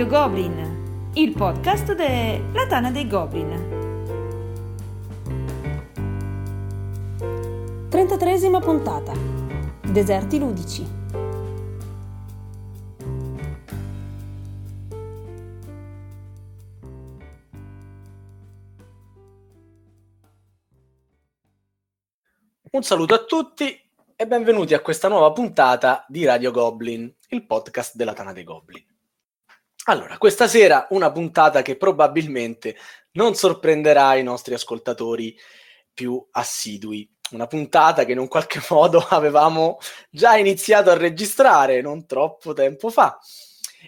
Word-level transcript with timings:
Radio 0.00 0.18
Goblin, 0.18 1.10
il 1.12 1.32
podcast 1.32 1.94
della 1.94 2.66
Tana 2.66 2.90
dei 2.90 3.06
Goblin. 3.06 3.50
33esima 7.90 8.62
puntata. 8.62 9.12
Deserti 9.82 10.38
ludici. 10.38 10.88
Un 22.70 22.82
saluto 22.82 23.12
a 23.12 23.24
tutti 23.24 23.78
e 24.16 24.26
benvenuti 24.26 24.72
a 24.72 24.80
questa 24.80 25.08
nuova 25.08 25.30
puntata 25.32 26.06
di 26.08 26.24
Radio 26.24 26.50
Goblin, 26.52 27.14
il 27.28 27.44
podcast 27.44 27.96
della 27.96 28.14
Tana 28.14 28.32
dei 28.32 28.44
Goblin. 28.44 28.88
Allora, 29.84 30.18
questa 30.18 30.46
sera 30.46 30.86
una 30.90 31.10
puntata 31.10 31.62
che 31.62 31.76
probabilmente 31.76 32.76
non 33.12 33.34
sorprenderà 33.34 34.14
i 34.14 34.22
nostri 34.22 34.54
ascoltatori 34.54 35.36
più 35.92 36.24
assidui. 36.32 37.08
Una 37.30 37.46
puntata 37.46 38.04
che 38.04 38.12
in 38.12 38.18
un 38.18 38.28
qualche 38.28 38.60
modo 38.68 39.04
avevamo 39.08 39.78
già 40.10 40.36
iniziato 40.36 40.90
a 40.90 40.96
registrare 40.96 41.80
non 41.80 42.06
troppo 42.06 42.52
tempo 42.52 42.90
fa. 42.90 43.18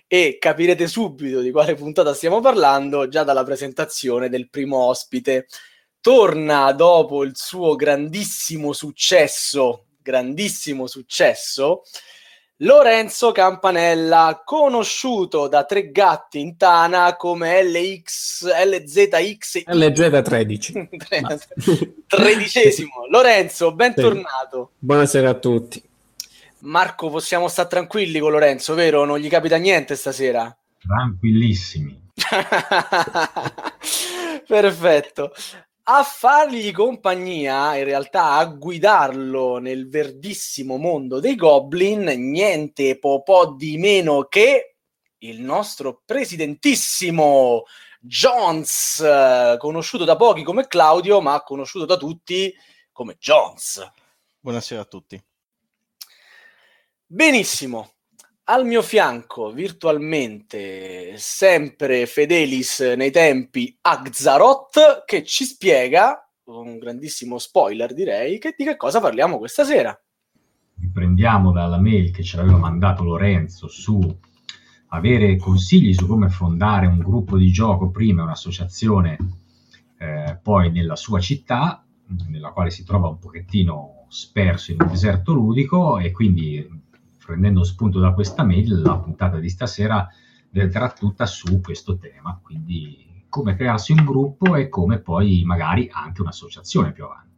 E 0.07 0.39
capirete 0.39 0.87
subito 0.87 1.41
di 1.41 1.51
quale 1.51 1.75
puntata 1.75 2.15
stiamo 2.15 2.41
parlando 2.41 3.09
già 3.09 3.25
dalla 3.25 3.45
presentazione 3.45 4.31
del 4.31 4.49
primo 4.49 4.79
ospite. 4.87 5.47
Torna 6.01 6.73
dopo 6.73 7.23
il 7.23 7.33
suo 7.35 7.77
grandissimo 7.77 8.73
successo, 8.73 9.87
grandissimo 10.01 10.87
successo, 10.87 11.83
Lorenzo 12.63 13.33
Campanella, 13.33 14.43
conosciuto 14.45 15.49
da 15.49 15.65
tre 15.65 15.91
gatti 15.91 16.39
in 16.39 16.57
Tana 16.57 17.17
come 17.17 17.61
LX, 17.61 18.45
LZX 18.45 19.65
LZ13. 19.67 20.89
Tredicesimo. 22.07 23.07
Lorenzo, 23.11 23.75
bentornato. 23.75 24.71
Sì. 24.71 24.77
Buonasera 24.79 25.31
a 25.31 25.35
tutti. 25.35 25.83
Marco, 26.61 27.11
possiamo 27.11 27.49
stare 27.49 27.69
tranquilli 27.69 28.21
con 28.21 28.31
Lorenzo, 28.31 28.75
vero? 28.75 29.05
Non 29.05 29.19
gli 29.19 29.29
capita 29.29 29.57
niente 29.57 29.97
stasera? 29.97 30.57
Tranquillissimi. 30.79 32.01
Perfetto 34.47 35.33
a 35.85 36.05
fargli 36.05 36.71
compagnia, 36.73 37.77
in 37.77 37.85
realtà 37.85 38.33
a 38.33 38.45
guidarlo 38.47 39.59
nel 39.59 39.89
verdissimo 39.89 40.77
mondo 40.77 41.19
dei 41.19 41.35
goblin, 41.35 42.05
niente 42.31 42.99
po', 42.99 43.23
po 43.23 43.55
di 43.57 43.79
meno 43.79 44.25
che 44.25 44.77
il 45.19 45.41
nostro 45.41 46.03
presidentissimo 46.05 47.65
Jones, 48.01 49.05
conosciuto 49.59 50.05
da 50.05 50.17
pochi 50.17 50.43
come 50.43 50.67
Claudio, 50.67 51.21
ma 51.21 51.43
conosciuto 51.43 51.85
da 51.85 51.97
tutti 51.97 52.53
come 52.93 53.17
Jones. 53.19 53.89
Buonasera 54.41 54.81
a 54.81 54.85
tutti. 54.85 55.23
Benissimo. 57.07 57.92
Al 58.45 58.67
mio 58.67 58.83
fianco, 58.83 59.53
virtualmente, 59.53 61.15
sempre 61.17 62.07
Fedelis 62.07 62.81
nei 62.97 63.13
tempi, 63.13 63.79
Agzaroth, 63.83 65.05
che 65.07 65.23
ci 65.23 65.45
spiega, 65.45 66.29
un 66.47 66.77
grandissimo 66.79 67.39
spoiler 67.39 67.95
direi, 67.95 68.41
che 68.41 68.53
di 68.57 68.65
che 68.65 68.77
cosa 68.77 68.99
parliamo 69.01 69.39
questa 69.39 69.63
sera. 69.63 69.97
Riprendiamo 70.77 71.53
dalla 71.53 71.79
mail 71.79 72.11
che 72.11 72.25
ci 72.25 72.37
aveva 72.37 72.57
mandato 72.57 73.05
Lorenzo 73.05 73.69
su 73.69 74.01
avere 74.89 75.37
consigli 75.37 75.95
su 75.95 76.09
come 76.09 76.29
fondare 76.29 76.87
un 76.87 76.99
gruppo 76.99 77.39
di 77.39 77.53
gioco 77.53 77.91
prima, 77.91 78.25
un'associazione 78.25 79.19
eh, 79.99 80.37
poi 80.43 80.73
nella 80.73 80.97
sua 80.97 81.21
città, 81.21 81.87
nella 82.29 82.51
quale 82.51 82.71
si 82.71 82.85
trova 82.85 83.07
un 83.07 83.21
pochettino 83.21 84.07
sperso 84.09 84.73
in 84.73 84.79
un 84.81 84.89
deserto 84.89 85.33
ludico 85.33 85.99
e 85.99 86.11
quindi 86.11 86.82
prendendo 87.25 87.65
spunto 87.65 87.99
da 87.99 88.13
questa 88.13 88.45
mail, 88.45 88.83
la 88.83 88.97
puntata 88.97 89.39
di 89.39 89.49
stasera 89.49 90.09
vedrà 90.51 90.91
tutta 90.91 91.27
su 91.27 91.61
questo 91.61 91.97
tema, 91.97 92.39
quindi 92.43 93.25
come 93.29 93.57
crearsi 93.57 93.93
un 93.93 94.05
gruppo 94.05 94.57
e 94.57 94.69
come 94.69 94.99
poi 94.99 95.43
magari 95.45 95.89
anche 95.91 96.21
un'associazione 96.21 96.93
più 96.93 97.05
avanti. 97.05 97.33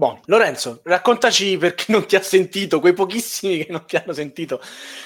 Bon, 0.00 0.18
Lorenzo, 0.26 0.80
raccontaci 0.84 1.58
per 1.58 1.74
chi 1.74 1.92
non 1.92 2.06
ti 2.06 2.16
ha 2.16 2.22
sentito, 2.22 2.80
quei 2.80 2.94
pochissimi 2.94 3.64
che 3.64 3.70
non 3.70 3.84
ti 3.84 3.96
hanno 3.96 4.14
sentito, 4.14 4.58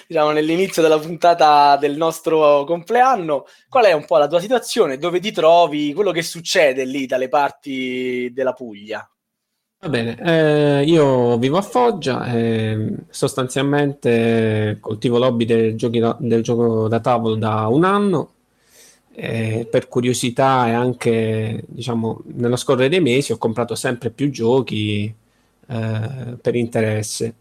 diciamo, 0.06 0.30
nell'inizio 0.30 0.82
della 0.82 1.00
puntata 1.00 1.76
del 1.76 1.96
nostro 1.96 2.62
compleanno, 2.62 3.46
qual 3.68 3.86
è 3.86 3.92
un 3.92 4.04
po' 4.04 4.18
la 4.18 4.28
tua 4.28 4.38
situazione, 4.38 4.96
dove 4.96 5.18
ti 5.18 5.32
trovi, 5.32 5.92
quello 5.94 6.12
che 6.12 6.22
succede 6.22 6.84
lì 6.84 7.06
dalle 7.06 7.28
parti 7.28 8.30
della 8.32 8.52
Puglia? 8.52 9.08
Va 9.84 9.90
bene, 9.90 10.16
eh, 10.18 10.84
io 10.84 11.36
vivo 11.36 11.58
a 11.58 11.62
Foggia 11.62 12.24
e 12.32 12.94
sostanzialmente 13.10 14.78
coltivo 14.80 15.18
l'hobby 15.18 15.44
del, 15.44 15.76
da, 15.76 16.16
del 16.18 16.42
gioco 16.42 16.88
da 16.88 17.00
tavolo 17.00 17.34
da 17.34 17.66
un 17.68 17.84
anno. 17.84 18.30
E 19.12 19.68
per 19.70 19.88
curiosità 19.88 20.68
e 20.68 20.72
anche 20.72 21.64
diciamo 21.66 22.22
nello 22.34 22.56
scorrere 22.56 22.88
dei 22.88 23.00
mesi 23.00 23.32
ho 23.32 23.36
comprato 23.38 23.74
sempre 23.74 24.10
più 24.10 24.30
giochi 24.30 25.14
eh, 25.68 26.36
per 26.40 26.54
interesse. 26.54 27.34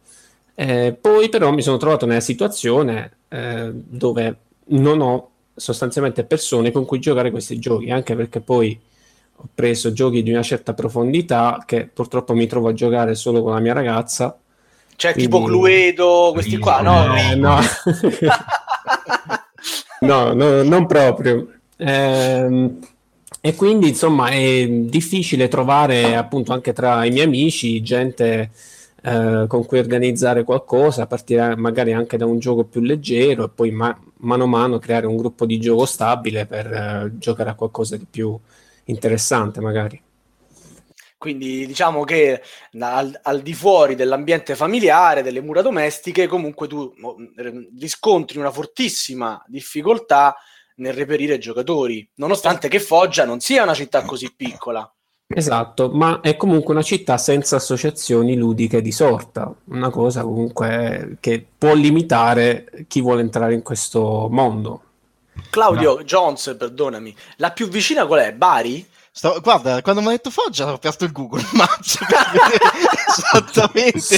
Eh, 0.56 0.98
poi 1.00 1.30
però 1.30 1.52
mi 1.54 1.62
sono 1.62 1.78
trovato 1.78 2.06
nella 2.06 2.20
situazione 2.20 3.20
eh, 3.30 3.72
dove 3.74 4.38
non 4.68 5.00
ho 5.02 5.30
sostanzialmente 5.56 6.26
persone 6.26 6.72
con 6.72 6.84
cui 6.86 7.00
giocare 7.00 7.32
questi 7.32 7.58
giochi, 7.58 7.90
anche 7.90 8.16
perché 8.16 8.42
poi 8.42 8.78
ho 9.36 9.50
preso 9.54 9.94
giochi 9.94 10.24
di 10.24 10.32
una 10.32 10.44
certa 10.44 10.74
profondità 10.74 11.64
che 11.66 11.88
purtroppo 11.88 12.34
mi 12.34 12.48
trovo 12.48 12.70
a 12.70 12.74
giocare 12.74 13.16
solo 13.16 13.42
con 13.42 13.54
la 13.54 13.60
mia 13.60 13.74
ragazza. 13.74 14.38
Cioè 14.96 15.14
quindi... 15.14 15.32
tipo 15.32 15.44
Cluedo, 15.44 16.30
questi 16.34 16.58
qua, 16.58 16.82
no? 16.82 17.16
Eh, 17.16 17.36
no. 17.36 17.60
no, 20.02 20.34
no, 20.34 20.64
non 20.64 20.86
proprio. 20.86 21.48
Ehm, 21.78 22.80
e 23.42 23.56
quindi 23.56 23.90
insomma 23.90 24.30
è 24.30 24.68
difficile 24.68 25.50
trovare 25.50 26.16
appunto 26.16 26.54
anche 26.54 26.72
tra 26.72 27.04
i 27.04 27.12
miei 27.12 27.26
amici 27.26 27.82
gente 27.82 28.52
eh, 29.02 29.46
con 29.50 29.66
cui 29.66 29.80
organizzare 29.80 30.46
qualcosa, 30.46 31.08
partire 31.08 31.58
magari 31.58 31.92
anche 31.92 32.16
da 32.16 32.26
un 32.26 32.40
gioco 32.40 32.64
più 32.64 32.80
leggero 32.80 33.44
e 33.44 33.50
poi 33.50 33.72
ma- 33.72 34.00
mano 34.20 34.46
a 34.46 34.48
mano 34.48 34.80
creare 34.80 35.08
un 35.08 35.18
gruppo 35.18 35.46
di 35.46 35.60
gioco 35.60 35.86
stabile 35.86 36.46
per 36.46 36.72
eh, 36.72 37.12
giocare 37.18 37.50
a 37.50 37.56
qualcosa 37.56 37.98
di 37.98 38.06
più 38.10 38.40
interessante 38.86 39.62
magari. 39.62 40.02
Quindi 41.18 41.66
diciamo 41.66 42.04
che 42.04 42.42
al, 42.80 43.18
al, 43.24 43.42
di 43.42 43.54
fuori 43.54 43.96
dell'ambiente 43.96 44.56
familiare, 44.56 45.22
delle 45.22 45.40
mura 45.40 45.62
domestiche, 45.62 46.28
comunque 46.28 46.68
tu 46.68 46.94
riscontri 47.80 48.40
una 48.40 48.52
fortissima 48.52 49.42
difficoltà 49.48 50.36
nel 50.76 50.94
reperire 50.94 51.38
giocatori, 51.38 52.06
nonostante 52.16 52.68
che 52.68 52.82
Foggia 52.82 53.24
non 53.24 53.40
sia 53.40 53.64
una 53.64 53.74
città 53.74 54.02
così 54.02 54.34
piccola. 54.36 54.92
Esatto, 55.26 55.90
ma 55.90 56.20
è 56.20 56.36
comunque 56.36 56.74
una 56.74 56.84
città 56.84 57.18
senza 57.18 57.56
associazioni 57.56 58.36
ludiche 58.36 58.82
di 58.82 58.92
sorta, 58.92 59.54
una 59.70 59.90
cosa 59.90 60.22
comunque 60.24 61.18
che 61.20 61.46
può 61.58 61.74
limitare 61.74 62.86
chi 62.88 63.02
vuole 63.02 63.22
entrare 63.22 63.54
in 63.54 63.64
questo 63.64 64.28
mondo. 64.30 64.83
Claudio 65.50 65.98
no. 65.98 66.04
Jones, 66.04 66.56
perdonami, 66.58 67.16
la 67.38 67.52
più 67.52 67.68
vicina 67.68 68.06
qual 68.06 68.22
è? 68.22 68.34
Bari? 68.34 68.88
Stavo, 69.12 69.40
guarda, 69.42 69.82
quando 69.82 70.02
mi 70.02 70.08
ha 70.08 70.12
detto 70.12 70.32
Foggia 70.32 70.72
ho 70.72 70.74
aperto 70.74 71.06
il 71.06 71.12
Google 71.12 71.46
Maps 71.54 72.00
esattamente 73.18 74.18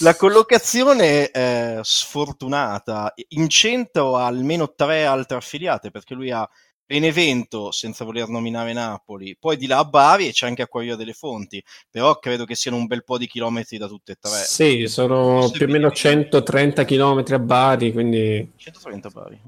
la 0.00 0.14
collocazione 0.16 1.30
è 1.30 1.78
sfortunata. 1.82 3.12
In 3.28 3.48
centro 3.48 4.16
ha 4.16 4.26
almeno 4.26 4.74
tre 4.74 5.04
altre 5.04 5.36
affiliate 5.36 5.90
perché 5.90 6.14
lui 6.14 6.30
ha 6.30 6.48
Benevento, 6.84 7.70
senza 7.70 8.04
voler 8.04 8.28
nominare 8.28 8.74
Napoli, 8.74 9.34
poi 9.38 9.56
di 9.56 9.66
là 9.66 9.78
a 9.78 9.84
Bari 9.84 10.28
e 10.28 10.32
c'è 10.32 10.46
anche 10.46 10.60
Acquario 10.60 10.94
delle 10.94 11.14
Fonti, 11.14 11.62
però 11.88 12.18
credo 12.18 12.44
che 12.44 12.54
siano 12.54 12.76
un 12.76 12.86
bel 12.86 13.02
po' 13.02 13.16
di 13.16 13.26
chilometri 13.26 13.78
da 13.78 13.86
tutte 13.86 14.12
e 14.12 14.16
tre. 14.20 14.42
Sì, 14.44 14.86
sono 14.88 15.48
più 15.50 15.64
o 15.64 15.70
meno 15.70 15.90
130 15.90 16.84
chilometri 16.84 17.34
a 17.34 17.38
Bari, 17.38 17.92
quindi... 17.92 18.52
130 18.56 19.08
a 19.08 19.10
Bari. 19.10 19.40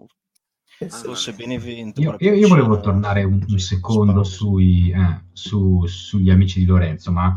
Ah, 0.80 0.88
forse 0.88 1.32
Benevento. 1.32 2.00
Io, 2.00 2.16
io, 2.18 2.34
io 2.34 2.48
volevo 2.48 2.80
tornare 2.80 3.22
un, 3.22 3.44
un 3.46 3.58
secondo 3.58 4.24
sui, 4.24 4.90
eh, 4.90 5.22
su, 5.32 5.84
sugli 5.86 6.30
amici 6.30 6.58
di 6.58 6.66
Lorenzo, 6.66 7.12
ma 7.12 7.32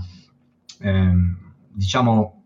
ehm, 0.80 1.38
diciamo 1.72 2.44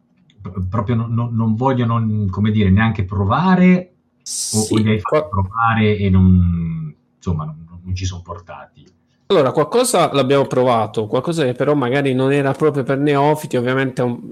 proprio 0.70 0.96
non, 0.96 1.36
non 1.36 1.56
voglio 1.56 1.86
non, 1.86 2.28
come 2.30 2.52
dire, 2.52 2.70
neanche 2.70 3.06
provare 3.06 3.94
sì, 4.22 4.74
o, 4.74 4.78
o 4.78 4.82
li 4.82 4.90
hai 4.90 5.00
fatti 5.00 5.30
provare 5.30 5.98
e 5.98 6.10
non, 6.10 6.94
insomma, 7.16 7.46
non, 7.46 7.80
non 7.84 7.96
ci 7.96 8.06
sono 8.06 8.22
portati. 8.22 8.86
Allora, 9.28 9.52
qualcosa 9.52 10.12
l'abbiamo 10.12 10.46
provato, 10.46 11.08
qualcosa 11.08 11.46
che 11.46 11.54
però 11.54 11.74
magari 11.74 12.14
non 12.14 12.34
era 12.34 12.52
proprio 12.52 12.84
per 12.84 12.98
neofiti, 12.98 13.56
ovviamente 13.56 14.02
un, 14.02 14.30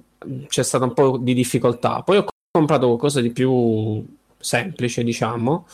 c'è 0.47 0.63
stata 0.63 0.83
un 0.83 0.93
po' 0.93 1.17
di 1.17 1.33
difficoltà. 1.33 2.01
Poi 2.01 2.17
ho 2.17 2.25
comprato 2.51 2.87
qualcosa 2.87 3.21
di 3.21 3.31
più 3.31 4.05
semplice, 4.37 5.03
diciamo. 5.03 5.65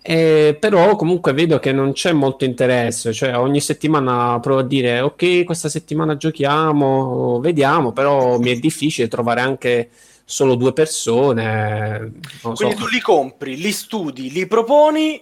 Eh, 0.00 0.56
però 0.58 0.96
comunque 0.96 1.32
vedo 1.32 1.58
che 1.58 1.72
non 1.72 1.92
c'è 1.92 2.12
molto 2.12 2.44
interesse, 2.44 3.12
cioè 3.12 3.36
ogni 3.36 3.60
settimana 3.60 4.38
provo 4.40 4.60
a 4.60 4.64
dire 4.64 5.00
ok, 5.00 5.44
questa 5.44 5.68
settimana 5.68 6.16
giochiamo, 6.16 7.40
vediamo, 7.40 7.92
però 7.92 8.38
mi 8.38 8.50
è 8.50 8.56
difficile 8.56 9.08
trovare 9.08 9.40
anche 9.40 9.90
solo 10.24 10.54
due 10.54 10.72
persone. 10.72 12.12
Quindi 12.40 12.76
so. 12.76 12.84
tu 12.84 12.86
li 12.86 13.00
compri, 13.00 13.56
li 13.56 13.72
studi, 13.72 14.30
li 14.30 14.46
proponi 14.46 15.20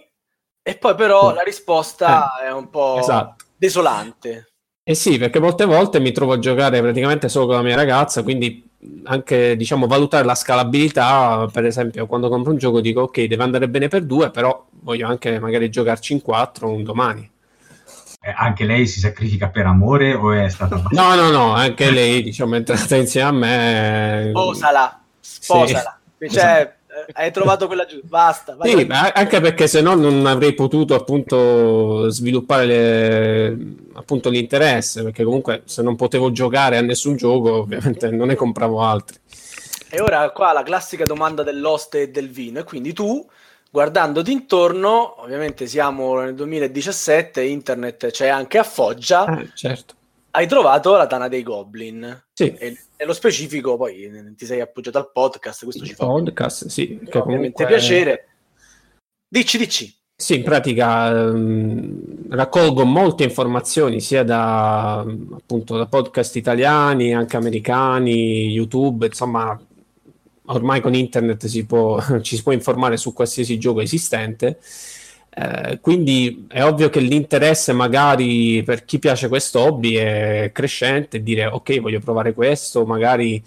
e 0.61 0.77
poi 0.77 0.95
però 0.95 1.33
la 1.33 1.43
risposta 1.43 2.33
eh. 2.41 2.47
è 2.47 2.51
un 2.51 2.69
po' 2.69 2.99
esatto. 2.99 3.45
desolante. 3.55 4.51
Eh 4.83 4.95
sì, 4.95 5.17
perché 5.17 5.39
molte 5.39 5.65
volte 5.65 5.99
mi 5.99 6.11
trovo 6.11 6.33
a 6.33 6.39
giocare 6.39 6.81
praticamente 6.81 7.29
solo 7.29 7.47
con 7.47 7.55
la 7.55 7.61
mia 7.61 7.75
ragazza, 7.75 8.23
quindi 8.23 8.69
anche 9.05 9.55
diciamo 9.55 9.87
valutare 9.87 10.25
la 10.25 10.35
scalabilità, 10.35 11.47
per 11.51 11.65
esempio, 11.65 12.05
quando 12.05 12.29
compro 12.29 12.51
un 12.51 12.57
gioco 12.57 12.79
dico 12.79 13.01
ok, 13.01 13.23
deve 13.23 13.43
andare 13.43 13.69
bene 13.69 13.87
per 13.87 14.05
due, 14.05 14.29
però 14.29 14.66
voglio 14.81 15.07
anche 15.07 15.39
magari 15.39 15.69
giocarci 15.69 16.13
in 16.13 16.21
quattro 16.21 16.69
un 16.71 16.83
domani. 16.83 17.29
Eh, 18.19 18.33
anche 18.35 18.65
lei 18.65 18.87
si 18.87 18.99
sacrifica 18.99 19.49
per 19.49 19.65
amore 19.65 20.13
o 20.13 20.31
è 20.31 20.49
stata 20.49 20.81
No, 20.91 21.15
no, 21.15 21.29
no, 21.29 21.53
anche 21.53 21.91
lei 21.91 22.23
diciamo 22.23 22.55
è 22.55 22.57
entrata 22.57 22.95
insieme 22.95 23.27
a 23.27 23.31
me. 23.31 24.27
Sposala, 24.29 25.01
sposala. 25.19 25.99
Sì. 26.17 26.29
Cioè, 26.29 26.43
esatto 26.43 26.75
hai 27.13 27.31
trovato 27.31 27.67
quella 27.67 27.85
giusta, 27.85 28.07
basta. 28.07 28.57
Sì, 28.63 28.87
anche 28.89 29.39
perché 29.39 29.67
se 29.67 29.81
no 29.81 29.93
non 29.95 30.25
avrei 30.25 30.53
potuto 30.53 30.95
appunto 30.95 32.09
sviluppare 32.09 32.65
le, 32.65 33.57
appunto 33.93 34.29
l'interesse, 34.29 35.03
perché 35.03 35.23
comunque 35.23 35.61
se 35.65 35.81
non 35.81 35.95
potevo 35.95 36.31
giocare 36.31 36.77
a 36.77 36.81
nessun 36.81 37.15
gioco 37.15 37.53
ovviamente 37.53 38.09
non 38.09 38.27
ne 38.27 38.35
compravo 38.35 38.81
altri. 38.81 39.17
E 39.89 40.01
ora 40.01 40.29
qua 40.31 40.53
la 40.53 40.63
classica 40.63 41.05
domanda 41.05 41.43
dell'oste 41.43 42.03
e 42.03 42.09
del 42.09 42.29
vino, 42.29 42.59
e 42.59 42.63
quindi 42.63 42.93
tu 42.93 43.25
guardandoti 43.71 44.31
intorno, 44.31 45.21
ovviamente 45.21 45.67
siamo 45.67 46.19
nel 46.19 46.35
2017, 46.35 47.41
internet 47.43 48.11
c'è 48.11 48.27
anche 48.27 48.57
a 48.57 48.63
Foggia. 48.63 49.25
Ah, 49.25 49.45
certo 49.53 49.95
hai 50.37 50.47
trovato 50.47 50.95
la 50.95 51.07
Tana 51.07 51.27
dei 51.27 51.41
Goblin. 51.41 52.25
Sì. 52.33 52.53
E 52.53 52.77
nello 52.97 53.13
specifico 53.13 53.75
poi 53.75 54.09
ti 54.37 54.45
sei 54.45 54.61
appoggiato 54.61 54.99
al 54.99 55.11
podcast, 55.11 55.63
questo 55.63 55.83
ci 55.83 55.95
fa 55.95 56.05
podcast, 56.05 56.67
sì, 56.67 56.99
che 57.09 57.17
ovviamente 57.17 57.65
piacere. 57.65 58.27
Dici, 59.27 59.57
dici. 59.57 59.95
Sì, 60.19 60.37
in 60.37 60.43
pratica 60.43 61.09
ehm, 61.09 62.29
raccolgo 62.29 62.85
molte 62.85 63.23
informazioni 63.23 63.99
sia 63.99 64.23
da, 64.23 64.99
appunto, 64.99 65.77
da 65.77 65.85
podcast 65.85 66.35
italiani, 66.35 67.13
anche 67.13 67.37
americani, 67.37 68.47
YouTube, 68.47 69.05
insomma, 69.05 69.59
ormai 70.47 70.81
con 70.81 70.93
internet 70.93 71.45
si 71.47 71.65
può, 71.65 72.01
ci 72.21 72.35
si 72.35 72.43
può 72.43 72.51
informare 72.51 72.97
su 72.97 73.13
qualsiasi 73.13 73.57
gioco 73.57 73.81
esistente. 73.81 74.59
Eh, 75.29 75.79
quindi 75.81 76.47
è 76.49 76.63
ovvio 76.63 76.89
che 76.89 76.99
l'interesse 76.99 77.71
magari 77.71 78.63
per 78.63 78.85
chi 78.85 78.97
piace 78.97 79.27
questo 79.27 79.59
hobby 79.59 79.93
è 79.95 80.49
crescente, 80.51 81.21
dire 81.21 81.45
ok 81.45 81.79
voglio 81.79 81.99
provare 81.99 82.33
questo, 82.33 82.85
magari 82.85 83.43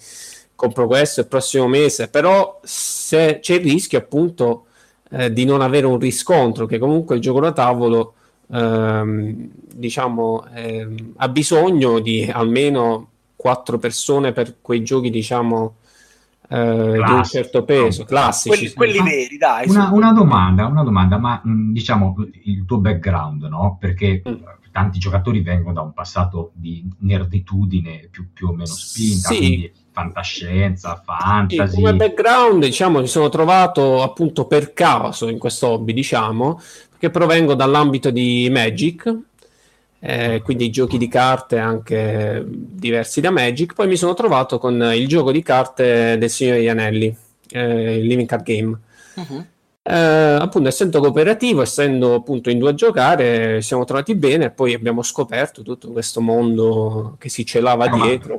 compro 0.55 0.87
questo 0.87 1.21
il 1.21 1.27
prossimo 1.27 1.67
mese, 1.67 2.09
però 2.09 2.61
se 2.63 3.39
c'è 3.41 3.55
il 3.55 3.63
rischio 3.63 3.99
appunto 3.99 4.67
eh, 5.11 5.33
di 5.33 5.45
non 5.45 5.63
avere 5.63 5.87
un 5.87 5.99
riscontro, 5.99 6.67
che 6.67 6.79
comunque 6.79 7.17
il 7.17 7.23
gioco 7.23 7.41
da 7.41 7.53
tavolo 7.53 8.15
ehm, 8.53 9.49
diciamo 9.75 10.47
ehm, 10.55 11.15
ha 11.17 11.29
bisogno 11.29 11.99
di 11.99 12.31
almeno 12.33 13.09
quattro 13.37 13.79
persone 13.79 14.33
per 14.33 14.57
quei 14.61 14.83
giochi 14.83 15.11
diciamo 15.11 15.77
eh, 16.53 17.03
di 17.05 17.13
un 17.13 17.25
certo 17.25 17.63
peso, 17.63 18.05
classici. 18.05 18.73
Quelli, 18.73 18.99
quelli 18.99 19.09
veri, 19.09 19.37
dai. 19.37 19.69
Una, 19.69 19.91
una, 19.93 20.13
domanda, 20.13 20.67
una 20.67 20.83
domanda, 20.83 21.17
ma 21.17 21.41
mh, 21.43 21.73
diciamo 21.73 22.17
il 22.45 22.65
tuo 22.65 22.79
background, 22.79 23.45
no? 23.45 23.77
Perché 23.79 24.21
mm. 24.29 24.35
tanti 24.73 24.99
giocatori 24.99 25.43
vengono 25.43 25.75
da 25.75 25.81
un 25.83 25.93
passato 25.93 26.51
di 26.55 26.85
nerditudine 26.99 28.09
più, 28.11 28.33
più 28.33 28.49
o 28.49 28.51
meno 28.51 28.67
spinta, 28.67 29.29
sì. 29.29 29.37
quindi 29.37 29.73
fantascienza, 29.93 31.01
fantasy. 31.05 31.69
Sì, 31.69 31.77
come 31.77 31.95
background, 31.95 32.65
diciamo, 32.65 33.01
mi 33.01 33.07
sono 33.07 33.29
trovato 33.29 34.03
appunto 34.03 34.47
per 34.47 34.73
caso 34.73 35.29
in 35.29 35.39
questo 35.39 35.69
hobby, 35.69 35.93
diciamo, 35.93 36.61
perché 36.91 37.11
provengo 37.11 37.55
dall'ambito 37.55 38.11
di 38.11 38.49
Magic, 38.51 39.17
eh, 40.01 40.41
quindi 40.43 40.71
giochi 40.71 40.99
di 40.99 41.09
carte 41.09 41.59
anche 41.59 42.45
diversi 42.47 43.21
da 43.21 43.31
Magic. 43.31 43.75
Poi 43.75 43.87
mi 43.87 43.97
sono 43.97 44.15
trovato 44.15 44.59
con 44.59 44.81
il 44.95 45.07
gioco 45.07 45.31
di 45.31 45.43
carte 45.43 46.17
del 46.19 46.31
Signore 46.31 46.63
Ianelli, 46.63 47.15
eh, 47.51 47.99
il 47.99 48.07
Living 48.07 48.29
Card 48.29 48.43
Game. 48.43 48.79
Uh-huh. 49.15 49.45
Eh, 49.83 49.95
appunto, 49.95 50.69
essendo 50.69 51.01
cooperativo, 51.01 51.63
essendo 51.63 52.15
appunto 52.15 52.51
in 52.51 52.59
due 52.59 52.71
a 52.71 52.75
giocare, 52.75 53.61
siamo 53.63 53.85
trovati 53.85 54.15
bene 54.15 54.47
e 54.47 54.51
poi 54.51 54.75
abbiamo 54.75 55.03
scoperto 55.03 55.63
tutto 55.63 55.91
questo 55.91 56.21
mondo 56.21 57.17
che 57.19 57.29
si 57.29 57.45
celava 57.45 57.87
no, 57.87 58.03
dietro. 58.03 58.39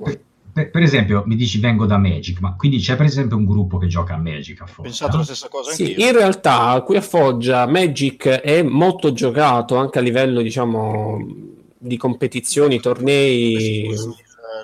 Per, 0.53 0.69
per, 0.69 0.81
esempio, 0.81 1.23
mi 1.25 1.35
dici 1.35 1.59
vengo 1.59 1.85
da 1.85 1.97
Magic, 1.97 2.39
ma 2.41 2.55
quindi 2.55 2.77
c'è 2.79 2.95
per 2.95 3.05
esempio 3.05 3.37
un 3.37 3.45
gruppo 3.45 3.77
che 3.77 3.87
gioca 3.87 4.15
a 4.15 4.17
Magic 4.17 4.61
a 4.61 4.65
Foggia? 4.65 4.83
Pensato 4.83 5.17
la 5.17 5.23
stessa 5.23 5.47
cosa 5.47 5.71
sì, 5.71 5.99
in 5.99 6.11
realtà 6.11 6.81
qui 6.85 6.97
a 6.97 7.01
Foggia 7.01 7.65
Magic 7.67 8.27
è 8.27 8.61
molto 8.61 9.13
giocato 9.13 9.77
anche 9.77 9.99
a 9.99 10.01
livello, 10.01 10.41
diciamo, 10.41 11.50
di 11.81 11.97
competizioni, 11.97 12.79
tornei. 12.79 13.89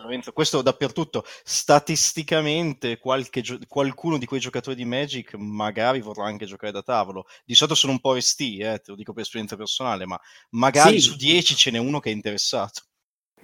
Lorenzo, 0.02 0.32
questo 0.32 0.62
dappertutto. 0.62 1.26
Statisticamente, 1.44 3.00
gio- 3.42 3.60
qualcuno 3.68 4.18
di 4.18 4.26
quei 4.26 4.40
giocatori 4.40 4.76
di 4.76 4.86
Magic 4.86 5.34
magari 5.36 6.02
vorrà 6.02 6.26
anche 6.26 6.46
giocare 6.46 6.72
da 6.72 6.84
tavolo. 6.84 7.26
Di 7.44 7.56
solito 7.56 7.76
sono 7.76 7.94
un 7.94 8.00
po' 8.00 8.20
ST, 8.20 8.42
eh, 8.42 8.80
te 8.80 8.92
lo 8.92 8.96
dico 8.96 9.14
per 9.14 9.24
esperienza 9.24 9.56
personale, 9.56 10.06
ma 10.06 10.20
magari 10.52 11.00
sì. 11.00 11.10
su 11.10 11.16
10 11.16 11.56
ce 11.56 11.72
n'è 11.72 11.80
uno 11.80 12.00
che 12.00 12.10
è 12.10 12.14
interessato. 12.14 12.82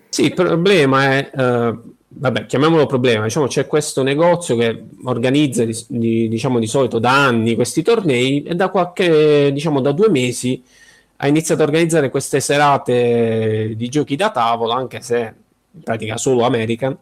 Sì, 0.09 0.25
il 0.25 0.33
problema 0.33 1.05
è, 1.05 1.31
uh, 1.33 1.95
vabbè, 2.07 2.45
chiamiamolo 2.45 2.85
problema, 2.85 3.23
diciamo 3.23 3.47
c'è 3.47 3.65
questo 3.65 4.03
negozio 4.03 4.55
che 4.55 4.83
organizza 5.05 5.65
di, 5.65 5.75
di, 5.87 6.27
diciamo, 6.27 6.59
di 6.59 6.67
solito 6.67 6.99
da 6.99 7.25
anni 7.25 7.55
questi 7.55 7.81
tornei 7.81 8.43
e 8.43 8.53
da 8.53 8.69
qualche, 8.69 9.51
diciamo 9.51 9.81
da 9.81 9.91
due 9.91 10.09
mesi 10.11 10.63
ha 11.23 11.27
iniziato 11.27 11.61
a 11.61 11.65
organizzare 11.65 12.09
queste 12.09 12.41
serate 12.41 13.73
di 13.77 13.87
giochi 13.87 14.17
da 14.17 14.29
tavolo, 14.29 14.73
anche 14.73 14.99
se 14.99 15.33
in 15.71 15.81
pratica 15.81 16.17
solo 16.17 16.43
American, 16.43 16.97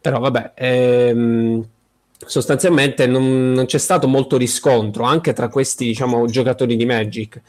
però 0.00 0.18
vabbè, 0.18 0.52
ehm, 0.54 1.68
sostanzialmente 2.26 3.06
non, 3.06 3.52
non, 3.52 3.66
c'è 3.66 3.76
stato 3.76 4.08
molto 4.08 4.38
riscontro 4.38 5.04
anche 5.04 5.34
tra 5.34 5.48
questi 5.48 5.84
diciamo, 5.84 6.24
giocatori 6.24 6.74
di 6.74 6.86
Magic. 6.86 7.40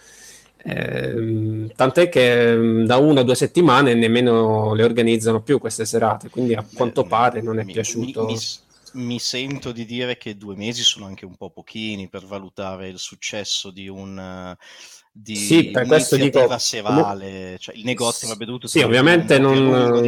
Eh, 0.63 1.71
tant'è 1.73 2.09
che 2.09 2.55
mm, 2.55 2.83
da 2.83 2.97
una 2.97 3.21
o 3.21 3.23
due 3.23 3.33
settimane 3.33 3.93
nemmeno 3.93 4.73
le 4.73 4.83
organizzano 4.83 5.41
più 5.41 5.59
queste 5.59 5.85
serate, 5.85 6.29
quindi 6.29 6.55
a 6.55 6.65
quanto 6.73 7.05
pare 7.05 7.41
non 7.41 7.57
è 7.57 7.63
mi, 7.63 7.71
piaciuto. 7.71 8.25
Mi, 8.25 8.33
mi, 8.33 9.05
mi, 9.05 9.17
sento 9.19 9.71
di 9.71 9.85
dire 9.85 10.17
che 10.17 10.35
due 10.35 10.57
mesi 10.57 10.83
sono 10.83 11.05
anche 11.05 11.25
un 11.25 11.35
po' 11.37 11.51
pochini 11.51 12.09
per 12.09 12.25
valutare 12.25 12.89
il 12.89 12.99
successo 12.99 13.71
di 13.71 13.87
un. 13.87 14.57
Di 15.13 15.35
sì, 15.35 15.71
per 15.71 15.87
questo 15.87 16.15
dico 16.15 16.57
serale, 16.57 17.57
cioè 17.59 17.75
il 17.75 17.83
negozio 17.83 18.27
avrebbe 18.27 18.45
dovuto 18.45 18.67
sì, 18.67 18.79
ovviamente 18.79 19.37
non, 19.39 20.01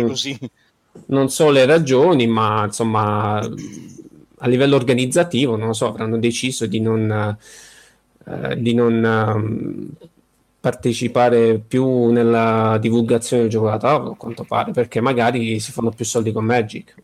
non 1.07 1.29
so 1.29 1.49
le 1.49 1.65
ragioni, 1.65 2.25
ma 2.25 2.63
insomma 2.65 3.39
a 3.39 4.47
livello 4.47 4.75
organizzativo 4.77 5.57
non 5.57 5.67
lo 5.67 5.73
so, 5.73 5.87
avranno 5.87 6.17
deciso 6.17 6.65
di 6.67 6.79
non, 6.79 7.37
eh, 8.25 8.61
di 8.61 8.73
non 8.73 9.03
um, 9.03 9.89
partecipare 10.59 11.59
più 11.59 12.09
nella 12.11 12.77
divulgazione 12.79 13.43
del 13.43 13.51
gioco 13.51 13.67
da 13.67 13.77
tavolo, 13.77 14.11
a 14.11 14.15
quanto 14.15 14.45
pare, 14.45 14.71
perché 14.71 15.01
magari 15.01 15.59
si 15.59 15.73
fanno 15.73 15.89
più 15.89 16.05
soldi 16.05 16.31
con 16.31 16.45
Magic. 16.45 16.95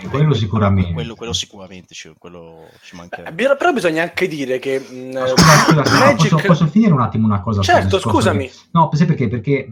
Eh, 0.00 0.08
quello 0.08 0.34
sicuramente. 0.34 0.92
Quello, 0.92 1.14
quello 1.14 1.32
sicuramente 1.32 1.94
ci, 1.94 2.12
quello 2.18 2.68
ci 2.82 2.96
manca. 2.96 3.24
Eh, 3.24 3.32
però 3.32 3.72
bisogna 3.72 4.02
anche 4.02 4.26
dire 4.28 4.58
che 4.58 4.78
mh, 4.78 5.26
scusa, 5.26 5.82
Magic... 5.98 6.30
posso, 6.30 6.46
posso, 6.46 6.66
finire 6.66 6.92
un 6.92 7.00
attimo 7.00 7.26
una 7.26 7.40
cosa? 7.40 7.62
Certo, 7.62 7.98
scusami. 7.98 8.48
Che... 8.48 8.54
No, 8.72 8.88
perché? 8.88 9.28
Perché 9.28 9.68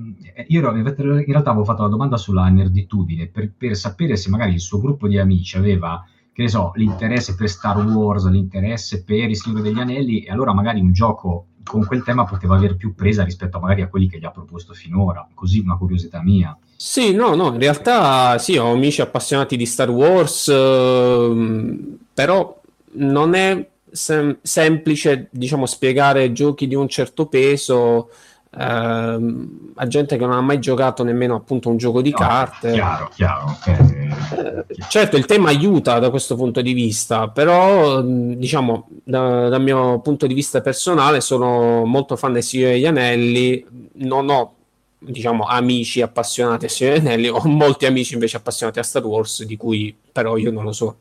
io 0.47 0.71
in 0.71 0.95
realtà 1.27 1.51
avevo 1.51 1.65
fatto 1.65 1.83
la 1.83 1.89
domanda 1.89 2.17
sulla 2.17 2.49
nerditudine 2.49 3.27
per, 3.27 3.51
per 3.57 3.77
sapere 3.77 4.17
se 4.17 4.29
magari 4.31 4.53
il 4.53 4.61
suo 4.61 4.81
gruppo 4.81 5.09
di 5.09 5.19
amici 5.19 5.57
aveva 5.57 6.05
che 6.39 6.45
ne 6.45 6.51
so, 6.51 6.71
l'interesse 6.77 7.35
per 7.35 7.49
Star 7.49 7.85
Wars, 7.85 8.29
l'interesse 8.29 9.03
per 9.03 9.29
il 9.29 9.37
Signore 9.37 9.61
degli 9.61 9.81
Anelli, 9.81 10.21
e 10.21 10.31
allora 10.31 10.55
magari 10.55 10.81
un 10.81 10.93
gioco 10.93 11.47
con 11.65 11.85
quel 11.85 12.05
tema 12.05 12.25
poteva 12.25 12.55
avere 12.55 12.77
più 12.77 12.95
presa 12.95 13.25
rispetto 13.25 13.57
a 13.57 13.61
magari 13.61 13.83
a 13.83 13.89
quelli 13.89 14.09
che 14.09 14.21
gli 14.21 14.25
ha 14.25 14.31
proposto 14.31 14.73
finora. 14.73 15.29
Così 15.35 15.59
una 15.59 15.77
curiosità 15.77 16.23
mia. 16.23 16.57
Sì, 16.81 17.13
no, 17.13 17.35
no, 17.35 17.49
in 17.49 17.59
realtà 17.59 18.39
sì, 18.39 18.57
ho 18.57 18.71
amici 18.71 19.01
appassionati 19.01 19.57
di 19.57 19.67
Star 19.67 19.91
Wars, 19.91 20.47
ehm, 20.47 21.97
però 22.15 22.57
non 22.93 23.35
è 23.35 23.67
sem- 23.91 24.39
semplice, 24.43 25.27
diciamo, 25.33 25.67
spiegare 25.67 26.31
giochi 26.33 26.69
di 26.69 26.77
un 26.77 26.89
certo 26.89 27.27
peso 27.27 28.11
ehm, 28.57 29.73
a 29.75 29.87
gente 29.89 30.17
che 30.17 30.25
non 30.25 30.37
ha 30.37 30.41
mai 30.41 30.61
giocato 30.61 31.03
nemmeno 31.03 31.35
appunto 31.35 31.69
un 31.69 31.79
gioco 31.79 32.01
di 32.01 32.11
No, 32.11 32.17
carte. 32.17 32.71
Chiaro, 32.73 33.11
chiaro. 33.13 33.59
eh, 33.67 33.97
Eh, 34.31 34.65
certo, 34.89 35.17
il 35.17 35.27
tema 35.27 35.49
aiuta 35.49 35.99
da 35.99 36.11
questo 36.11 36.37
punto 36.37 36.61
di 36.61 36.73
vista, 36.75 37.29
però 37.29 38.01
mh, 38.03 38.35
diciamo 38.37 38.87
da- 39.03 39.49
dal 39.49 39.63
mio 39.63 39.99
punto 40.01 40.27
di 40.29 40.35
vista 40.35 40.61
personale 40.61 41.21
sono 41.21 41.85
molto 41.85 42.15
fan 42.17 42.33
del 42.35 42.43
Signore 42.45 42.73
degli 42.73 42.87
Anelli, 42.87 43.65
non 43.95 44.29
ho 44.31 44.53
diciamo 44.99 45.45
amici 45.45 46.01
appassionati 46.03 46.65
al 46.67 46.71
Signore 46.71 46.99
Anelli, 46.99 47.29
ho 47.29 47.41
molti 47.47 47.87
amici 47.87 48.15
invece 48.15 48.37
appassionati 48.37 48.79
a 48.79 48.83
Star 48.83 49.05
Wars, 49.05 49.45
di 49.45 49.57
cui 49.57 49.97
però 50.13 50.37
io 50.37 50.51
non 50.51 50.65
lo 50.65 50.73
so. 50.73 51.01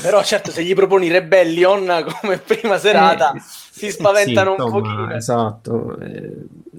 Però 0.00 0.22
certo, 0.22 0.50
se 0.52 0.62
gli 0.62 0.74
proponi 0.74 1.08
Rebellion 1.10 2.06
come 2.20 2.38
prima 2.38 2.78
serata, 2.78 3.32
Eh, 3.34 3.40
si 3.40 3.90
spaventano 3.90 4.54
sì, 4.54 4.60
un 4.60 4.66
insomma, 4.66 4.82
pochino. 4.94 5.14
Esatto, 5.14 5.98
eh, 6.00 6.32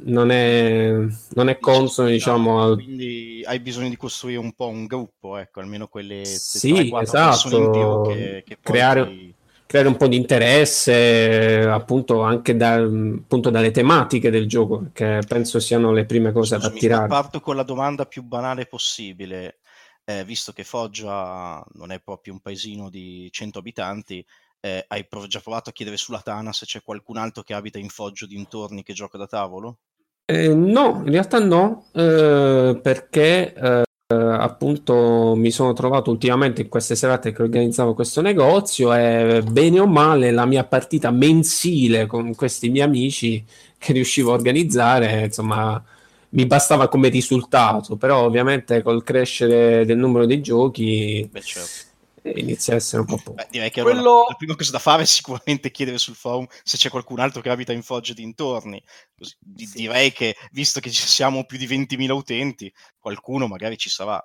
non 0.05 0.31
è, 0.31 0.93
non 1.33 1.49
è 1.49 1.59
consono 1.59 2.07
diciamo 2.07 2.61
al 2.63 2.75
Quindi 2.75 3.43
hai 3.45 3.59
bisogno 3.59 3.89
di 3.89 3.97
costruire 3.97 4.39
un 4.39 4.53
po' 4.53 4.67
un 4.67 4.85
gruppo, 4.85 5.35
ecco, 5.37 5.59
almeno 5.59 5.87
quelle 5.87 6.23
Sì, 6.23 6.71
3-4 6.71 7.01
esatto. 7.01 7.29
persone 7.29 7.55
in 7.57 7.71
più 7.71 8.01
che, 8.13 8.43
che 8.45 8.57
Creare- 8.61 9.05
ti- 9.07 9.33
creare 9.69 9.87
un 9.87 9.97
po' 9.97 10.07
di 10.07 10.15
interesse 10.15 11.61
appunto 11.61 12.21
anche 12.21 12.57
da- 12.57 12.77
appunto 12.77 13.51
dalle 13.51 13.69
tematiche 13.69 14.31
del 14.31 14.47
gioco, 14.47 14.89
che 14.91 15.21
penso 15.27 15.59
siano 15.59 15.91
le 15.91 16.05
prime 16.05 16.31
cose 16.31 16.55
da 16.55 16.61
Scusami, 16.61 16.75
attirare. 16.75 17.07
Parto 17.07 17.39
con 17.39 17.55
la 17.55 17.61
domanda 17.61 18.05
più 18.07 18.23
banale 18.23 18.65
possibile. 18.65 19.59
Eh, 20.05 20.25
visto 20.25 20.53
che 20.53 20.63
Foggia 20.63 21.63
non 21.73 21.91
è 21.91 21.99
proprio 21.99 22.33
un 22.33 22.39
paesino 22.39 22.89
di 22.89 23.29
100 23.31 23.59
abitanti, 23.59 24.25
eh, 24.59 24.85
hai 24.87 25.05
prov- 25.05 25.27
già 25.27 25.39
provato 25.39 25.69
a 25.69 25.73
chiedere 25.73 25.97
sulla 25.97 26.21
Tana 26.21 26.51
se 26.51 26.65
c'è 26.65 26.81
qualcun 26.81 27.17
altro 27.17 27.43
che 27.43 27.53
abita 27.53 27.77
in 27.77 27.89
Foggio 27.89 28.25
dintorni 28.25 28.81
che 28.81 28.93
gioca 28.93 29.19
da 29.19 29.27
tavolo? 29.27 29.77
Eh, 30.25 30.51
no, 30.51 31.03
in 31.05 31.11
realtà 31.11 31.37
no, 31.37 31.89
eh, 31.93 32.79
perché 32.81 33.85
eh, 34.11 34.15
appunto 34.15 35.35
mi 35.35 35.51
sono 35.51 35.73
trovato 35.73 36.09
ultimamente 36.09 36.63
in 36.63 36.67
queste 36.67 36.95
serate 36.95 37.31
che 37.31 37.43
organizzavo 37.43 37.93
questo 37.93 38.21
negozio 38.21 38.91
e 38.91 39.43
bene 39.43 39.79
o 39.79 39.85
male 39.85 40.31
la 40.31 40.47
mia 40.47 40.63
partita 40.63 41.11
mensile 41.11 42.07
con 42.07 42.33
questi 42.33 42.69
miei 42.69 42.85
amici 42.87 43.45
che 43.77 43.93
riuscivo 43.93 44.31
a 44.31 44.33
organizzare, 44.33 45.25
insomma, 45.25 45.81
mi 46.29 46.45
bastava 46.47 46.87
come 46.87 47.09
risultato, 47.09 47.97
però 47.97 48.23
ovviamente 48.23 48.81
col 48.81 49.03
crescere 49.03 49.85
del 49.85 49.97
numero 49.97 50.25
dei 50.25 50.41
giochi 50.41 51.27
Beh, 51.31 51.41
certo. 51.41 51.88
Inizia 52.23 52.73
a 52.73 52.77
essere 52.77 53.01
un 53.01 53.07
po' 53.07 53.17
poco. 53.17 53.33
Beh, 53.33 53.47
direi 53.49 53.69
che 53.69 53.79
allora 53.79 53.95
Quello- 53.95 54.25
la 54.29 54.35
prima 54.35 54.55
cosa 54.55 54.71
da 54.71 54.79
fare 54.79 55.03
è 55.03 55.05
sicuramente 55.05 55.71
chiedere 55.71 55.97
sul 55.97 56.15
forum 56.15 56.45
se 56.63 56.77
c'è 56.77 56.89
qualcun 56.89 57.19
altro 57.19 57.41
che 57.41 57.49
abita 57.49 57.73
in 57.73 57.83
Foggia 57.83 58.13
dintorni. 58.13 58.81
Così, 59.17 59.35
di- 59.39 59.65
Sì. 59.65 59.77
Direi 59.79 60.11
che, 60.11 60.35
visto 60.51 60.79
che 60.79 60.89
ci 60.89 61.07
siamo 61.07 61.45
più 61.45 61.57
di 61.57 61.67
20.000 61.67 62.13
utenti, 62.13 62.71
qualcuno 62.97 63.47
magari 63.47 63.77
ci 63.77 63.89
sarà. 63.89 64.23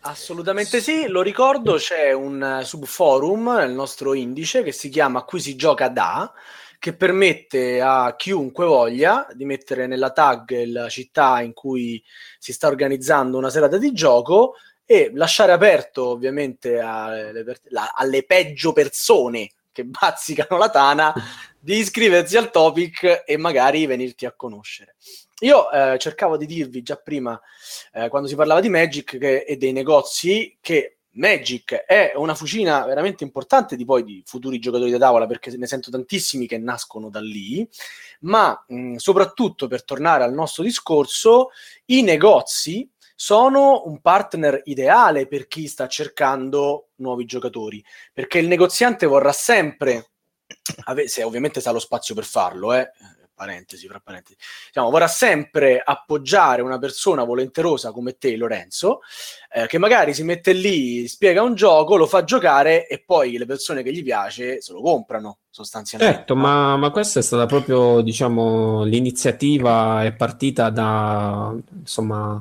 Assolutamente 0.00 0.80
sì, 0.80 1.06
lo 1.08 1.22
ricordo, 1.22 1.74
c'è 1.74 2.12
un 2.12 2.60
subforum 2.62 3.56
nel 3.56 3.72
nostro 3.72 4.14
indice 4.14 4.62
che 4.62 4.72
si 4.72 4.88
chiama 4.88 5.24
Qui 5.24 5.40
si 5.40 5.56
gioca 5.56 5.88
da, 5.88 6.32
che 6.78 6.94
permette 6.94 7.80
a 7.80 8.14
chiunque 8.16 8.64
voglia 8.64 9.26
di 9.32 9.44
mettere 9.44 9.88
nella 9.88 10.12
tag 10.12 10.64
la 10.66 10.88
città 10.88 11.40
in 11.42 11.52
cui 11.52 12.02
si 12.38 12.52
sta 12.52 12.68
organizzando 12.68 13.36
una 13.36 13.50
serata 13.50 13.76
di 13.76 13.92
gioco 13.92 14.54
e 14.90 15.10
lasciare 15.12 15.52
aperto 15.52 16.06
ovviamente 16.06 16.78
alle, 16.78 17.44
alle 17.94 18.24
peggio 18.24 18.72
persone 18.72 19.50
che 19.70 19.84
bazzicano 19.84 20.56
la 20.58 20.70
tana 20.70 21.12
di 21.60 21.76
iscriversi 21.76 22.38
al 22.38 22.50
topic 22.50 23.24
e 23.26 23.36
magari 23.36 23.84
venirti 23.84 24.24
a 24.24 24.32
conoscere. 24.32 24.96
Io 25.40 25.70
eh, 25.70 25.98
cercavo 25.98 26.38
di 26.38 26.46
dirvi 26.46 26.80
già 26.80 26.96
prima 26.96 27.38
eh, 27.92 28.08
quando 28.08 28.28
si 28.28 28.34
parlava 28.34 28.60
di 28.60 28.70
Magic 28.70 29.18
che- 29.18 29.42
e 29.42 29.58
dei 29.58 29.72
negozi 29.72 30.56
che 30.58 30.96
Magic 31.10 31.74
è 31.74 32.12
una 32.14 32.34
fucina 32.34 32.86
veramente 32.86 33.24
importante 33.24 33.76
di 33.76 33.84
poi 33.84 34.04
di 34.04 34.22
futuri 34.24 34.58
giocatori 34.58 34.90
da 34.90 34.96
tavola 34.96 35.26
perché 35.26 35.54
ne 35.54 35.66
sento 35.66 35.90
tantissimi 35.90 36.46
che 36.46 36.56
nascono 36.56 37.10
da 37.10 37.20
lì, 37.20 37.68
ma 38.20 38.64
mh, 38.66 38.96
soprattutto 38.96 39.66
per 39.66 39.84
tornare 39.84 40.24
al 40.24 40.32
nostro 40.32 40.62
discorso, 40.62 41.50
i 41.86 42.00
negozi 42.00 42.88
sono 43.20 43.82
un 43.86 44.00
partner 44.00 44.62
ideale 44.66 45.26
per 45.26 45.48
chi 45.48 45.66
sta 45.66 45.88
cercando 45.88 46.90
nuovi 46.98 47.24
giocatori, 47.24 47.84
perché 48.12 48.38
il 48.38 48.46
negoziante 48.46 49.06
vorrà 49.06 49.32
sempre, 49.32 50.10
ave- 50.84 51.08
se 51.08 51.24
ovviamente 51.24 51.60
sa 51.60 51.72
lo 51.72 51.80
spazio 51.80 52.14
per 52.14 52.22
farlo, 52.22 52.72
eh, 52.74 52.88
parentesi, 53.34 53.88
fra 53.88 54.00
parentesi, 54.00 54.38
diciamo, 54.68 54.90
vorrà 54.90 55.08
sempre 55.08 55.82
appoggiare 55.84 56.62
una 56.62 56.78
persona 56.78 57.24
volenterosa 57.24 57.90
come 57.90 58.18
te, 58.18 58.36
Lorenzo, 58.36 59.00
eh, 59.52 59.66
che 59.66 59.78
magari 59.78 60.14
si 60.14 60.22
mette 60.22 60.52
lì, 60.52 61.08
spiega 61.08 61.42
un 61.42 61.56
gioco, 61.56 61.96
lo 61.96 62.06
fa 62.06 62.22
giocare 62.22 62.86
e 62.86 63.02
poi 63.04 63.36
le 63.36 63.46
persone 63.46 63.82
che 63.82 63.92
gli 63.92 64.04
piace 64.04 64.60
se 64.60 64.72
lo 64.72 64.80
comprano 64.80 65.38
sostanzialmente. 65.50 66.18
Certo, 66.18 66.36
ma, 66.36 66.76
ma 66.76 66.90
questa 66.90 67.18
è 67.18 67.22
stata 67.22 67.46
proprio, 67.46 68.00
diciamo, 68.00 68.84
l'iniziativa 68.84 70.04
è 70.04 70.12
partita 70.12 70.70
da, 70.70 71.52
insomma, 71.80 72.40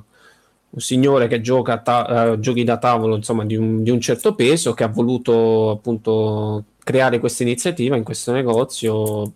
un 0.69 0.79
signore 0.81 1.27
che 1.27 1.41
gioca 1.41 1.73
a 1.73 1.77
ta- 1.79 2.31
eh, 2.33 2.39
giochi 2.39 2.63
da 2.63 2.77
tavolo, 2.77 3.15
insomma, 3.15 3.45
di 3.45 3.55
un, 3.55 3.83
di 3.83 3.89
un 3.89 3.99
certo 4.01 4.35
peso, 4.35 4.73
che 4.73 4.83
ha 4.83 4.87
voluto 4.87 5.71
appunto 5.71 6.63
creare 6.83 7.19
questa 7.19 7.43
iniziativa 7.43 7.95
in 7.95 8.03
questo 8.03 8.31
negozio 8.31 9.31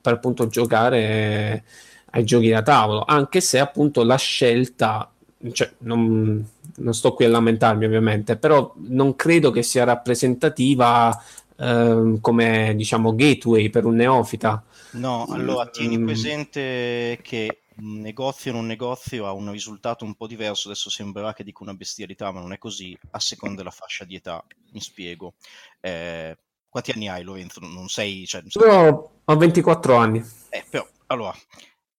per 0.00 0.14
appunto 0.14 0.46
giocare 0.48 1.64
ai 2.10 2.24
giochi 2.24 2.48
da 2.48 2.62
tavolo, 2.62 3.04
anche 3.04 3.40
se 3.40 3.58
appunto 3.58 4.04
la 4.04 4.16
scelta, 4.16 5.10
cioè, 5.52 5.72
non, 5.78 6.46
non 6.76 6.94
sto 6.94 7.12
qui 7.14 7.24
a 7.24 7.28
lamentarmi 7.28 7.84
ovviamente, 7.84 8.36
però 8.36 8.72
non 8.88 9.16
credo 9.16 9.50
che 9.50 9.62
sia 9.62 9.84
rappresentativa 9.84 11.20
ehm, 11.56 12.20
come 12.20 12.74
diciamo 12.76 13.14
gateway 13.14 13.68
per 13.70 13.84
un 13.84 13.96
neofita. 13.96 14.62
No, 14.90 15.26
allora 15.26 15.66
tieni 15.66 15.98
Mm. 15.98 16.04
presente 16.04 17.18
che 17.22 17.63
un 17.76 18.00
negozio 18.00 18.50
in 18.50 18.56
un 18.56 18.66
negozio 18.66 19.26
ha 19.26 19.32
un 19.32 19.50
risultato 19.50 20.04
un 20.04 20.14
po' 20.14 20.26
diverso. 20.26 20.68
Adesso 20.68 20.90
sembrerà 20.90 21.32
che 21.32 21.44
dico 21.44 21.62
una 21.62 21.74
bestialità, 21.74 22.30
ma 22.30 22.40
non 22.40 22.52
è 22.52 22.58
così, 22.58 22.96
a 23.12 23.20
seconda 23.20 23.56
della 23.56 23.70
fascia 23.70 24.04
di 24.04 24.14
età. 24.14 24.44
Mi 24.72 24.80
spiego. 24.80 25.34
Eh, 25.80 26.36
quanti 26.68 26.90
anni 26.90 27.08
hai, 27.08 27.22
Lorenzo? 27.22 27.60
Non 27.60 27.88
sei, 27.88 28.26
cioè, 28.26 28.40
non 28.40 28.50
sei- 28.50 28.62
Io 28.62 29.22
ho 29.24 29.36
24 29.36 29.96
anni. 29.96 30.24
Eh, 30.50 30.64
però, 30.68 30.86
allora, 31.06 31.34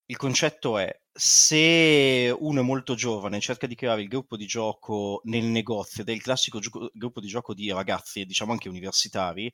il 0.07 0.17
concetto 0.17 0.77
è 0.77 0.99
se 1.17 2.35
uno 2.37 2.59
è 2.59 2.63
molto 2.63 2.93
giovane, 2.93 3.39
cerca 3.39 3.67
di 3.67 3.75
creare 3.75 4.01
il 4.01 4.09
gruppo 4.09 4.35
di 4.35 4.45
gioco 4.45 5.21
nel 5.25 5.45
negozio, 5.45 6.01
ed 6.01 6.09
è 6.09 6.11
il 6.11 6.21
classico 6.21 6.59
gioco- 6.59 6.91
gruppo 6.93 7.21
di 7.21 7.27
gioco 7.27 7.53
di 7.53 7.71
ragazzi, 7.71 8.19
e 8.21 8.25
diciamo 8.25 8.51
anche 8.51 8.67
universitari, 8.67 9.51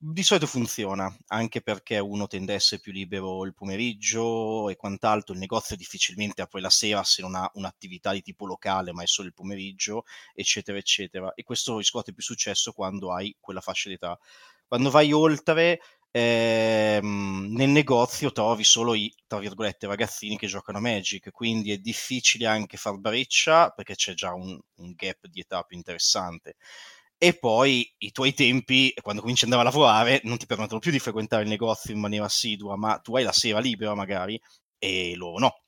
di 0.00 0.22
solito 0.22 0.46
funziona, 0.46 1.12
anche 1.28 1.60
perché 1.60 1.98
uno 1.98 2.26
tende 2.28 2.52
a 2.52 2.54
essere 2.56 2.80
più 2.80 2.92
libero 2.92 3.44
il 3.44 3.52
pomeriggio 3.54 4.68
e 4.68 4.76
quant'altro, 4.76 5.34
il 5.34 5.40
negozio 5.40 5.74
difficilmente 5.76 6.40
apre 6.40 6.60
la 6.60 6.70
sera 6.70 7.02
se 7.02 7.20
non 7.22 7.34
ha 7.34 7.50
un'attività 7.54 8.12
di 8.12 8.22
tipo 8.22 8.46
locale, 8.46 8.92
ma 8.92 9.02
è 9.02 9.06
solo 9.06 9.26
il 9.28 9.34
pomeriggio, 9.34 10.04
eccetera, 10.34 10.78
eccetera. 10.78 11.32
E 11.34 11.42
questo 11.42 11.78
riscuote 11.78 12.12
più 12.12 12.22
successo 12.22 12.72
quando 12.72 13.12
hai 13.12 13.36
quella 13.40 13.60
fascia 13.60 13.88
d'età. 13.88 14.16
Quando 14.68 14.90
vai 14.90 15.12
oltre, 15.12 15.80
ehm, 16.12 17.48
nel 17.56 17.68
negozio 17.70 18.30
trovi 18.32 18.62
solo 18.64 18.94
i, 18.94 19.12
tra 19.26 19.38
virgolette, 19.40 19.86
ragazzini 19.88 20.36
che 20.38 20.46
giocano 20.46 20.78
a 20.78 20.80
Magic, 20.80 21.30
quindi 21.32 21.72
è 21.72 21.78
difficile 21.78 22.46
anche 22.46 22.76
far 22.76 22.98
breccia 22.98 23.70
perché 23.70 23.94
c'è 23.96 24.14
già 24.14 24.32
un, 24.34 24.56
un 24.76 24.92
gap 24.94 25.26
di 25.26 25.40
età 25.40 25.62
più 25.62 25.76
interessante. 25.76 26.56
E 27.20 27.34
poi 27.36 27.92
i 27.98 28.12
tuoi 28.12 28.32
tempi, 28.32 28.92
quando 29.02 29.20
cominci 29.20 29.44
ad 29.44 29.50
andare 29.52 29.68
a 29.68 29.72
lavorare, 29.72 30.20
non 30.24 30.36
ti 30.38 30.46
permettono 30.46 30.78
più 30.80 30.90
di 30.92 30.98
frequentare 31.00 31.42
il 31.42 31.48
negozio 31.48 31.92
in 31.92 32.00
maniera 32.00 32.24
assidua, 32.26 32.76
ma 32.76 32.98
tu 32.98 33.16
hai 33.16 33.24
la 33.24 33.32
sera 33.32 33.58
libera 33.60 33.94
magari 33.94 34.40
e 34.78 35.14
loro 35.16 35.38
no. 35.38 35.62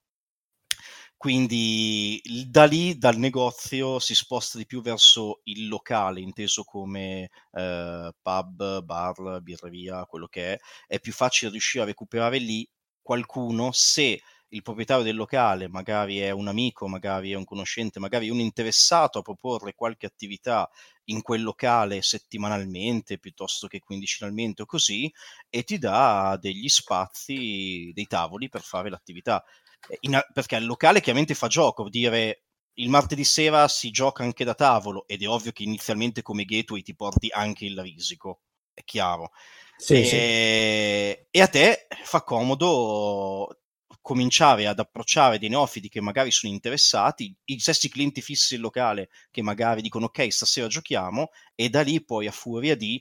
Quindi 1.16 2.20
da 2.48 2.64
lì, 2.64 2.96
dal 2.96 3.18
negozio, 3.18 3.98
si 3.98 4.14
sposta 4.14 4.56
di 4.56 4.64
più 4.64 4.80
verso 4.80 5.40
il 5.44 5.68
locale, 5.68 6.20
inteso 6.20 6.64
come 6.64 7.28
eh, 7.52 8.10
pub, 8.22 8.82
bar, 8.82 9.40
birreria, 9.42 10.06
quello 10.06 10.26
che 10.28 10.54
è. 10.54 10.58
È 10.86 10.98
più 10.98 11.12
facile 11.12 11.50
riuscire 11.50 11.84
a 11.84 11.86
recuperare 11.86 12.38
lì 12.38 12.66
qualcuno 13.02 13.70
se 13.72 14.20
il 14.50 14.62
proprietario 14.62 15.04
del 15.04 15.16
locale 15.16 15.68
magari 15.68 16.18
è 16.18 16.30
un 16.30 16.48
amico, 16.48 16.88
magari 16.88 17.32
è 17.32 17.36
un 17.36 17.44
conoscente, 17.44 18.00
magari 18.00 18.30
un 18.30 18.40
interessato 18.40 19.18
a 19.18 19.22
proporre 19.22 19.74
qualche 19.74 20.06
attività 20.06 20.68
in 21.04 21.22
quel 21.22 21.42
locale 21.42 22.02
settimanalmente 22.02 23.18
piuttosto 23.18 23.66
che 23.66 23.80
quindicinalmente 23.80 24.62
o 24.62 24.66
così 24.66 25.12
e 25.48 25.62
ti 25.64 25.78
dà 25.78 26.36
degli 26.40 26.68
spazi, 26.68 27.90
dei 27.94 28.06
tavoli 28.06 28.48
per 28.48 28.62
fare 28.62 28.90
l'attività. 28.90 29.44
Eh, 29.88 29.98
in- 30.00 30.20
perché 30.32 30.56
al 30.56 30.64
locale 30.64 31.00
chiaramente 31.00 31.34
fa 31.34 31.46
gioco 31.48 31.88
dire 31.88 32.44
il 32.74 32.88
martedì 32.88 33.24
sera 33.24 33.68
si 33.68 33.90
gioca 33.90 34.22
anche 34.22 34.44
da 34.44 34.54
tavolo 34.54 35.06
ed 35.06 35.22
è 35.22 35.28
ovvio 35.28 35.52
che 35.52 35.62
inizialmente 35.64 36.22
come 36.22 36.44
gateway 36.44 36.82
ti 36.82 36.94
porti 36.94 37.28
anche 37.30 37.66
il 37.66 37.78
risico, 37.80 38.40
è 38.72 38.82
chiaro. 38.84 39.30
Sì, 39.76 40.04
sì. 40.04 40.16
e, 40.16 41.26
e 41.30 41.40
a 41.40 41.48
te 41.48 41.86
fa 42.04 42.22
comodo 42.22 43.59
cominciare 44.00 44.66
ad 44.66 44.78
approcciare 44.78 45.38
dei 45.38 45.48
neofiti 45.48 45.88
che 45.88 46.00
magari 46.00 46.30
sono 46.30 46.52
interessati, 46.52 47.34
i 47.46 47.58
stessi 47.58 47.88
clienti 47.88 48.22
fissi 48.22 48.54
del 48.54 48.62
locale 48.62 49.10
che 49.30 49.42
magari 49.42 49.82
dicono 49.82 50.06
ok 50.06 50.32
stasera 50.32 50.66
giochiamo 50.68 51.30
e 51.54 51.68
da 51.68 51.82
lì 51.82 52.02
poi 52.02 52.26
a 52.26 52.32
furia 52.32 52.74
di 52.76 53.00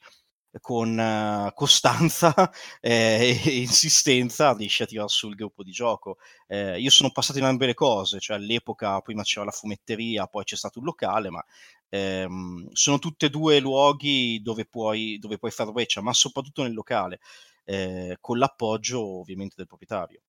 con 0.62 0.98
uh, 0.98 1.54
costanza 1.54 2.34
eh, 2.82 3.40
e 3.46 3.58
insistenza 3.60 4.54
riesci 4.54 4.84
a 4.84 4.86
tirare 4.88 5.08
sul 5.10 5.36
gruppo 5.36 5.64
di 5.64 5.72
gioco. 5.72 6.18
Eh, 6.48 6.80
io 6.80 6.90
sono 6.90 7.12
passato 7.12 7.38
in 7.38 7.44
entrambe 7.44 7.68
le 7.68 7.74
cose, 7.76 8.20
cioè 8.20 8.38
all'epoca 8.38 9.00
prima 9.02 9.24
c'era 9.24 9.46
la 9.46 9.52
fumetteria, 9.52 10.26
poi 10.28 10.44
c'è 10.44 10.56
stato 10.56 10.80
un 10.80 10.86
locale, 10.86 11.30
ma 11.30 11.44
ehm, 11.90 12.70
sono 12.72 13.00
tutti 13.00 13.26
e 13.26 13.30
due 13.30 13.60
luoghi 13.60 14.42
dove 14.42 14.66
puoi, 14.66 15.18
dove 15.20 15.38
puoi 15.38 15.52
fare 15.52 15.72
breccia, 15.72 16.02
ma 16.02 16.14
soprattutto 16.14 16.64
nel 16.64 16.74
locale, 16.74 17.20
eh, 17.66 18.18
con 18.20 18.38
l'appoggio 18.40 19.20
ovviamente 19.20 19.56
del 19.58 19.68
proprietario 19.68 20.22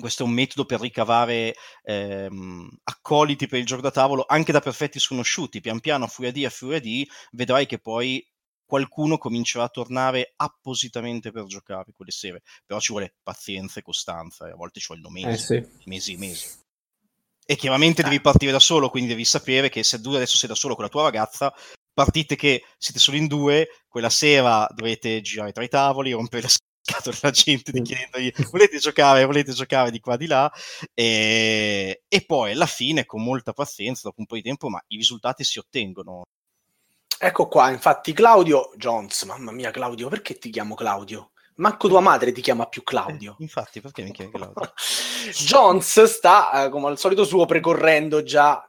questo 0.00 0.22
è 0.22 0.26
un 0.26 0.32
metodo 0.32 0.64
per 0.64 0.80
ricavare 0.80 1.54
ehm, 1.82 2.68
accoliti 2.84 3.46
per 3.46 3.58
il 3.58 3.66
gioco 3.66 3.82
da 3.82 3.90
tavolo 3.90 4.24
anche 4.26 4.52
da 4.52 4.60
perfetti 4.60 4.98
sconosciuti. 4.98 5.60
Pian 5.60 5.80
piano, 5.80 6.04
a 6.04 6.08
furia 6.08 6.32
di, 6.32 6.44
a 6.44 6.50
furia 6.50 6.80
di, 6.80 7.08
vedrai 7.32 7.66
che 7.66 7.78
poi 7.78 8.24
qualcuno 8.66 9.16
comincerà 9.16 9.64
a 9.64 9.68
tornare 9.68 10.34
appositamente 10.36 11.30
per 11.30 11.44
giocare 11.44 11.92
quelle 11.94 12.10
sere. 12.10 12.42
Però 12.64 12.80
ci 12.80 12.92
vuole 12.92 13.14
pazienza 13.22 13.80
e 13.80 13.82
costanza, 13.82 14.48
e 14.48 14.50
a 14.50 14.56
volte 14.56 14.80
ci 14.80 14.86
vogliono 14.88 15.10
mesi, 15.10 15.28
eh 15.54 15.62
sì. 15.62 15.68
mesi 15.84 16.12
e 16.14 16.18
mesi. 16.18 16.64
E 17.48 17.54
chiaramente 17.54 18.02
devi 18.02 18.20
partire 18.20 18.50
da 18.50 18.58
solo, 18.58 18.90
quindi 18.90 19.10
devi 19.10 19.24
sapere 19.24 19.68
che 19.68 19.84
se 19.84 20.00
tu 20.00 20.12
adesso 20.12 20.36
sei 20.36 20.48
da 20.48 20.56
solo 20.56 20.74
con 20.74 20.82
la 20.82 20.90
tua 20.90 21.02
ragazza, 21.02 21.54
partite 21.94 22.34
che 22.34 22.64
siete 22.76 22.98
solo 22.98 23.16
in 23.16 23.28
due, 23.28 23.68
quella 23.86 24.10
sera 24.10 24.66
dovete 24.74 25.20
girare 25.20 25.52
tra 25.52 25.62
i 25.62 25.68
tavoli, 25.68 26.10
rompere 26.10 26.42
le 26.42 26.48
scatole 26.86 27.16
alla 27.20 27.32
gente 27.32 27.72
chiedendogli 27.82 28.32
volete 28.50 28.78
giocare, 28.78 29.24
volete 29.24 29.52
giocare 29.52 29.90
di 29.90 29.98
qua 29.98 30.16
di 30.16 30.26
là 30.26 30.50
e, 30.94 32.02
e 32.06 32.24
poi 32.24 32.52
alla 32.52 32.66
fine 32.66 33.04
con 33.04 33.22
molta 33.22 33.52
pazienza, 33.52 34.02
dopo 34.04 34.20
un 34.20 34.26
po' 34.26 34.36
di 34.36 34.42
tempo, 34.42 34.68
ma 34.68 34.82
i 34.88 34.96
risultati 34.96 35.42
si 35.42 35.58
ottengono. 35.58 36.22
Ecco 37.18 37.48
qua, 37.48 37.70
infatti 37.70 38.12
Claudio 38.12 38.70
Jones, 38.76 39.24
mamma 39.24 39.50
mia 39.50 39.70
Claudio, 39.70 40.08
perché 40.08 40.38
ti 40.38 40.50
chiamo 40.50 40.74
Claudio? 40.74 41.32
Manco 41.56 41.88
tua 41.88 42.00
madre 42.00 42.32
ti 42.32 42.42
chiama 42.42 42.66
più 42.66 42.82
Claudio. 42.82 43.32
Eh, 43.38 43.42
infatti, 43.42 43.80
perché 43.80 44.02
mi 44.02 44.12
chiami 44.12 44.30
Claudio? 44.30 44.72
Jones 45.32 46.02
sta, 46.04 46.66
eh, 46.66 46.68
come 46.68 46.88
al 46.88 46.98
solito 46.98 47.24
suo, 47.24 47.46
precorrendo 47.46 48.22
già 48.22 48.62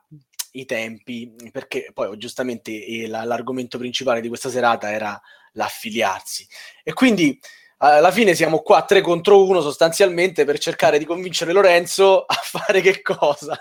i 0.52 0.66
tempi, 0.66 1.36
perché 1.52 1.92
poi 1.94 2.18
giustamente 2.18 2.72
eh, 2.72 3.08
la, 3.08 3.26
l'argomento 3.26 3.78
principale 3.78 4.22
di 4.22 4.30
questa 4.30 4.50
serata 4.50 4.90
era 4.90 5.20
l'affiliarsi. 5.52 6.48
E 6.84 6.94
quindi 6.94 7.38
alla 7.78 8.12
fine 8.12 8.34
siamo 8.34 8.60
qua 8.60 8.84
3 8.84 9.02
contro 9.02 9.44
1 9.46 9.62
sostanzialmente 9.62 10.46
per 10.46 10.58
cercare 10.58 10.98
di 10.98 11.06
convincere 11.06 11.52
Lorenzo 11.54 12.24
a 12.24 12.34
fare 12.42 12.82
che 12.82 13.02
cosa? 13.02 13.60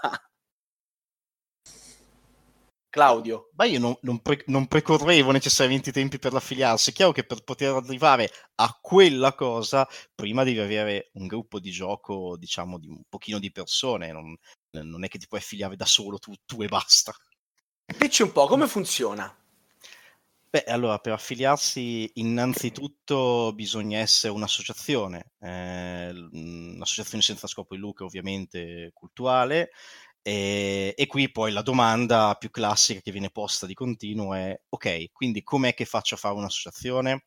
Claudio. 2.97 3.51
Ma 3.57 3.67
io 3.67 3.79
non, 3.79 3.95
non, 4.01 4.21
pre- 4.23 4.43
non, 4.47 4.67
precorrevo 4.69 5.31
necessariamente 5.31 5.91
i 5.91 5.93
tempi 5.93 6.19
per 6.19 6.33
l'affiliarsi. 6.33 6.91
È 6.91 6.93
chiaro 6.95 7.13
che 7.13 7.25
per 7.25 7.45
poter 7.45 7.75
arrivare 7.75 8.31
a 8.55 8.79
quella 8.81 9.35
cosa, 9.35 9.87
prima 10.15 10.45
devi 10.45 10.61
avere 10.61 11.11
un 11.15 11.27
gruppo 11.27 11.61
di 11.61 11.71
gioco, 11.71 12.39
diciamo, 12.39 12.79
di 12.79 12.89
un 12.89 13.03
pochino 13.07 13.39
di 13.39 13.53
persone. 13.53 14.13
Non, 14.13 14.35
non 14.71 15.05
è 15.05 15.09
che 15.09 15.19
ti 15.19 15.27
puoi 15.27 15.41
affiliare 15.41 15.77
da 15.77 15.85
solo 15.85 16.17
tu, 16.19 16.33
tu 16.47 16.63
e 16.63 16.69
basta. 16.69 17.15
Dici 17.99 18.23
un 18.23 18.33
po' 18.33 18.47
come 18.47 18.67
funziona. 18.67 19.31
Beh, 20.57 20.65
allora, 20.69 20.99
per 21.01 21.13
affiliarsi 21.13 22.11
innanzitutto 22.15 23.53
bisogna 23.55 23.99
essere 23.99 24.33
un'associazione, 24.33 25.33
eh, 25.41 26.09
un'associazione 26.33 27.23
senza 27.23 27.47
scopo 27.47 27.75
di 27.75 27.81
lucro 27.83 28.07
ovviamente 28.07 28.91
culturale, 28.95 29.69
e, 30.23 30.95
e, 30.97 31.07
qui 31.09 31.31
poi 31.31 31.53
la 31.53 31.61
domanda 31.61 32.35
più 32.39 32.49
classica 32.51 33.01
che 33.01 33.13
viene 33.13 33.29
posta 33.29 33.67
di 33.67 33.75
continuo 33.75 34.33
è, 34.33 34.59
ok, 34.71 35.11
quindi 35.13 35.43
com'è 35.43 35.75
che 35.75 35.85
faccio 35.85 36.15
a 36.15 36.19
fare 36.19 36.35
un'associazione? 36.37 37.27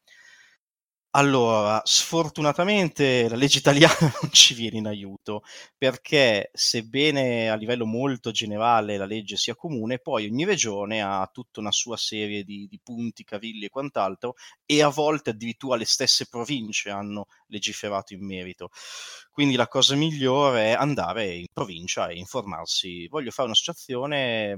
Allora, 1.13 1.82
sfortunatamente 1.86 3.28
la 3.28 3.36
legge 3.36 3.58
italiana 3.58 3.95
non 4.22 4.32
ci 4.32 4.54
viene 4.54 4.78
in 4.78 4.86
aiuto 4.86 5.41
perché 5.76 6.52
sebbene 6.54 7.50
a 7.50 7.56
livello 7.56 7.88
molto 7.88 8.30
generale 8.30 8.95
la 8.95 9.06
legge 9.08 9.36
sia 9.36 9.56
comune, 9.56 9.98
poi 9.98 10.28
ogni 10.28 10.45
regione 10.45 11.02
ha 11.02 11.28
tutta 11.34 11.62
una 11.62 11.72
sua 11.72 11.98
serie 11.98 12.43
di, 12.43 12.67
di 12.67 12.80
punti, 12.84 13.24
cavilli 13.24 13.65
e 13.65 13.69
quant'altro 13.69 14.36
e 14.65 14.84
a 14.84 14.89
volte 14.89 15.32
addirittura 15.32 15.78
le 15.78 15.86
stesse 15.86 16.28
province 16.28 16.91
hanno 16.91 17.26
legiferato 17.48 18.13
in 18.13 18.24
merito. 18.24 18.69
Quindi 19.32 19.56
la 19.56 19.67
cosa 19.67 19.95
migliore 19.95 20.74
è 20.74 20.74
andare 20.74 21.34
in 21.34 21.48
provincia 21.52 22.08
e 22.10 22.17
informarsi. 22.17 23.08
Voglio 23.08 23.32
fare 23.32 23.48
un'associazione 23.48 24.56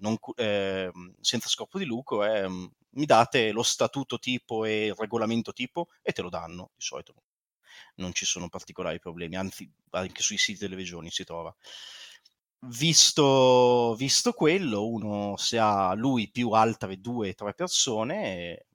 non, 0.00 0.16
eh, 0.36 0.90
senza 1.20 1.48
scopo 1.48 1.78
di 1.78 1.84
lucro, 1.84 2.24
eh, 2.24 2.48
mi 2.48 3.06
date 3.06 3.52
lo 3.52 3.62
statuto 3.62 4.18
tipo 4.18 4.64
e 4.64 4.86
il 4.86 4.94
regolamento 4.94 5.52
tipo 5.52 5.88
e 6.02 6.12
te 6.12 6.22
lo 6.22 6.28
danno, 6.28 6.70
di 6.76 6.84
solito 6.84 7.14
non 7.96 8.12
ci 8.12 8.24
sono 8.24 8.48
particolari 8.48 8.98
problemi, 8.98 9.36
anzi 9.36 9.70
anche 9.90 10.22
sui 10.22 10.38
siti 10.38 10.60
delle 10.60 10.76
regioni 10.76 11.10
si 11.10 11.24
trova. 11.24 11.54
Visto, 12.62 13.94
visto 13.96 14.32
quello, 14.32 14.86
uno 14.86 15.36
se 15.36 15.58
ha 15.58 15.94
lui 15.94 16.30
più 16.30 16.50
altre 16.50 17.00
due 17.00 17.30
o 17.30 17.34
tre 17.34 17.54
persone, 17.54 18.66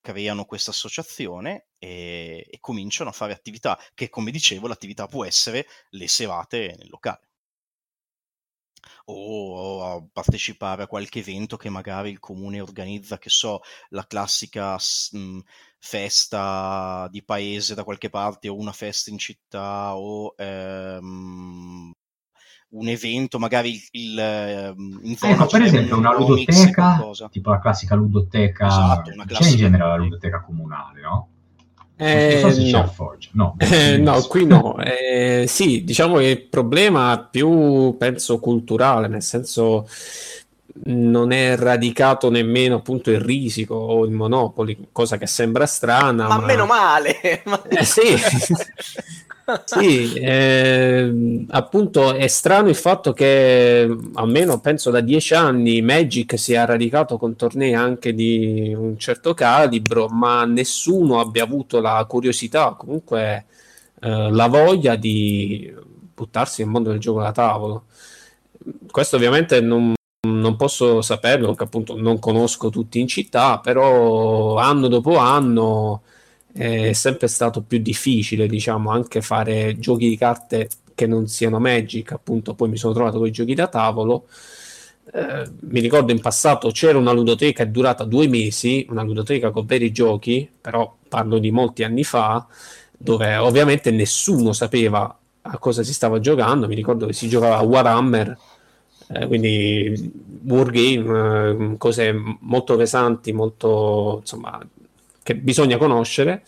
creano 0.00 0.44
questa 0.44 0.70
associazione 0.70 1.68
e, 1.78 2.46
e 2.50 2.58
cominciano 2.60 3.10
a 3.10 3.12
fare 3.12 3.32
attività, 3.32 3.78
che 3.94 4.08
come 4.10 4.30
dicevo 4.30 4.66
l'attività 4.66 5.06
può 5.06 5.24
essere 5.24 5.66
le 5.90 6.08
serate 6.08 6.74
nel 6.78 6.88
locale 6.90 7.29
o 9.06 9.96
a 9.96 10.04
partecipare 10.12 10.82
a 10.82 10.86
qualche 10.86 11.20
evento 11.20 11.56
che 11.56 11.68
magari 11.68 12.10
il 12.10 12.18
comune 12.18 12.60
organizza, 12.60 13.18
che 13.18 13.30
so, 13.30 13.60
la 13.90 14.06
classica 14.06 14.74
mh, 14.74 15.38
festa 15.78 17.08
di 17.10 17.22
paese 17.22 17.74
da 17.74 17.84
qualche 17.84 18.10
parte 18.10 18.48
o 18.48 18.56
una 18.56 18.72
festa 18.72 19.10
in 19.10 19.18
città 19.18 19.96
o 19.96 20.34
ehm, 20.36 21.92
un 22.72 22.88
evento, 22.88 23.38
magari 23.38 23.72
il, 23.72 23.88
il 23.92 24.18
ehm, 24.18 25.00
in 25.02 25.16
ecco, 25.20 25.46
per 25.46 25.62
esempio 25.62 25.96
una 25.96 26.14
ludoteca, 26.14 27.00
tipo 27.30 27.50
la 27.50 27.58
classica 27.58 27.94
ludoteca, 27.94 28.66
esatto, 28.66 29.10
classica... 29.10 29.38
c'è 29.38 29.50
in 29.50 29.56
genere 29.56 29.86
la 29.86 29.96
ludoteca 29.96 30.42
comunale, 30.42 31.00
no? 31.00 31.28
Eh, 32.02 32.40
no. 32.72 32.94
No, 33.32 33.56
eh, 33.58 33.98
no, 33.98 34.22
qui 34.22 34.46
no. 34.46 34.78
Eh, 34.78 35.44
sì, 35.46 35.84
diciamo 35.84 36.16
che 36.16 36.24
il 36.24 36.42
problema 36.42 37.28
più, 37.30 37.94
penso, 37.98 38.38
culturale, 38.38 39.06
nel 39.06 39.22
senso 39.22 39.86
non 40.84 41.30
è 41.30 41.56
radicato 41.56 42.30
nemmeno 42.30 42.76
appunto 42.76 43.10
il 43.10 43.20
risico 43.20 43.74
o 43.74 44.06
il 44.06 44.12
monopoli, 44.12 44.88
cosa 44.92 45.18
che 45.18 45.26
sembra 45.26 45.66
strana. 45.66 46.26
Ma, 46.26 46.38
ma... 46.38 46.46
meno 46.46 46.64
male! 46.64 47.20
Eh, 47.20 47.84
sì. 47.84 48.16
sì, 49.64 50.14
eh, 50.14 51.44
appunto 51.48 52.14
è 52.14 52.26
strano 52.26 52.68
il 52.68 52.74
fatto 52.74 53.12
che 53.12 53.88
almeno 54.14 54.60
penso 54.60 54.90
da 54.90 55.00
dieci 55.00 55.34
anni 55.34 55.82
Magic 55.82 56.38
si 56.38 56.52
è 56.52 56.64
radicato 56.64 57.16
con 57.16 57.36
tornei 57.36 57.74
anche 57.74 58.14
di 58.14 58.74
un 58.76 58.98
certo 58.98 59.34
calibro, 59.34 60.08
ma 60.08 60.44
nessuno 60.44 61.20
abbia 61.20 61.44
avuto 61.44 61.80
la 61.80 62.04
curiosità, 62.08 62.74
comunque 62.76 63.46
eh, 64.00 64.30
la 64.30 64.46
voglia 64.46 64.96
di 64.96 65.72
buttarsi 66.14 66.62
nel 66.62 66.70
mondo 66.70 66.90
del 66.90 67.00
gioco 67.00 67.20
da 67.20 67.32
tavolo. 67.32 67.84
Questo 68.90 69.16
ovviamente 69.16 69.60
non, 69.60 69.94
non 70.26 70.56
posso 70.56 71.00
saperlo 71.02 71.48
perché 71.48 71.64
appunto 71.64 71.96
non 71.96 72.18
conosco 72.18 72.70
tutti 72.70 73.00
in 73.00 73.08
città, 73.08 73.58
però 73.58 74.56
anno 74.56 74.88
dopo 74.88 75.16
anno 75.16 76.02
è 76.52 76.92
sempre 76.92 77.28
stato 77.28 77.62
più 77.62 77.78
difficile, 77.78 78.46
diciamo, 78.46 78.90
anche 78.90 79.20
fare 79.20 79.78
giochi 79.78 80.08
di 80.08 80.16
carte 80.16 80.68
che 80.94 81.06
non 81.06 81.28
siano 81.28 81.58
Magic, 81.58 82.12
appunto, 82.12 82.54
poi 82.54 82.68
mi 82.68 82.76
sono 82.76 82.92
trovato 82.92 83.18
con 83.18 83.26
i 83.26 83.32
giochi 83.32 83.54
da 83.54 83.68
tavolo. 83.68 84.26
Eh, 85.12 85.50
mi 85.60 85.80
ricordo 85.80 86.12
in 86.12 86.20
passato 86.20 86.70
c'era 86.70 86.98
una 86.98 87.12
ludoteca, 87.12 87.64
durata 87.64 88.04
due 88.04 88.28
mesi, 88.28 88.86
una 88.90 89.02
ludoteca 89.02 89.50
con 89.50 89.66
veri 89.66 89.90
giochi, 89.92 90.48
però 90.60 90.94
parlo 91.08 91.38
di 91.38 91.50
molti 91.50 91.84
anni 91.84 92.04
fa, 92.04 92.46
dove 92.96 93.36
ovviamente 93.36 93.90
nessuno 93.90 94.52
sapeva 94.52 95.18
a 95.42 95.58
cosa 95.58 95.82
si 95.82 95.92
stava 95.92 96.20
giocando. 96.20 96.66
Mi 96.68 96.74
ricordo 96.74 97.06
che 97.06 97.12
si 97.12 97.28
giocava 97.28 97.56
a 97.56 97.62
Warhammer, 97.62 98.38
eh, 99.08 99.26
quindi 99.26 100.12
wargame, 100.44 101.72
eh, 101.72 101.76
cose 101.78 102.14
molto 102.40 102.76
pesanti, 102.76 103.32
molto 103.32 104.18
insomma 104.20 104.60
che 105.22 105.36
bisogna 105.36 105.76
conoscere 105.76 106.42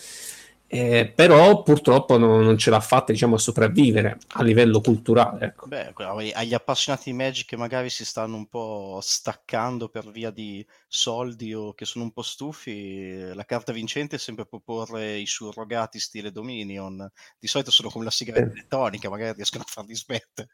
eh, 0.75 1.13
però 1.15 1.63
purtroppo 1.63 2.17
non, 2.17 2.45
non, 2.45 2.57
ce 2.57 2.71
l'ha 2.71 2.81
fatta 2.81 3.13
diciamo, 3.13 3.35
a 3.35 3.39
sopravvivere 3.39 4.17
a 4.29 4.43
livello 4.43 4.81
culturale. 4.81 5.49
Ecco. 5.49 5.67
Beh, 5.67 5.93
agli 6.33 6.55
appassionati 6.55 7.11
di 7.11 7.17
Magic 7.17 7.47
che 7.47 7.59
magari 7.59 7.91
si 7.91 8.07
stanno 8.07 8.37
un 8.37 8.47
po' 8.47 8.99
staccando 9.03 9.91
per 9.91 10.11
via 10.11 10.31
di 10.31 10.67
soldi 10.89 11.53
o 11.53 11.75
che 11.75 11.85
sono 11.85 12.05
un 12.05 12.13
po' 12.13 12.23
stufi, 12.23 13.35
la 13.35 13.45
carta 13.45 13.71
vincente 13.71 14.17
è 14.17 14.19
sempre 14.19 14.47
proporre 14.47 15.19
i 15.19 15.27
surrogati 15.27 16.01
stile 16.01 16.33
Dominion. 16.33 17.07
Di 17.39 17.49
solito 17.49 17.71
sono 17.71 17.91
come 17.91 18.05
la 18.05 18.11
sigaretta 18.11 18.49
eh. 18.49 18.53
elettronica, 18.53 19.11
magari 19.11 19.35
riescono 19.35 19.65
a 19.65 19.71
farli 19.71 19.95
smettere. 19.95 20.49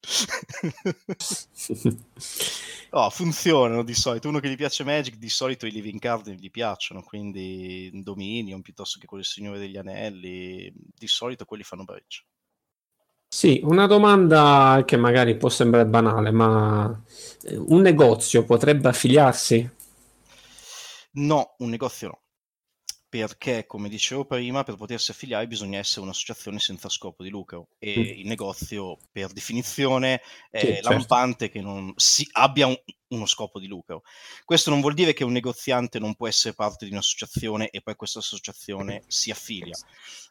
no, 2.90 3.10
funzionano 3.10 3.82
di 3.82 3.94
solito. 3.94 4.28
Uno 4.28 4.40
che 4.40 4.48
gli 4.48 4.56
piace 4.56 4.84
Magic, 4.84 5.16
di 5.16 5.28
solito 5.28 5.66
i 5.66 5.70
living 5.70 6.00
card 6.00 6.30
gli 6.30 6.50
piacciono, 6.50 7.02
quindi 7.02 7.90
Dominion 8.02 8.62
piuttosto 8.62 8.98
che 8.98 9.06
quello 9.06 9.22
del 9.22 9.32
Signore 9.32 9.58
degli 9.58 9.76
Anelli, 9.76 10.72
di 10.74 11.06
solito 11.06 11.44
quelli 11.44 11.62
fanno 11.62 11.84
breccia. 11.84 12.22
Sì, 13.32 13.60
una 13.62 13.86
domanda 13.86 14.82
che 14.84 14.96
magari 14.96 15.36
può 15.36 15.48
sembrare 15.48 15.86
banale, 15.86 16.32
ma 16.32 17.00
eh, 17.42 17.56
un 17.56 17.80
negozio 17.80 18.44
potrebbe 18.44 18.88
affiliarsi? 18.88 19.70
No, 21.12 21.54
un 21.58 21.68
negozio 21.68 22.08
no 22.08 22.19
perché, 23.10 23.66
come 23.66 23.88
dicevo 23.88 24.24
prima, 24.24 24.62
per 24.62 24.76
potersi 24.76 25.10
affiliare 25.10 25.48
bisogna 25.48 25.80
essere 25.80 26.02
un'associazione 26.02 26.60
senza 26.60 26.88
scopo 26.88 27.24
di 27.24 27.28
lucro 27.28 27.70
e 27.80 27.98
mm. 27.98 28.18
il 28.20 28.26
negozio, 28.28 28.98
per 29.10 29.32
definizione, 29.32 30.22
è 30.48 30.60
sì, 30.60 30.66
certo. 30.66 30.90
lampante 30.90 31.50
che 31.50 31.60
non 31.60 31.92
si, 31.96 32.26
abbia 32.30 32.68
un, 32.68 32.80
uno 33.08 33.26
scopo 33.26 33.58
di 33.58 33.66
lucro. 33.66 34.02
Questo 34.44 34.70
non 34.70 34.80
vuol 34.80 34.94
dire 34.94 35.12
che 35.12 35.24
un 35.24 35.32
negoziante 35.32 35.98
non 35.98 36.14
può 36.14 36.28
essere 36.28 36.54
parte 36.54 36.84
di 36.84 36.92
un'associazione 36.92 37.68
e 37.70 37.82
poi 37.82 37.96
questa 37.96 38.20
associazione 38.20 39.02
si 39.08 39.32
affilia, 39.32 39.76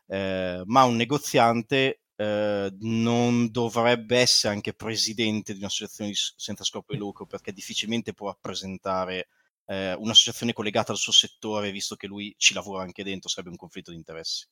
eh, 0.08 0.62
ma 0.64 0.86
un 0.86 0.96
negoziante 0.96 2.04
eh, 2.16 2.74
non 2.80 3.52
dovrebbe 3.52 4.20
essere 4.20 4.54
anche 4.54 4.74
presidente 4.74 5.52
di 5.52 5.60
un'associazione 5.60 6.14
senza 6.14 6.64
scopo 6.64 6.94
di 6.94 6.98
lucro 6.98 7.26
perché 7.26 7.52
difficilmente 7.52 8.14
può 8.14 8.28
rappresentare 8.28 9.28
eh, 9.70 9.94
un'associazione 9.94 10.54
collegata 10.54 10.92
al 10.92 10.98
suo 10.98 11.12
settore, 11.12 11.72
visto 11.72 11.96
che 11.96 12.08
lui 12.08 12.34
ci 12.38 12.56
lavora 12.56 12.82
anche 12.82 13.04
dentro, 13.04 13.30
sarebbe 13.30 13.52
un 13.52 13.58
conflitto 13.58 13.92
di 13.92 13.98
interessi. 13.98 14.48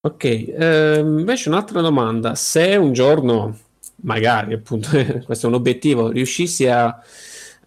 Ok, 0.00 0.24
eh, 0.24 0.98
invece 1.00 1.50
un'altra 1.50 1.82
domanda, 1.82 2.34
se 2.34 2.76
un 2.76 2.94
giorno, 2.94 3.58
magari 3.96 4.54
appunto, 4.54 4.88
questo 5.24 5.46
è 5.46 5.48
un 5.50 5.56
obiettivo, 5.56 6.08
riuscissi 6.08 6.66
a 6.66 6.98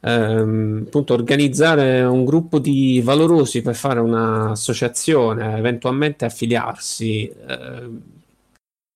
ehm, 0.02 0.86
appunto 0.88 1.14
organizzare 1.14 2.02
un 2.02 2.26
gruppo 2.26 2.58
di 2.58 3.00
valorosi 3.04 3.62
per 3.62 3.76
fare 3.76 4.00
un'associazione, 4.00 5.56
eventualmente 5.56 6.26
affiliarsi, 6.26 7.30
eh, 7.30 7.90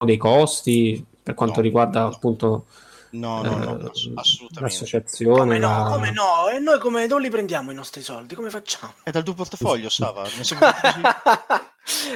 dei 0.04 0.18
costi 0.18 1.06
per 1.22 1.34
quanto 1.36 1.58
no, 1.58 1.62
riguarda 1.62 2.02
no. 2.02 2.08
appunto 2.08 2.66
No, 3.14 3.44
no, 3.44 3.56
no, 3.58 3.80
eh, 3.80 3.92
assolutamente. 4.16 4.60
L'associazione. 4.60 5.40
Come 5.40 5.60
no, 5.60 5.86
come 5.92 6.12
no? 6.12 6.50
E 6.50 6.58
noi 6.58 6.80
come, 6.80 7.06
dove 7.06 7.22
li 7.22 7.30
prendiamo 7.30 7.70
i 7.70 7.76
nostri 7.76 8.02
soldi? 8.02 8.34
Come 8.34 8.50
facciamo? 8.50 8.96
È 9.04 9.12
dal 9.12 9.22
tuo 9.24 9.36
portafoglio, 9.36 9.88
Sava. 9.90 10.26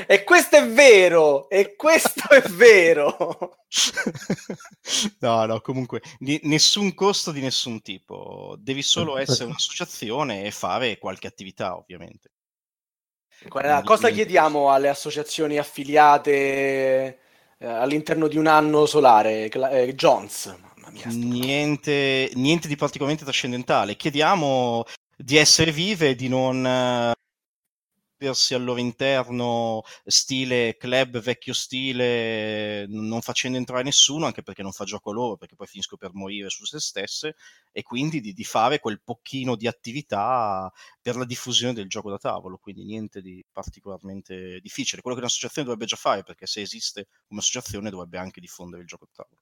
e 0.08 0.24
questo 0.24 0.56
è 0.56 0.68
vero! 0.68 1.50
E 1.50 1.76
questo 1.76 2.28
è 2.30 2.42
vero! 2.50 3.60
no, 5.20 5.46
no, 5.46 5.62
comunque, 5.62 6.02
n- 6.22 6.40
nessun 6.44 6.96
costo 6.96 7.32
di 7.32 7.42
nessun 7.42 7.84
tipo. 7.84 8.56
Devi 8.58 8.82
solo 8.82 9.20
essere 9.20 9.46
un'associazione 9.46 10.46
e 10.46 10.52
fare 10.52 10.98
qualche 10.98 11.28
attività, 11.28 11.76
ovviamente. 11.78 12.32
Guarda, 13.48 13.84
cosa 13.84 14.10
chiediamo 14.10 14.72
alle 14.72 14.90
associazioni 14.90 15.60
affiliate 15.60 17.20
eh, 17.60 17.67
all'interno 17.67 18.28
di 18.28 18.38
un 18.38 18.48
anno 18.48 18.86
solare? 18.86 19.50
Eh, 19.50 19.93
Jones, 19.96 20.56
niente, 21.06 22.30
niente, 22.34 22.67
di 22.67 22.76
particolarmente 22.76 23.24
trascendentale. 23.24 23.96
Chiediamo 23.96 24.84
di 25.15 25.38
essere 25.38 25.72
vive, 25.72 26.15
di 26.15 26.28
non 26.28 27.15
muoversi 28.20 28.54
al 28.54 28.64
loro 28.64 28.80
interno 28.80 29.84
stile 30.06 30.76
club, 30.78 31.20
vecchio 31.20 31.54
stile, 31.54 32.86
non 32.88 33.22
facendo 33.22 33.58
entrare 33.58 33.84
nessuno, 33.84 34.26
anche 34.26 34.44
perché 34.44 34.64
non 34.64 34.72
fa 34.72 34.86
gioco 34.86 35.12
loro, 35.12 35.38
perché 35.38 35.56
poi 35.56 35.68
finisco 35.68 35.98
per 35.98 36.14
morire 36.14 36.50
su 36.50 36.66
se 36.66 36.80
stesse, 36.80 37.36
e 37.72 37.84
quindi 37.84 38.20
di, 38.20 38.34
di 38.34 38.44
fare 38.44 38.80
quel 38.80 39.02
pochino 39.02 39.56
di 39.56 39.68
attività 39.68 40.72
per 41.02 41.16
la 41.16 41.26
diffusione 41.26 41.74
del 41.74 41.88
gioco 41.88 42.10
da 42.10 42.18
tavolo, 42.18 42.58
quindi 42.58 42.84
niente 42.84 43.22
di 43.22 43.44
particolarmente 43.52 44.60
difficile. 44.62 45.02
Quello 45.02 45.16
che 45.16 45.24
un'associazione 45.24 45.68
dovrebbe 45.68 45.90
già 45.90 45.98
fare, 45.98 46.24
perché 46.24 46.48
se 46.48 46.62
esiste 46.62 47.08
un'associazione 47.28 47.90
dovrebbe 47.90 48.18
anche 48.18 48.42
diffondere 48.42 48.82
il 48.82 48.88
gioco 48.88 49.06
da 49.06 49.24
tavolo. 49.24 49.42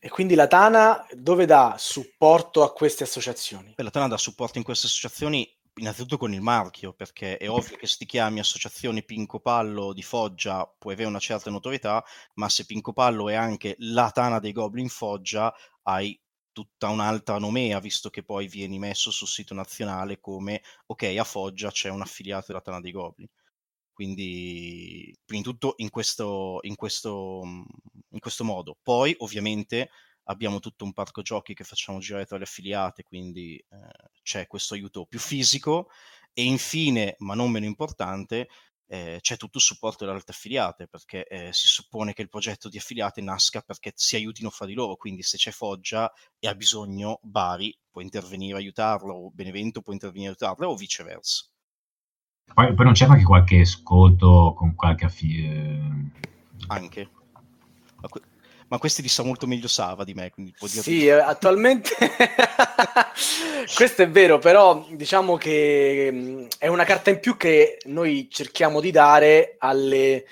E 0.00 0.10
quindi 0.10 0.36
la 0.36 0.46
Tana 0.46 1.04
dove 1.10 1.44
dà 1.44 1.74
supporto 1.76 2.62
a 2.62 2.72
queste 2.72 3.02
associazioni? 3.02 3.74
la 3.76 3.90
Tana 3.90 4.06
dà 4.06 4.16
supporto 4.16 4.58
in 4.58 4.62
queste 4.62 4.86
associazioni 4.86 5.57
innanzitutto 5.78 6.18
con 6.18 6.34
il 6.34 6.40
marchio, 6.40 6.92
perché 6.92 7.36
è 7.38 7.48
ovvio 7.48 7.76
che 7.76 7.86
se 7.86 7.96
ti 7.98 8.06
chiami 8.06 8.40
associazione 8.40 9.02
Pinco 9.02 9.40
Pallo 9.40 9.92
di 9.92 10.02
Foggia 10.02 10.66
puoi 10.78 10.94
avere 10.94 11.08
una 11.08 11.18
certa 11.18 11.50
notorietà, 11.50 12.04
ma 12.34 12.48
se 12.48 12.66
Pinco 12.66 12.92
Pallo 12.92 13.28
è 13.28 13.34
anche 13.34 13.76
la 13.78 14.10
Tana 14.10 14.38
dei 14.38 14.52
Goblin 14.52 14.88
Foggia, 14.88 15.52
hai 15.82 16.20
tutta 16.52 16.88
un'altra 16.88 17.38
nomea, 17.38 17.78
visto 17.80 18.10
che 18.10 18.24
poi 18.24 18.48
vieni 18.48 18.78
messo 18.78 19.10
sul 19.10 19.28
sito 19.28 19.54
nazionale 19.54 20.20
come 20.20 20.62
ok, 20.86 21.02
a 21.18 21.24
Foggia 21.24 21.70
c'è 21.70 21.88
un 21.88 22.00
affiliato 22.02 22.46
della 22.48 22.60
Tana 22.60 22.80
dei 22.80 22.92
Goblin. 22.92 23.28
Quindi, 23.92 25.12
prima 25.24 25.42
di 25.42 25.48
tutto, 25.48 25.74
in 25.78 25.90
questo, 25.90 26.58
in, 26.62 26.76
questo, 26.76 27.42
in 28.10 28.20
questo 28.20 28.44
modo. 28.44 28.76
Poi, 28.80 29.14
ovviamente, 29.18 29.90
abbiamo 30.28 30.60
tutto 30.60 30.84
un 30.84 30.92
parco 30.92 31.22
giochi 31.22 31.54
che 31.54 31.64
facciamo 31.64 31.98
girare 31.98 32.26
tra 32.26 32.36
le 32.36 32.44
affiliate, 32.44 33.02
quindi 33.02 33.56
eh, 33.56 34.10
c'è 34.22 34.46
questo 34.46 34.74
aiuto 34.74 35.06
più 35.06 35.18
fisico. 35.18 35.88
E 36.32 36.44
infine, 36.44 37.16
ma 37.18 37.34
non 37.34 37.50
meno 37.50 37.66
importante, 37.66 38.48
eh, 38.86 39.18
c'è 39.20 39.36
tutto 39.36 39.58
il 39.58 39.64
supporto 39.64 40.04
delle 40.04 40.16
altre 40.16 40.32
affiliate, 40.32 40.86
perché 40.86 41.26
eh, 41.26 41.52
si 41.52 41.66
suppone 41.66 42.12
che 42.12 42.22
il 42.22 42.28
progetto 42.28 42.68
di 42.68 42.78
affiliate 42.78 43.20
nasca 43.20 43.60
perché 43.60 43.92
si 43.94 44.16
aiutino 44.16 44.50
fra 44.50 44.66
di 44.66 44.74
loro, 44.74 44.96
quindi 44.96 45.22
se 45.22 45.36
c'è 45.36 45.50
Foggia 45.50 46.10
e 46.38 46.46
ha 46.46 46.54
bisogno, 46.54 47.18
Bari 47.22 47.76
può 47.90 48.00
intervenire 48.00 48.54
a 48.54 48.58
aiutarlo, 48.58 49.14
o 49.14 49.30
Benevento 49.30 49.82
può 49.82 49.92
intervenire 49.92 50.28
a 50.28 50.30
aiutarlo, 50.30 50.72
o 50.72 50.76
viceversa. 50.76 51.46
Poi, 52.54 52.74
poi 52.74 52.84
non 52.84 52.94
c'è 52.94 53.06
anche 53.06 53.24
qualche 53.24 53.60
ascolto 53.60 54.54
con 54.56 54.74
qualche 54.74 55.04
affine. 55.04 56.12
Anche. 56.68 57.10
Ma, 58.00 58.08
que- 58.08 58.22
ma, 58.68 58.78
questi 58.78 59.02
li 59.02 59.08
sa 59.08 59.22
molto 59.22 59.46
meglio 59.46 59.68
Sava 59.68 60.04
di 60.04 60.14
me. 60.14 60.30
Quindi 60.30 60.54
può 60.56 60.68
dire 60.68 60.82
sì, 60.82 61.06
eh, 61.06 61.12
attualmente 61.12 61.90
questo 63.74 64.02
è 64.02 64.08
vero, 64.08 64.38
però 64.38 64.86
diciamo 64.90 65.36
che 65.36 66.10
mm, 66.12 66.46
è 66.58 66.66
una 66.66 66.84
carta 66.84 67.10
in 67.10 67.20
più 67.20 67.36
che 67.36 67.78
noi 67.86 68.28
cerchiamo 68.30 68.80
di 68.80 68.90
dare 68.90 69.56
alle 69.58 70.24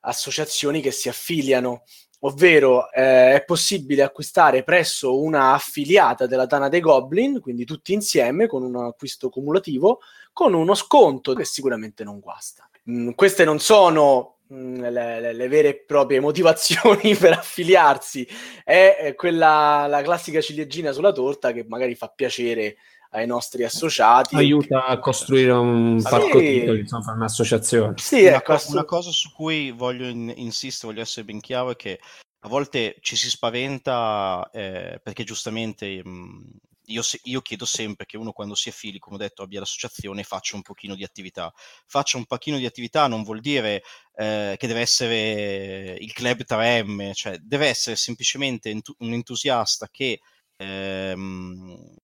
associazioni 0.00 0.80
che 0.80 0.90
si 0.90 1.08
affiliano 1.08 1.84
ovvero 2.24 2.90
eh, 2.92 3.34
è 3.34 3.44
possibile 3.44 4.02
acquistare 4.02 4.62
presso 4.62 5.20
una 5.20 5.52
affiliata 5.54 6.26
della 6.26 6.46
Tana 6.46 6.68
dei 6.68 6.80
Goblin, 6.80 7.40
quindi 7.40 7.64
tutti 7.64 7.92
insieme 7.92 8.46
con 8.46 8.62
un 8.62 8.76
acquisto 8.76 9.28
cumulativo, 9.28 10.00
con 10.32 10.54
uno 10.54 10.74
sconto 10.74 11.34
che 11.34 11.44
sicuramente 11.44 12.04
non 12.04 12.20
guasta. 12.20 12.68
Mm, 12.90 13.10
queste 13.10 13.44
non 13.44 13.58
sono 13.58 14.31
mm, 14.52 14.80
le, 14.80 15.20
le, 15.20 15.32
le, 15.32 15.48
vere 15.48 15.68
e 15.68 15.84
proprie 15.84 16.20
motivazioni 16.20 17.14
per 17.16 17.32
affiliarsi, 17.32 18.26
è, 18.64 19.14
quella 19.16 19.86
la 19.88 20.02
classica 20.02 20.40
ciliegina 20.40 20.92
sulla 20.92 21.12
torta 21.12 21.52
che 21.52 21.64
magari 21.66 21.94
fa 21.94 22.08
piacere 22.08 22.76
ai 23.12 23.26
nostri 23.26 23.64
associati. 23.64 24.36
Aiuta 24.36 24.86
a 24.86 24.98
costruire 24.98 25.52
un 25.52 26.00
sì. 26.00 26.08
parco 26.08 26.38
titoli, 26.38 26.80
insomma, 26.80 27.12
un'associazione. 27.12 27.94
Sì, 27.96 28.24
una, 28.24 28.36
ecco, 28.36 28.54
co- 28.54 28.70
una 28.70 28.84
cosa 28.84 29.10
su 29.10 29.32
cui 29.32 29.70
voglio 29.70 30.06
in- 30.06 30.32
insistere, 30.36 30.92
voglio 30.92 31.04
essere 31.04 31.24
ben 31.24 31.40
chiaro, 31.40 31.70
è 31.70 31.76
che 31.76 32.00
a 32.44 32.48
volte 32.48 32.96
ci 33.00 33.16
si 33.16 33.28
spaventa 33.28 34.48
eh, 34.52 35.00
perché 35.02 35.24
giustamente 35.24 36.02
mh, 36.04 36.10
mm, 36.10 36.40
io, 36.86 37.02
se- 37.02 37.20
io, 37.24 37.40
chiedo 37.42 37.64
sempre 37.64 38.06
che 38.06 38.16
uno 38.16 38.32
quando 38.32 38.54
si 38.54 38.68
affili, 38.68 38.98
come 38.98 39.16
ho 39.16 39.18
detto, 39.18 39.42
abbia 39.42 39.60
l'associazione 39.60 40.20
e 40.22 40.24
faccia 40.24 40.56
un 40.56 40.62
pochino 40.62 40.94
di 40.94 41.04
attività. 41.04 41.52
Faccia 41.86 42.16
un 42.16 42.26
pochino 42.26 42.56
di 42.58 42.66
attività 42.66 43.06
non 43.06 43.22
vuol 43.22 43.40
dire 43.40 43.82
eh, 44.16 44.56
che 44.58 44.66
deve 44.66 44.80
essere 44.80 45.96
il 45.98 46.12
club 46.12 46.44
3M, 46.44 47.12
cioè 47.12 47.38
deve 47.38 47.68
essere 47.68 47.96
semplicemente 47.96 48.70
entu- 48.70 48.96
un 49.00 49.12
entusiasta 49.12 49.88
che 49.90 50.20
ehm, 50.56 51.94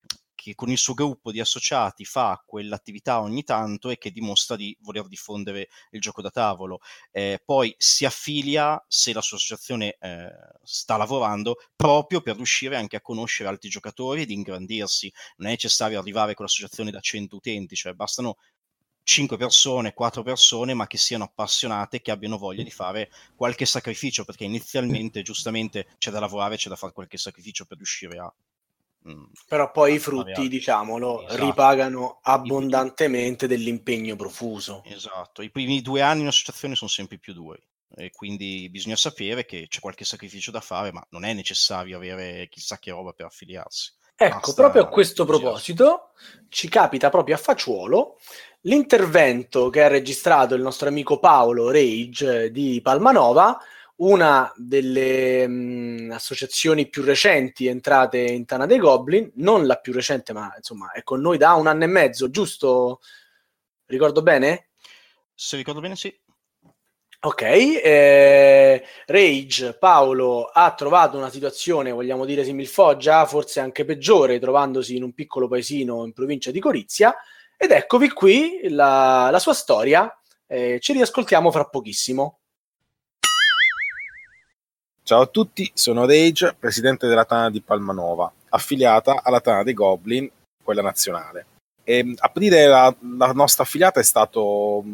che 0.49 0.55
con 0.55 0.71
il 0.71 0.79
suo 0.79 0.95
gruppo 0.95 1.31
di 1.31 1.41
associati 1.41 2.05
fa 2.05 2.43
quell'attività 2.47 3.21
ogni 3.21 3.45
tanto 3.45 3.91
e 3.91 3.99
che 3.99 4.11
dimostra 4.11 4.57
di 4.57 4.77
voler 4.81 5.07
diffondere 5.07 5.69
il 5.91 6.01
gioco 6.01 6.23
da 6.23 6.31
tavolo. 6.31 6.81
Eh, 7.11 7.43
poi 7.45 7.75
si 7.77 8.05
affilia 8.05 8.83
se 8.89 9.13
la 9.13 9.21
sua 9.21 9.37
associazione 9.37 9.97
eh, 10.01 10.31
sta 10.63 10.97
lavorando 10.97 11.57
proprio 11.77 12.21
per 12.21 12.37
riuscire 12.37 12.77
anche 12.77 12.97
a 12.97 13.01
conoscere 13.01 13.49
altri 13.49 13.69
giocatori 13.69 14.23
ed 14.23 14.31
ingrandirsi. 14.31 15.13
Non 15.37 15.49
è 15.49 15.51
necessario 15.51 15.99
arrivare 15.99 16.35
con 16.35 16.47
l'associazione 16.47 16.91
da 16.91 17.01
100 17.01 17.37
utenti, 17.37 17.77
cioè 17.77 17.93
bastano 17.93 18.37
5 19.03 19.39
persone, 19.39 19.95
4 19.95 20.23
persone, 20.23 20.75
ma 20.75 20.87
che 20.87 20.99
siano 20.99 21.25
appassionate, 21.25 22.03
che 22.03 22.11
abbiano 22.11 22.37
voglia 22.37 22.63
di 22.63 22.71
fare 22.71 23.11
qualche 23.35 23.65
sacrificio, 23.65 24.25
perché 24.25 24.45
inizialmente 24.45 25.23
giustamente 25.23 25.87
c'è 25.97 26.11
da 26.11 26.21
lavorare, 26.21 26.57
c'è 26.57 26.69
da 26.69 26.77
fare 26.77 26.93
qualche 26.93 27.17
sacrificio 27.17 27.65
per 27.65 27.79
riuscire 27.79 28.19
a... 28.19 28.33
Mm, 29.09 29.25
Però 29.47 29.71
poi 29.71 29.95
i 29.95 29.99
frutti, 29.99 30.49
diciamolo, 30.49 31.27
esatto. 31.27 31.45
ripagano 31.45 32.19
abbondantemente 32.23 33.47
dell'impegno 33.47 34.17
profuso. 34.17 34.83
Esatto, 34.85 35.43
i 35.43 35.51
primi 35.51 35.83
due 35.83 36.03
anni 36.03 36.23
in 36.23 36.27
associazione 36.29 36.75
sono 36.75 36.91
sempre 36.91 37.19
più 37.19 37.33
duri 37.33 37.63
e 37.95 38.11
quindi 38.11 38.69
bisogna 38.71 38.97
sapere 38.97 39.45
che 39.45 39.67
c'è 39.69 39.81
qualche 39.81 40.05
sacrificio 40.05 40.51
da 40.51 40.61
fare, 40.61 40.93
ma 40.93 41.05
non 41.11 41.25
è 41.25 41.33
necessario 41.33 41.97
avere 41.97 42.49
chissà 42.49 42.79
che 42.79 42.91
roba 42.91 43.13
per 43.13 43.27
affiliarsi. 43.27 43.93
Ecco, 44.21 44.39
Basta 44.39 44.55
proprio 44.55 44.83
a 44.83 44.89
questo 44.89 45.25
proposito 45.25 46.11
ci 46.49 46.69
capita 46.69 47.09
proprio 47.09 47.37
a 47.37 47.39
Facciuolo 47.39 48.19
l'intervento 48.63 49.71
che 49.71 49.85
ha 49.85 49.89
registrato 49.89 50.57
il 50.57 50.63
nostro 50.63 50.89
amico 50.89 51.21
Paolo 51.21 51.71
Rage 51.71 52.51
di 52.51 52.81
Palmanova, 52.83 53.57
una 53.99 54.53
delle 54.57 55.47
mh, 55.47 56.11
associazioni 56.13 56.89
più 56.89 57.03
recenti 57.03 57.67
entrate 57.67 58.19
in 58.19 58.45
Tana 58.45 58.67
dei 58.67 58.79
Goblin, 58.79 59.31
non 59.37 59.67
la 59.67 59.77
più 59.77 59.93
recente, 59.93 60.33
ma 60.33 60.53
insomma 60.57 60.93
è 60.93 61.03
con 61.03 61.21
noi 61.21 61.39
da 61.39 61.55
un 61.55 61.67
anno 61.67 61.85
e 61.85 61.89
mezzo, 61.89 62.31
giusto? 62.31 63.01
Ricordo 63.87 64.23
bene? 64.23 64.69
Se 65.35 65.57
ricordo 65.57 65.81
bene, 65.81 65.97
sì. 65.97 66.17
Ok, 67.21 67.43
eh, 67.43 68.85
Rage 69.07 69.77
Paolo 69.77 70.45
ha 70.45 70.73
trovato 70.75 71.17
una 71.17 71.31
situazione, 71.31 71.91
vogliamo 71.91 72.25
dire 72.25 72.45
similfoggia, 72.45 73.27
forse 73.27 73.59
anche 73.59 73.85
peggiore, 73.85 74.39
trovandosi 74.39 74.95
in 74.95 75.03
un 75.03 75.13
piccolo 75.15 75.49
paesino 75.49 76.05
in 76.05 76.13
provincia 76.13 76.53
di 76.53 76.61
Corizia. 76.61 77.13
Ed 77.57 77.73
eccovi 77.73 78.11
qui 78.11 78.69
la, 78.69 79.31
la 79.33 79.39
sua 79.41 79.53
storia. 79.53 80.17
Eh, 80.47 80.79
ci 80.81 80.93
riascoltiamo 80.93 81.51
fra 81.51 81.65
pochissimo. 81.65 82.38
Ciao 85.09 85.23
a 85.23 85.27
tutti, 85.27 85.71
sono 85.73 86.05
Rage, 86.05 86.55
presidente 86.59 87.07
della 87.07 87.25
Tana 87.25 87.49
di 87.49 87.63
Palmanova, 87.63 88.31
affiliata 88.51 89.23
alla 89.23 89.41
Tana 89.41 89.63
dei 89.63 89.73
Goblin, 89.73 90.31
quella 90.63 90.83
nazionale. 90.83 91.47
E 91.83 92.15
aprire 92.19 92.67
la, 92.67 92.95
la 93.17 93.33
nostra 93.33 93.63
affiliata 93.63 94.01
è 94.01 94.03
stato 94.03 94.85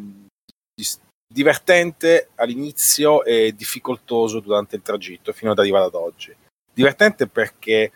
divertente 1.26 2.28
all'inizio 2.36 3.24
e 3.24 3.54
difficoltoso 3.56 4.38
durante 4.38 4.76
il 4.76 4.82
tragitto 4.82 5.32
fino 5.32 5.50
ad 5.50 5.58
arrivare 5.58 5.86
ad 5.86 5.94
oggi. 5.94 6.32
Divertente 6.72 7.26
perché 7.26 7.90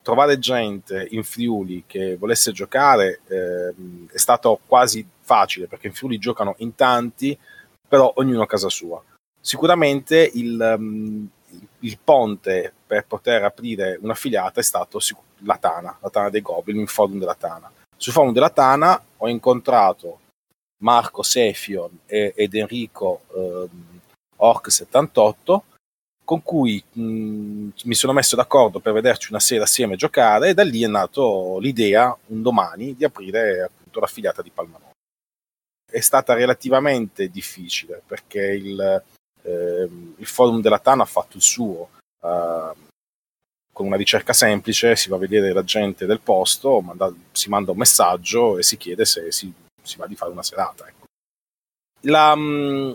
trovare 0.00 0.38
gente 0.38 1.08
in 1.10 1.24
Friuli 1.24 1.82
che 1.88 2.14
volesse 2.14 2.52
giocare 2.52 3.22
eh, 3.26 3.74
è 4.12 4.16
stato 4.16 4.60
quasi 4.64 5.04
facile 5.22 5.66
perché 5.66 5.88
in 5.88 5.92
Friuli 5.92 6.18
giocano 6.18 6.54
in 6.58 6.76
tanti, 6.76 7.36
però 7.88 8.12
ognuno 8.14 8.42
a 8.42 8.46
casa 8.46 8.68
sua. 8.68 9.02
Sicuramente 9.40 10.30
il, 10.34 10.76
um, 10.78 11.28
il 11.80 11.98
ponte 12.02 12.72
per 12.86 13.06
poter 13.06 13.44
aprire 13.44 13.98
un'affiliata 14.00 14.60
è 14.60 14.62
stato 14.62 14.98
la 15.38 15.56
Tana, 15.56 15.96
la 16.00 16.10
Tana 16.10 16.30
dei 16.30 16.42
Goblin, 16.42 16.80
il 16.80 16.88
forum 16.88 17.18
della 17.18 17.34
Tana. 17.34 17.70
Sul 17.96 18.12
forum 18.12 18.32
della 18.32 18.50
Tana 18.50 19.02
ho 19.16 19.28
incontrato 19.28 20.20
Marco 20.82 21.22
Sefion 21.22 22.00
ed 22.06 22.54
Enrico 22.54 23.22
eh, 23.34 23.68
Orc78 24.40 25.60
con 26.28 26.42
cui 26.42 26.82
mh, 26.92 27.70
mi 27.84 27.94
sono 27.94 28.12
messo 28.12 28.36
d'accordo 28.36 28.80
per 28.80 28.92
vederci 28.92 29.30
una 29.30 29.40
sera 29.40 29.64
assieme 29.64 29.94
a 29.94 29.96
giocare 29.96 30.50
e 30.50 30.54
da 30.54 30.62
lì 30.62 30.82
è 30.82 30.86
nato 30.86 31.58
l'idea 31.58 32.14
un 32.26 32.42
domani 32.42 32.94
di 32.94 33.04
aprire 33.04 33.62
appunto 33.62 33.98
l'affiliata 33.98 34.42
di 34.42 34.50
Palmanova. 34.50 34.90
È 35.90 36.00
stata 36.00 36.34
relativamente 36.34 37.28
difficile 37.28 38.02
perché 38.06 38.42
il, 38.42 39.02
il 39.48 40.26
forum 40.26 40.60
della 40.60 40.78
TAN 40.78 41.00
ha 41.00 41.04
fatto 41.04 41.36
il 41.36 41.42
suo. 41.42 41.90
Uh, 42.20 42.86
con 43.72 43.86
una 43.86 43.96
ricerca 43.96 44.32
semplice 44.32 44.96
si 44.96 45.08
va 45.08 45.16
a 45.16 45.20
vedere 45.20 45.52
la 45.52 45.62
gente 45.62 46.04
del 46.04 46.20
posto, 46.20 46.80
manda, 46.80 47.12
si 47.30 47.48
manda 47.48 47.70
un 47.70 47.76
messaggio 47.76 48.58
e 48.58 48.64
si 48.64 48.76
chiede 48.76 49.04
se 49.04 49.30
si 49.30 49.52
si 49.88 49.96
va 49.96 50.06
di 50.06 50.14
fare 50.14 50.30
una 50.30 50.42
serata. 50.42 50.86
Ecco. 50.86 51.06
La, 52.02 52.36
mm, 52.36 52.92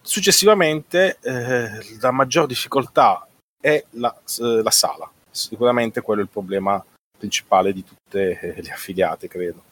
successivamente 0.00 1.18
eh, 1.20 1.98
la 2.00 2.10
maggior 2.12 2.46
difficoltà 2.46 3.26
è 3.60 3.84
la, 3.90 4.14
la, 4.36 4.70
sala, 4.70 5.10
sicuramente 5.30 6.00
quello 6.00 6.20
è 6.20 6.24
il 6.24 6.30
problema 6.30 6.82
principale 7.18 7.72
di 7.72 7.84
tutte 7.84 8.38
eh, 8.38 8.62
le 8.62 8.70
affiliate, 8.70 9.28
credo. 9.28 9.64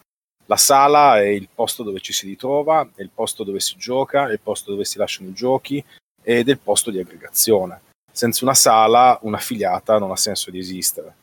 La 0.46 0.56
sala 0.56 1.20
è 1.20 1.26
il 1.26 1.48
posto 1.54 1.82
dove 1.82 2.00
ci 2.00 2.12
si 2.12 2.26
ritrova, 2.26 2.86
è 2.94 3.00
il 3.00 3.10
posto 3.10 3.44
dove 3.44 3.60
si 3.60 3.76
gioca, 3.78 4.28
è 4.28 4.32
il 4.32 4.40
posto 4.40 4.72
dove 4.72 4.84
si 4.84 4.98
lasciano 4.98 5.30
i 5.30 5.32
giochi 5.32 5.82
ed 6.24 6.48
è 6.48 6.52
il 6.52 6.58
posto 6.58 6.90
di 6.90 6.98
aggregazione. 6.98 7.82
Senza 8.10 8.44
una 8.44 8.54
sala, 8.54 9.18
un'affiliata 9.22 9.98
non 9.98 10.10
ha 10.10 10.16
senso 10.16 10.50
di 10.50 10.58
esistere 10.58 11.22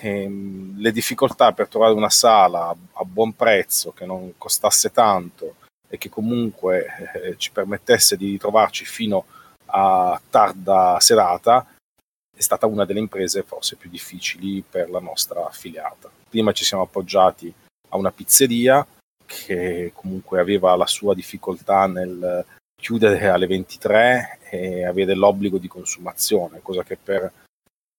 ehm, 0.00 0.78
le 0.78 0.92
difficoltà 0.92 1.52
per 1.52 1.68
trovare 1.68 1.92
una 1.92 2.10
sala 2.10 2.68
a, 2.68 3.04
buon 3.04 3.34
prezzo 3.34 3.92
che 3.92 4.04
non 4.04 4.34
costasse 4.36 4.92
tanto 4.92 5.56
e 5.88 5.98
che 5.98 6.08
comunque 6.08 6.86
eh, 7.14 7.36
ci 7.38 7.50
permettesse 7.50 8.16
di 8.16 8.30
ritrovarci 8.30 8.84
fino 8.84 9.24
a 9.66 10.20
tarda 10.30 10.98
serata 11.00 11.66
è 12.36 12.40
stata 12.40 12.66
una 12.66 12.84
delle 12.84 13.00
imprese 13.00 13.42
forse 13.42 13.76
più 13.76 13.90
difficili 13.90 14.62
per 14.62 14.90
la 14.90 15.00
nostra 15.00 15.46
affiliata. 15.46 16.08
Prima 16.28 16.52
ci 16.52 16.64
siamo 16.64 16.84
appoggiati 16.84 17.52
a 17.88 17.96
una 17.96 18.12
pizzeria 18.12 18.86
che 19.26 19.90
comunque 19.94 20.38
aveva 20.38 20.76
la 20.76 20.86
sua 20.86 21.14
difficoltà 21.14 21.86
nel 21.86 22.44
chiudere 22.80 23.28
alle 23.28 23.46
23 23.46 24.38
e 24.50 24.84
avere 24.84 25.14
l'obbligo 25.14 25.58
di 25.58 25.68
consumazione, 25.68 26.60
cosa 26.62 26.84
che 26.84 26.96
per 26.96 27.30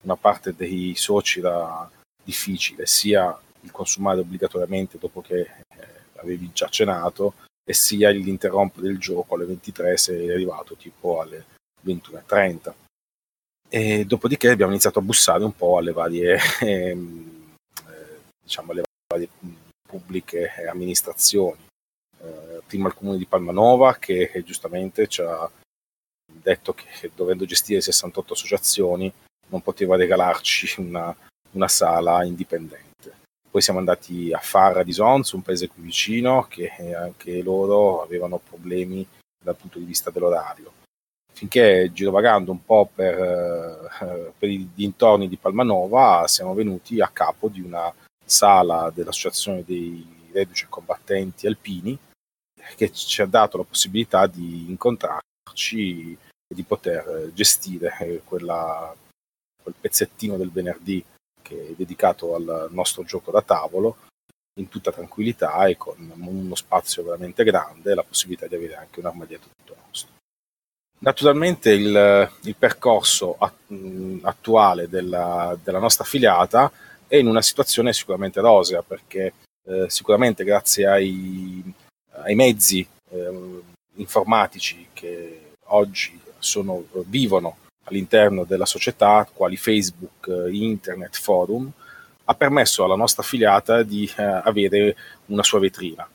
una 0.03 0.15
parte 0.15 0.55
dei 0.55 0.93
soci 0.95 1.39
era 1.39 1.89
difficile, 2.23 2.85
sia 2.85 3.37
il 3.61 3.71
consumare 3.71 4.21
obbligatoriamente 4.21 4.97
dopo 4.97 5.21
che 5.21 5.39
eh, 5.41 5.87
avevi 6.15 6.49
già 6.53 6.67
cenato, 6.69 7.33
e 7.69 7.73
sia 7.73 8.09
l'interrompere 8.09 8.87
il 8.87 8.97
gioco 8.97 9.35
alle 9.35 9.45
23 9.45 9.95
se 9.95 10.13
eri 10.13 10.31
arrivato 10.31 10.75
tipo 10.75 11.21
alle 11.21 11.45
21.30. 11.85 12.73
E 13.69 14.05
dopodiché 14.05 14.49
abbiamo 14.49 14.71
iniziato 14.71 14.97
a 14.97 15.03
bussare 15.03 15.43
un 15.43 15.55
po' 15.55 15.77
alle 15.77 15.91
varie, 15.91 16.39
ehm, 16.61 17.53
eh, 17.87 18.19
diciamo, 18.41 18.71
alle 18.71 18.83
varie 19.07 19.29
pubbliche 19.87 20.49
amministrazioni. 20.67 21.67
Eh, 22.21 22.61
prima 22.65 22.87
il 22.87 22.93
comune 22.93 23.17
di 23.17 23.25
Palmanova 23.25 23.95
che 23.95 24.43
giustamente 24.45 25.07
ci 25.07 25.21
ha 25.21 25.49
detto 26.31 26.73
che 26.73 27.11
dovendo 27.15 27.45
gestire 27.45 27.81
68 27.81 28.33
associazioni 28.33 29.11
non 29.47 29.61
poteva 29.61 29.95
regalarci 29.95 30.79
una, 30.81 31.15
una 31.51 31.67
sala 31.67 32.23
indipendente. 32.23 32.87
Poi 33.49 33.61
siamo 33.61 33.79
andati 33.79 34.31
a 34.31 34.37
Farra 34.37 34.83
di 34.83 34.91
Sons, 34.93 35.31
un 35.31 35.41
paese 35.41 35.67
qui 35.67 35.81
vicino, 35.81 36.45
che 36.47 36.71
anche 36.93 37.41
loro 37.41 38.03
avevano 38.03 38.37
problemi 38.37 39.05
dal 39.43 39.55
punto 39.55 39.79
di 39.79 39.85
vista 39.85 40.11
dell'orario. 40.11 40.73
Finché 41.33 41.89
girovagando 41.91 42.51
un 42.51 42.63
po' 42.63 42.89
per, 42.93 43.17
eh, 43.17 44.33
per 44.37 44.49
i 44.49 44.69
dintorni 44.73 45.27
di 45.27 45.37
Palmanova 45.37 46.27
siamo 46.27 46.53
venuti 46.53 47.01
a 47.01 47.07
capo 47.07 47.47
di 47.47 47.61
una 47.61 47.91
sala 48.23 48.91
dell'Associazione 48.93 49.63
dei 49.65 50.27
Reduci 50.31 50.65
e 50.65 50.69
Combattenti 50.69 51.47
Alpini 51.47 51.97
che 52.75 52.91
ci 52.91 53.21
ha 53.21 53.25
dato 53.25 53.57
la 53.57 53.63
possibilità 53.63 54.27
di 54.27 54.69
incontrarci 54.69 56.17
e 56.47 56.55
di 56.55 56.63
poter 56.63 57.31
gestire 57.33 58.21
quella 58.23 58.95
quel 59.61 59.75
pezzettino 59.79 60.37
del 60.37 60.51
venerdì 60.51 61.03
che 61.41 61.69
è 61.69 61.73
dedicato 61.75 62.35
al 62.35 62.67
nostro 62.71 63.03
gioco 63.03 63.31
da 63.31 63.41
tavolo 63.41 63.97
in 64.59 64.67
tutta 64.67 64.91
tranquillità 64.91 65.65
e 65.65 65.77
con 65.77 66.11
uno 66.15 66.55
spazio 66.55 67.03
veramente 67.03 67.43
grande 67.43 67.91
e 67.91 67.95
la 67.95 68.03
possibilità 68.03 68.47
di 68.47 68.55
avere 68.55 68.75
anche 68.75 68.99
un 68.99 69.05
armadietto 69.05 69.47
tutto 69.55 69.79
nostro. 69.85 70.09
Naturalmente 70.99 71.71
il, 71.71 72.31
il 72.41 72.55
percorso 72.55 73.37
attuale 74.21 74.89
della, 74.89 75.57
della, 75.63 75.79
nostra 75.79 76.03
affiliata 76.03 76.69
è 77.07 77.15
in 77.15 77.27
una 77.27 77.41
situazione 77.41 77.93
sicuramente 77.93 78.41
rosea 78.41 78.81
perché 78.81 79.33
eh, 79.65 79.89
sicuramente 79.89 80.43
grazie 80.43 80.87
ai, 80.87 81.73
ai 82.23 82.35
mezzi 82.35 82.85
eh, 83.09 83.61
informatici 83.95 84.87
che 84.93 85.53
oggi 85.65 86.19
sono, 86.37 86.85
vivono 87.05 87.57
all'interno 87.83 88.43
della 88.43 88.65
società, 88.65 89.27
quali 89.31 89.57
Facebook, 89.57 90.47
Internet, 90.51 91.17
forum, 91.17 91.69
ha 92.25 92.35
permesso 92.35 92.83
alla 92.83 92.95
nostra 92.95 93.23
affiliata 93.23 93.83
di 93.83 94.09
eh, 94.15 94.23
avere 94.23 94.95
una 95.27 95.43
sua 95.43 95.59
vetrina. 95.59 96.07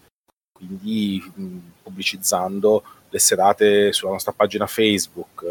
Quindi 0.53 1.21
mh, 1.35 1.57
pubblicizzando 1.83 2.83
le 3.09 3.19
serate 3.19 3.93
sulla 3.93 4.13
nostra 4.13 4.33
pagina 4.33 4.67
Facebook, 4.67 5.45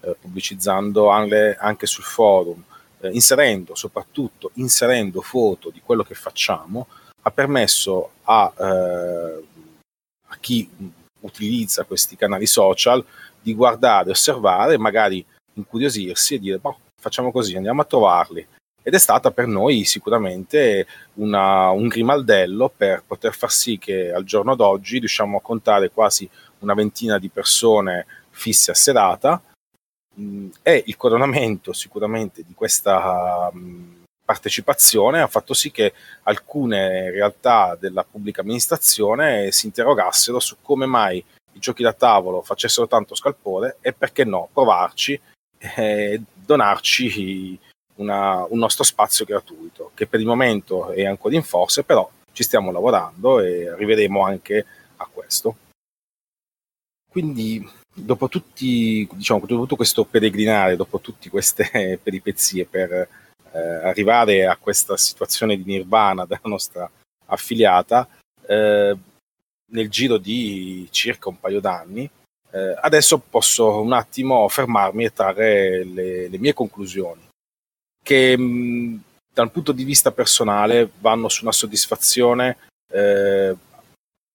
eh 0.00 0.16
pubblicizzando 0.20 1.08
anche, 1.08 1.56
anche, 1.58 1.86
sul 1.86 2.04
forum, 2.04 2.62
eh, 3.00 3.10
inserendo 3.10 3.74
soprattutto 3.74 4.50
inserendo 4.54 5.20
foto 5.20 5.70
di 5.70 5.80
quello 5.84 6.02
che 6.02 6.14
facciamo, 6.14 6.86
ha 7.22 7.30
permesso 7.30 8.10
a, 8.22 8.52
eh, 8.56 9.44
a 10.28 10.36
chi 10.38 10.68
utilizza 11.20 11.84
questi 11.84 12.16
canali 12.16 12.46
social 12.46 13.04
di 13.40 13.54
guardare, 13.54 14.10
osservare, 14.10 14.78
magari 14.78 15.24
incuriosirsi 15.54 16.34
e 16.34 16.38
dire, 16.38 16.58
boh, 16.58 16.78
facciamo 17.00 17.30
così, 17.32 17.56
andiamo 17.56 17.82
a 17.82 17.86
trovarli. 17.86 18.46
Ed 18.82 18.94
è 18.94 18.98
stata 18.98 19.30
per 19.30 19.46
noi 19.46 19.84
sicuramente 19.84 20.86
una, 21.14 21.70
un 21.70 21.88
grimaldello 21.88 22.72
per 22.74 23.02
poter 23.06 23.34
far 23.34 23.50
sì 23.50 23.76
che 23.76 24.10
al 24.10 24.24
giorno 24.24 24.54
d'oggi 24.54 24.98
riusciamo 24.98 25.36
a 25.36 25.42
contare 25.42 25.90
quasi 25.90 26.28
una 26.60 26.74
ventina 26.74 27.18
di 27.18 27.28
persone 27.28 28.06
fisse 28.30 28.70
a 28.70 28.74
serata 28.74 29.42
mh, 30.14 30.46
e 30.62 30.84
il 30.86 30.96
coronamento 30.96 31.72
sicuramente 31.72 32.42
di 32.46 32.54
questa 32.54 33.50
mh, 33.52 33.97
partecipazione 34.28 35.22
ha 35.22 35.26
fatto 35.26 35.54
sì 35.54 35.70
che 35.70 35.94
alcune 36.24 37.10
realtà 37.10 37.78
della 37.80 38.04
pubblica 38.04 38.42
amministrazione 38.42 39.50
si 39.52 39.64
interrogassero 39.64 40.38
su 40.38 40.56
come 40.60 40.84
mai 40.84 41.16
i 41.52 41.58
giochi 41.58 41.82
da 41.82 41.94
tavolo 41.94 42.42
facessero 42.42 42.86
tanto 42.86 43.14
scalpore 43.14 43.78
e 43.80 43.94
perché 43.94 44.24
no 44.24 44.50
provarci 44.52 45.18
e 45.56 46.20
donarci 46.34 47.58
una, 47.96 48.44
un 48.50 48.58
nostro 48.58 48.84
spazio 48.84 49.24
gratuito 49.24 49.92
che 49.94 50.06
per 50.06 50.20
il 50.20 50.26
momento 50.26 50.90
è 50.90 51.06
ancora 51.06 51.34
in 51.34 51.42
forze 51.42 51.82
però 51.82 52.08
ci 52.30 52.42
stiamo 52.42 52.70
lavorando 52.70 53.40
e 53.40 53.70
arriveremo 53.70 54.22
anche 54.22 54.66
a 54.96 55.08
questo. 55.10 55.56
Quindi 57.10 57.66
dopo 57.90 58.28
tutti 58.28 59.08
diciamo 59.10 59.40
dopo 59.40 59.62
tutto 59.62 59.76
questo 59.76 60.04
peregrinare 60.04 60.76
dopo 60.76 61.00
tutte 61.00 61.30
queste 61.30 61.98
peripezie 62.02 62.66
per 62.66 63.08
eh, 63.52 63.58
arrivare 63.58 64.46
a 64.46 64.56
questa 64.56 64.96
situazione 64.96 65.56
di 65.56 65.64
nirvana 65.64 66.24
della 66.24 66.40
nostra 66.44 66.90
affiliata 67.26 68.08
eh, 68.46 68.96
nel 69.70 69.90
giro 69.90 70.16
di 70.16 70.88
circa 70.90 71.28
un 71.28 71.38
paio 71.38 71.60
d'anni. 71.60 72.08
Eh, 72.50 72.74
adesso 72.80 73.18
posso 73.18 73.80
un 73.80 73.92
attimo 73.92 74.48
fermarmi 74.48 75.04
e 75.04 75.12
trarre 75.12 75.84
le, 75.84 76.28
le 76.28 76.38
mie 76.38 76.54
conclusioni, 76.54 77.28
che 78.02 78.38
mh, 78.38 79.02
dal 79.34 79.50
punto 79.50 79.72
di 79.72 79.84
vista 79.84 80.10
personale 80.12 80.90
vanno 80.98 81.28
su 81.28 81.42
una 81.42 81.52
soddisfazione 81.52 82.56
eh, 82.90 83.54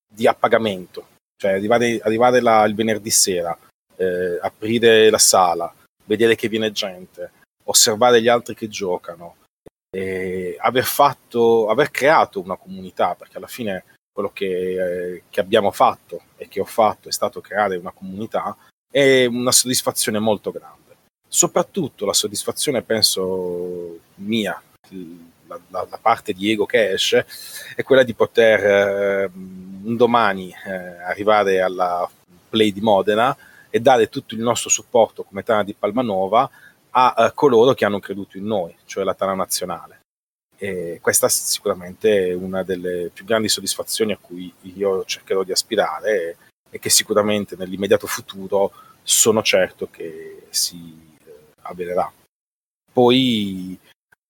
di 0.08 0.28
appagamento, 0.28 1.08
cioè 1.36 1.54
arrivare, 1.54 2.00
arrivare 2.04 2.40
la, 2.40 2.64
il 2.66 2.76
venerdì 2.76 3.10
sera, 3.10 3.58
eh, 3.96 4.38
aprire 4.40 5.10
la 5.10 5.18
sala, 5.18 5.74
vedere 6.06 6.36
che 6.36 6.48
viene 6.48 6.72
gente, 6.72 7.32
osservare 7.66 8.22
gli 8.22 8.28
altri 8.28 8.56
che 8.56 8.68
giocano, 8.68 9.36
aver 9.96 10.84
fatto, 10.84 11.70
aver 11.70 11.92
creato 11.92 12.42
una 12.42 12.58
comunità, 12.58 13.16
perché 13.16 13.38
alla 13.38 13.48
fine 13.48 13.84
quello 14.14 14.32
che, 14.32 14.46
eh, 14.46 15.24
che, 15.30 15.40
abbiamo 15.40 15.72
fatto 15.72 16.22
e 16.38 16.48
che 16.48 16.60
ho 16.60 16.66
fatto 16.66 17.10
è 17.10 17.12
stato 17.12 17.42
creare 17.42 17.76
una 17.78 17.92
comunità, 17.92 18.56
è 18.90 19.26
una 19.26 19.52
soddisfazione 19.52 20.20
molto 20.20 20.52
grande. 20.52 20.96
Soprattutto 21.28 22.06
la 22.06 22.14
soddisfazione, 22.14 22.84
penso, 22.84 24.00
mia, 24.16 24.62
la, 25.48 25.60
la, 25.70 25.88
la 25.90 26.00
parte 26.00 26.34
di 26.34 26.52
ego 26.52 26.68
che 26.68 26.92
esce, 26.92 27.26
è 27.76 27.82
quella 27.82 28.04
di 28.04 28.14
poter 28.14 28.64
eh, 28.64 29.32
un 29.34 29.96
domani 29.96 30.54
eh, 30.66 30.72
arrivare 31.04 31.60
alla 31.60 32.08
Play 32.50 32.72
di 32.72 32.82
Modena 32.82 33.36
e 33.72 33.80
dare 33.80 34.10
tutto 34.10 34.36
il 34.36 34.42
nostro 34.42 34.70
supporto 34.70 35.24
come 35.24 35.42
Tana 35.42 35.64
di 35.64 35.74
Palmanova 35.74 36.48
a, 36.96 37.14
a 37.14 37.32
coloro 37.32 37.74
che 37.74 37.86
hanno 37.86 38.00
creduto 38.00 38.38
in 38.38 38.46
noi, 38.46 38.76
cioè 38.86 39.04
la 39.04 39.14
Tana 39.14 39.36
Nazionale 39.36 40.02
e 40.64 41.00
questa 41.02 41.28
sicuramente 41.28 42.30
è 42.30 42.34
una 42.34 42.64
delle 42.64 43.10
più 43.14 43.26
grandi 43.26 43.50
soddisfazioni 43.50 44.14
a 44.14 44.18
cui 44.18 44.54
io 44.62 45.04
cercherò 45.04 45.44
di 45.44 45.52
aspirare 45.52 46.38
e 46.70 46.80
che 46.80 46.90
sicuramente 46.90 47.58
nell'immediato 47.58 48.08
futuro 48.08 48.72
sono 49.02 49.44
certo 49.44 49.90
che 49.92 50.46
si 50.52 51.18
eh, 51.26 51.32
avvererà. 51.64 52.10
Poi 52.94 53.78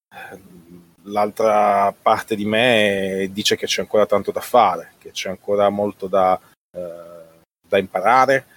ehm, 0.10 0.84
l'altra 1.04 1.94
parte 1.94 2.36
di 2.36 2.46
me 2.46 3.30
dice 3.32 3.56
che 3.56 3.68
c'è 3.68 3.82
ancora 3.82 4.08
tanto 4.08 4.32
da 4.32 4.42
fare, 4.42 4.94
che 4.98 5.12
c'è 5.12 5.30
ancora 5.30 5.70
molto 5.70 6.08
da, 6.08 6.40
eh, 6.76 7.42
da 7.68 7.78
imparare, 7.78 8.48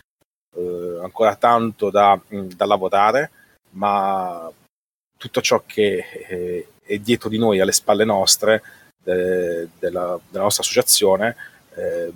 eh, 0.57 0.99
ancora 1.03 1.37
tanto 1.37 1.91
da, 1.91 2.19
da, 2.27 2.65
lavorare, 2.65 3.31
ma 3.77 4.51
tutto 5.17 5.41
ciò 5.41 5.63
che 5.67 6.05
eh, 6.29 6.69
è 6.83 6.99
dietro 6.99 7.29
di 7.29 7.39
noi, 7.39 7.61
alle 7.61 7.73
spalle 7.73 8.05
nostre, 8.05 8.63
eh, 9.05 9.69
della, 9.79 10.19
della, 10.29 10.45
nostra 10.45 10.63
associazione, 10.63 11.37
eh, 11.75 12.13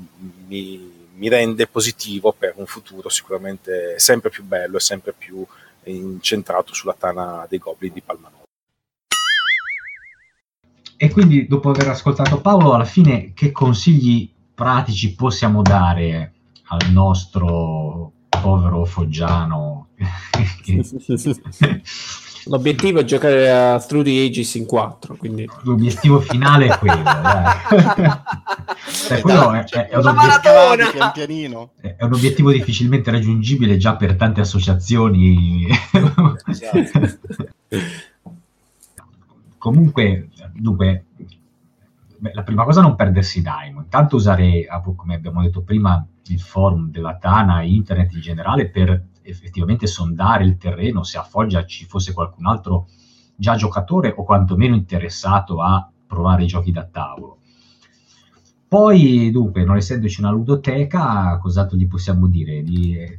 mi, 0.46 1.09
mi, 1.14 1.29
rende 1.29 1.66
positivo 1.66 2.33
per 2.37 2.55
un 2.57 2.66
futuro 2.66 3.09
sicuramente 3.09 3.99
sempre 3.99 4.31
più 4.31 4.44
bello 4.44 4.77
e 4.77 4.81
sempre 4.81 5.12
più 5.12 5.46
incentrato 5.85 6.75
sulla 6.75 6.96
tana 6.99 7.46
dei 7.49 7.59
goblin 7.59 7.92
di 7.92 8.01
Palmanova. 8.01 8.38
E 10.96 11.11
quindi, 11.11 11.46
dopo 11.46 11.70
aver 11.70 11.88
ascoltato 11.88 12.40
Paolo, 12.40 12.75
alla 12.75 12.85
fine 12.85 13.33
che 13.33 13.53
consigli 13.53 14.31
pratici 14.55 15.14
possiamo 15.14 15.62
dare 15.62 16.35
al 16.68 16.90
nostro 16.90 18.12
povero 18.40 18.85
Foggiano? 18.85 19.88
L'obiettivo 22.46 23.00
è 23.00 23.05
giocare 23.05 23.50
a 23.50 23.79
Through 23.79 24.05
the 24.05 24.24
Ages 24.24 24.55
in 24.55 24.64
4. 24.64 25.16
Quindi... 25.16 25.48
L'obiettivo 25.62 26.20
finale 26.20 26.68
è 26.68 26.79
quello. 26.79 27.03
cioè, 29.07 29.20
quello 29.20 29.53
è, 29.53 29.64
è, 29.64 29.88
è, 29.88 29.96
un 29.96 30.07
obiettivo, 30.07 31.70
è, 31.81 32.05
un 32.05 32.12
obiettivo, 32.12 32.50
difficilmente 32.50 33.11
raggiungibile 33.11 33.76
già 33.76 33.96
per 33.96 34.16
tante 34.16 34.40
associazioni. 34.40 35.68
Comunque, 39.59 40.29
dunque, 40.55 41.05
la 42.33 42.42
prima 42.42 42.64
cosa 42.64 42.81
è 42.81 42.83
non 42.83 42.96
perdersi 42.96 43.42
Daimo. 43.42 43.81
Intanto 43.81 44.16
usare, 44.16 44.66
come 44.96 45.14
abbiamo 45.14 45.42
detto 45.42 45.61
prima, 45.61 46.03
il 46.33 46.40
forum 46.40 46.90
della 46.90 47.16
Tana, 47.16 47.62
internet 47.62 48.12
in 48.12 48.21
generale 48.21 48.69
per 48.69 49.09
effettivamente 49.23 49.87
sondare 49.87 50.45
il 50.45 50.57
terreno 50.57 51.03
se 51.03 51.19
a 51.19 51.23
Foggia 51.23 51.64
ci 51.64 51.85
fosse 51.85 52.12
qualcun 52.12 52.47
altro 52.47 52.88
già 53.37 53.57
giocatore 53.57 54.12
o 54.16 54.25
quantomeno 54.25 54.75
interessato 54.75 55.61
a 55.61 55.90
provare 56.07 56.45
i 56.45 56.47
giochi 56.47 56.73
da 56.73 56.85
tavolo. 56.85 57.38
Poi, 58.69 59.31
dunque, 59.31 59.64
non 59.64 59.77
essendoci 59.77 60.21
una 60.21 60.31
ludoteca, 60.31 61.38
cos'altro 61.38 61.77
gli 61.77 61.88
possiamo 61.88 62.29
dire? 62.29 62.62
Di 62.62 63.19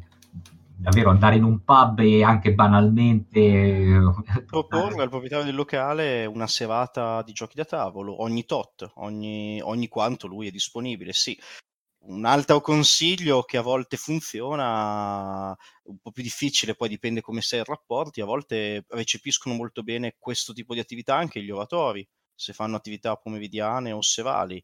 davvero 0.82 1.12
andare 1.12 1.36
in 1.36 1.43
un 1.43 1.63
pub 1.63 2.00
e 2.00 2.24
anche 2.24 2.54
banalmente 2.54 4.00
proporre 4.47 5.04
al 5.04 5.10
proprietario 5.10 5.45
del 5.45 5.54
locale 5.54 6.26
una 6.26 6.47
serata 6.47 7.21
di 7.21 7.34
giochi 7.34 7.56
da 7.56 7.65
tavolo 7.65 8.24
ogni 8.24 8.45
tot, 8.45 8.91
ogni, 8.95 9.62
ogni 9.62 9.88
quanto 9.88 10.26
lui 10.26 10.47
è 10.47 10.52
disponibile. 10.52 11.13
Sì, 11.13 11.38
un 12.04 12.26
altro 12.26 12.62
consiglio 12.62 13.44
che 13.44 13.58
a 13.58 13.62
volte 13.62 13.98
funziona, 13.98 15.56
un 15.84 15.98
po' 16.00 16.12
più 16.12 16.24
difficile, 16.24 16.76
poi 16.76 16.90
dipende 16.90 17.22
come 17.22 17.42
sei 17.42 17.60
i 17.62 17.64
rapporti, 17.66 18.22
a 18.22 18.26
volte 18.26 18.86
recepiscono 18.90 19.56
molto 19.56 19.84
bene 19.84 20.16
questo 20.18 20.54
tipo 20.54 20.74
di 20.74 20.80
attività 20.80 21.16
anche 21.16 21.42
gli 21.44 21.52
oratori, 21.52 22.08
se 22.34 22.54
fanno 22.54 22.76
attività 22.76 23.16
pomeridiane 23.16 23.92
o 23.92 24.02
serali. 24.02 24.64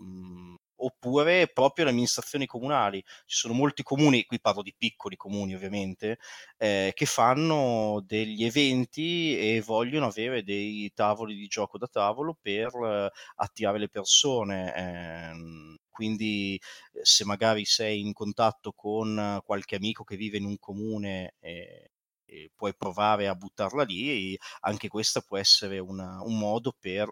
Mm, 0.00 0.54
oppure 0.76 1.48
proprio 1.48 1.84
le 1.84 1.90
amministrazioni 1.92 2.46
comunali. 2.46 3.02
Ci 3.24 3.36
sono 3.36 3.54
molti 3.54 3.82
comuni, 3.82 4.24
qui 4.24 4.40
parlo 4.40 4.62
di 4.62 4.74
piccoli 4.76 5.16
comuni 5.16 5.54
ovviamente, 5.54 6.18
eh, 6.58 6.92
che 6.94 7.06
fanno 7.06 8.02
degli 8.06 8.44
eventi 8.44 9.38
e 9.38 9.62
vogliono 9.64 10.06
avere 10.06 10.42
dei 10.42 10.90
tavoli 10.94 11.34
di 11.34 11.46
gioco 11.46 11.78
da 11.78 11.86
tavolo 11.86 12.36
per 12.40 12.72
eh, 12.74 13.10
attirare 13.36 13.78
le 13.78 13.88
persone. 13.88 14.74
Eh, 14.74 15.76
quindi 15.90 16.60
se 17.02 17.24
magari 17.24 17.64
sei 17.64 18.00
in 18.00 18.12
contatto 18.12 18.72
con 18.72 19.40
qualche 19.44 19.76
amico 19.76 20.04
che 20.04 20.16
vive 20.16 20.36
in 20.36 20.44
un 20.44 20.58
comune 20.58 21.34
e, 21.40 21.92
e 22.26 22.50
puoi 22.54 22.74
provare 22.74 23.28
a 23.28 23.34
buttarla 23.34 23.84
lì, 23.84 24.36
anche 24.60 24.88
questo 24.88 25.22
può 25.22 25.38
essere 25.38 25.78
una, 25.78 26.20
un 26.22 26.38
modo 26.38 26.74
per 26.78 27.10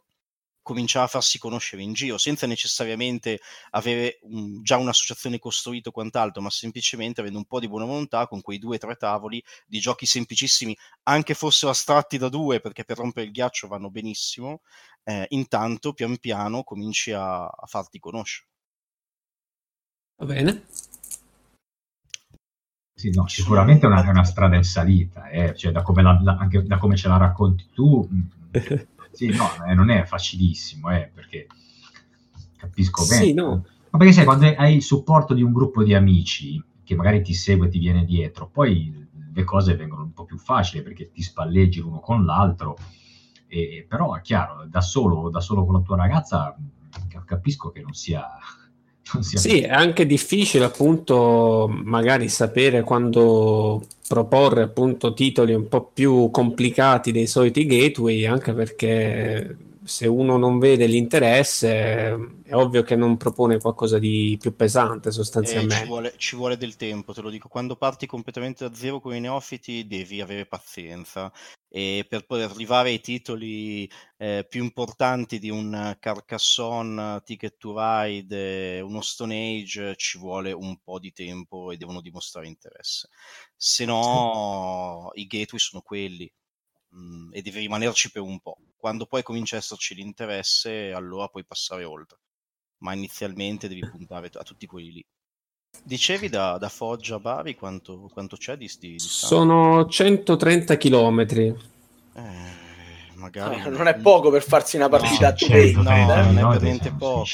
cominciare 0.65 1.05
a 1.05 1.09
farsi 1.09 1.39
conoscere 1.39 1.83
in 1.83 1.93
giro, 1.93 2.19
senza 2.19 2.47
necessariamente 2.47 3.39
avere 3.71 4.19
un, 4.23 4.63
già 4.63 4.79
un'associazione 4.79 5.39
costruita 5.39 5.91
o 5.91 5.93
quant'altro, 5.93 6.43
ma 6.43 6.51
semplicemente 6.51 7.21
avendo 7.21 7.39
un 7.39 7.45
po' 7.45 7.61
di 7.61 7.69
buona 7.69 7.85
volontà 7.85 8.27
con 8.27 8.41
quei 8.41 8.59
due 8.59 8.77
o 8.77 8.79
tre 8.79 8.97
tavoli 8.97 9.45
di 9.67 9.79
giochi 9.79 10.07
semplicissimi, 10.07 10.77
anche 11.05 11.35
fossero 11.35 11.71
astratti 11.71 12.19
da 12.19 12.29
due, 12.29 12.61
perché 12.61 12.85
per 12.85 12.97
rompere 12.97 13.27
il 13.27 13.33
ghiaccio 13.33 13.69
vanno 13.69 13.91
benissimo, 13.91 14.63
eh, 15.05 15.27
intanto 15.29 15.93
pian 15.93 16.17
piano 16.19 16.65
cominci 16.65 17.13
a, 17.13 17.45
a 17.45 17.67
farti 17.67 17.99
conoscere. 17.99 18.49
Va 20.17 20.25
bene. 20.27 20.65
Sì, 22.97 23.11
no, 23.11 23.29
sicuramente 23.29 23.85
è 23.85 23.89
una, 23.89 24.09
una 24.09 24.25
strada 24.25 24.57
in 24.57 24.65
salita, 24.65 25.29
eh? 25.29 25.55
cioè, 25.55 25.73
da, 25.73 25.83
come 25.83 26.03
la, 26.03 26.19
la, 26.23 26.37
anche 26.39 26.63
da 26.63 26.79
come 26.79 26.97
ce 26.97 27.09
la 27.09 27.19
racconti 27.19 27.69
tu, 27.71 28.09
Sì, 29.15 29.29
no, 29.29 29.49
eh, 29.67 29.75
non 29.75 29.91
è 29.91 30.05
facilissimo, 30.05 30.91
eh, 30.91 31.11
perché 31.13 31.47
capisco 32.57 33.05
bene. 33.07 33.25
Sì, 33.25 33.33
no. 33.33 33.65
Ma 33.91 33.99
perché 33.99 34.13
sai, 34.13 34.25
quando 34.25 34.47
hai 34.47 34.75
il 34.75 34.83
supporto 34.83 35.35
di 35.35 35.43
un 35.43 35.53
gruppo 35.53 35.83
di 35.83 35.95
amici 35.95 36.63
che 36.83 36.95
magari 36.95 37.23
ti 37.23 37.33
segue 37.33 37.67
e 37.67 37.71
ti 37.71 37.79
viene 37.79 38.05
dietro, 38.05 38.49
poi 38.49 39.07
le 39.33 39.45
cose 39.45 39.77
vengono 39.77 40.03
un 40.03 40.13
po' 40.13 40.25
più 40.25 40.39
facili 40.39 40.83
perché 40.83 41.11
ti 41.11 41.23
spalleggi 41.23 41.81
l'uno 41.81 42.01
con 42.01 42.25
l'altro. 42.25 42.77
E, 43.47 43.87
però 43.89 44.15
è 44.15 44.21
chiaro, 44.21 44.65
da 44.67 44.81
solo, 44.81 45.31
da 45.31 45.41
solo 45.41 45.65
con 45.65 45.75
la 45.75 45.81
tua 45.81 45.97
ragazza 45.97 46.57
capisco 47.25 47.71
che 47.71 47.81
non 47.81 47.93
sia 47.93 48.27
sì, 49.21 49.61
è 49.61 49.71
anche 49.71 50.07
difficile 50.07 50.65
appunto 50.65 51.71
magari 51.71 52.29
sapere 52.29 52.83
quando 52.83 53.85
proporre 54.09 54.63
appunto 54.63 55.13
titoli 55.15 55.55
un 55.55 55.69
po' 55.69 55.91
più 55.93 56.31
complicati 56.31 57.13
dei 57.13 57.27
soliti 57.27 57.67
gateway, 57.67 58.25
anche 58.25 58.53
perché 58.53 59.57
se 59.85 60.07
uno 60.07 60.37
non 60.39 60.59
vede 60.59 60.87
l'interesse 60.87 62.15
è 62.43 62.55
ovvio 62.55 62.83
che 62.83 62.97
non 62.97 63.17
propone 63.17 63.59
qualcosa 63.59 63.99
di 63.99 64.37
più 64.41 64.57
pesante 64.57 65.11
sostanzialmente. 65.11 65.75
Eh, 65.75 65.79
ci, 65.79 65.87
vuole, 65.87 66.15
ci, 66.17 66.37
vuole, 66.37 66.57
del 66.57 66.77
tempo, 66.77 67.13
te 67.13 67.21
lo 67.21 67.31
dico. 67.31 67.49
Quando 67.49 67.77
parti 67.77 68.07
completamente 68.07 68.67
da 68.67 68.75
zero 68.75 69.01
con 69.01 69.15
i 69.15 69.21
neofiti 69.21 69.87
devi 69.87 70.21
avere 70.21 70.47
pazienza 70.47 71.31
e 71.69 72.07
per 72.09 72.25
poter 72.25 72.51
arrivare 72.51 72.91
ai 72.91 73.01
titoli 73.01 73.91
eh, 74.17 74.47
più 74.49 74.63
importanti 74.63 75.39
di 75.39 75.51
un 75.51 75.97
Carcassonne, 75.99 77.21
Ticket 77.25 77.57
to 77.59 77.75
Ride, 77.77 78.81
uno 78.81 79.01
Stone 79.03 79.61
Age 79.61 79.97
ci 79.97 80.19
vuole 80.19 80.53
un 80.53 80.79
po' 80.83 80.99
di 80.99 81.13
tempo 81.13 81.71
e 81.71 81.77
devono 81.77 82.01
dimostrare 82.01 82.47
interesse. 82.47 83.09
Se 83.57 83.85
no 83.85 85.11
i 85.15 85.27
gateway 85.27 85.59
sono 85.59 85.83
quelli 85.83 86.31
mh, 86.95 86.99
mhmm, 86.99 87.29
e 87.33 87.43
devi 87.43 87.61
rimanerci 87.61 88.11
per 88.11 88.23
un 88.23 88.41
po'. 88.41 88.57
Quando 88.77 89.07
poi 89.07 89.23
comincia 89.23 89.57
a 89.57 89.59
esserci 89.59 89.95
l'interesse, 89.95 90.93
allora 90.93 91.29
puoi 91.29 91.45
passare 91.45 91.85
oltre. 91.85 92.19
Ma 92.79 92.93
inizialmente 92.93 93.69
devi 93.69 93.89
puntare 93.89 94.31
a 94.33 94.43
tutti 94.43 94.67
quelli 94.67 94.93
lì. 94.93 95.07
Dicevi 95.83 96.29
da, 96.29 96.57
da 96.57 96.69
Foggia 96.69 97.17
a 97.17 97.21
Bari 97.21 97.57
quanto, 97.57 98.09
quanto 98.13 98.37
c'è 98.37 98.57
di, 98.57 98.71
di, 98.79 98.99
Sono 98.99 99.87
130 99.89 100.77
km. 100.77 101.21
Eh, 101.21 101.57
magari... 103.15 103.61
No, 103.61 103.71
non 103.71 103.89
è 103.89 103.97
poco 103.97 104.31
per 104.31 104.43
farsi 104.43 104.77
una 104.77 104.89
partita 104.89 105.35
no, 105.47 105.91
a 105.91 106.23
no, 106.23 106.33
non 106.33 106.39
è 106.39 106.53
per 106.53 106.63
niente 106.63 106.93
poco. 106.93 107.25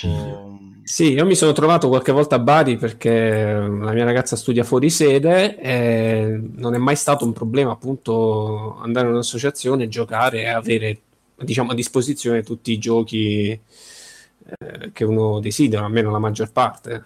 Sì, 0.91 1.13
io 1.13 1.25
mi 1.25 1.37
sono 1.37 1.53
trovato 1.53 1.87
qualche 1.87 2.11
volta 2.11 2.35
a 2.35 2.41
Bari 2.41 2.77
perché 2.77 3.53
la 3.53 3.93
mia 3.93 4.03
ragazza 4.05 4.35
studia 4.35 4.65
fuori 4.65 4.91
sede 4.91 5.57
e 5.57 6.43
non 6.57 6.75
è 6.75 6.79
mai 6.79 6.97
stato 6.97 7.25
un 7.25 7.33
problema 7.33 7.71
appunto 7.71 8.77
andare 8.81 9.07
in 9.07 9.13
un'associazione, 9.13 9.87
giocare 9.87 10.41
e 10.41 10.49
avere 10.49 11.01
diciamo 11.37 11.71
a 11.71 11.75
disposizione 11.75 12.43
tutti 12.43 12.73
i 12.73 12.79
giochi 12.79 13.51
eh, 13.51 14.91
che 14.93 15.05
uno 15.05 15.39
desidera, 15.39 15.85
almeno 15.85 16.11
la 16.11 16.19
maggior 16.19 16.51
parte, 16.51 17.05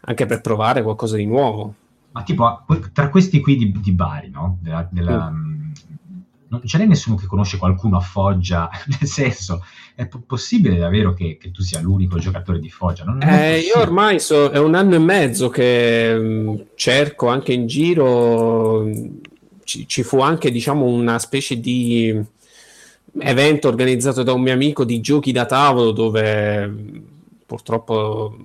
anche 0.00 0.26
per 0.26 0.40
provare 0.40 0.82
qualcosa 0.82 1.14
di 1.14 1.26
nuovo. 1.26 1.74
Ma 2.10 2.24
tipo, 2.24 2.64
tra 2.92 3.08
questi 3.08 3.40
qui 3.40 3.56
di, 3.56 3.80
di 3.80 3.92
Bari, 3.92 4.30
no? 4.30 4.58
Della, 4.60 4.88
della, 4.90 5.30
mm 5.30 5.55
non 6.48 6.60
ce 6.64 6.78
n'è 6.78 6.86
nessuno 6.86 7.16
che 7.16 7.26
conosce 7.26 7.58
qualcuno 7.58 7.96
a 7.96 8.00
Foggia, 8.00 8.70
nel 8.86 9.08
senso, 9.08 9.64
è 9.94 10.06
p- 10.06 10.20
possibile 10.24 10.76
davvero 10.76 11.12
che, 11.12 11.36
che, 11.38 11.50
tu 11.50 11.62
sia 11.62 11.80
l'unico 11.80 12.18
giocatore 12.18 12.58
di 12.58 12.70
Foggia? 12.70 13.04
Non, 13.04 13.18
non 13.18 13.28
eh, 13.28 13.58
io 13.58 13.78
ormai 13.78 14.20
so, 14.20 14.50
è 14.50 14.58
un 14.58 14.74
anno 14.74 14.94
e 14.94 14.98
mezzo 14.98 15.48
che 15.48 16.14
mh, 16.14 16.24
mm, 16.24 16.54
cerco 16.74 17.28
anche 17.28 17.52
in 17.52 17.66
giro, 17.66 18.88
ci, 19.64 19.86
ci, 19.88 20.02
fu 20.02 20.20
anche 20.20 20.50
diciamo 20.50 20.84
una 20.84 21.18
specie 21.18 21.58
di 21.58 22.14
evento 23.18 23.68
organizzato 23.68 24.22
da 24.22 24.32
un 24.32 24.42
mio 24.42 24.52
amico 24.52 24.84
di 24.84 25.00
giochi 25.00 25.32
da 25.32 25.46
tavolo 25.46 25.90
dove 25.92 26.66
mm, 26.66 26.96
purtroppo 27.46 28.36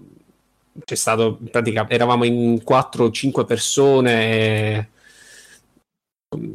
c'è 0.86 0.96
stato, 0.96 1.38
in 1.42 1.50
pratica 1.50 1.86
eravamo 1.90 2.24
in 2.24 2.62
4-5 2.66 3.46
persone 3.46 4.32
e 4.32 4.88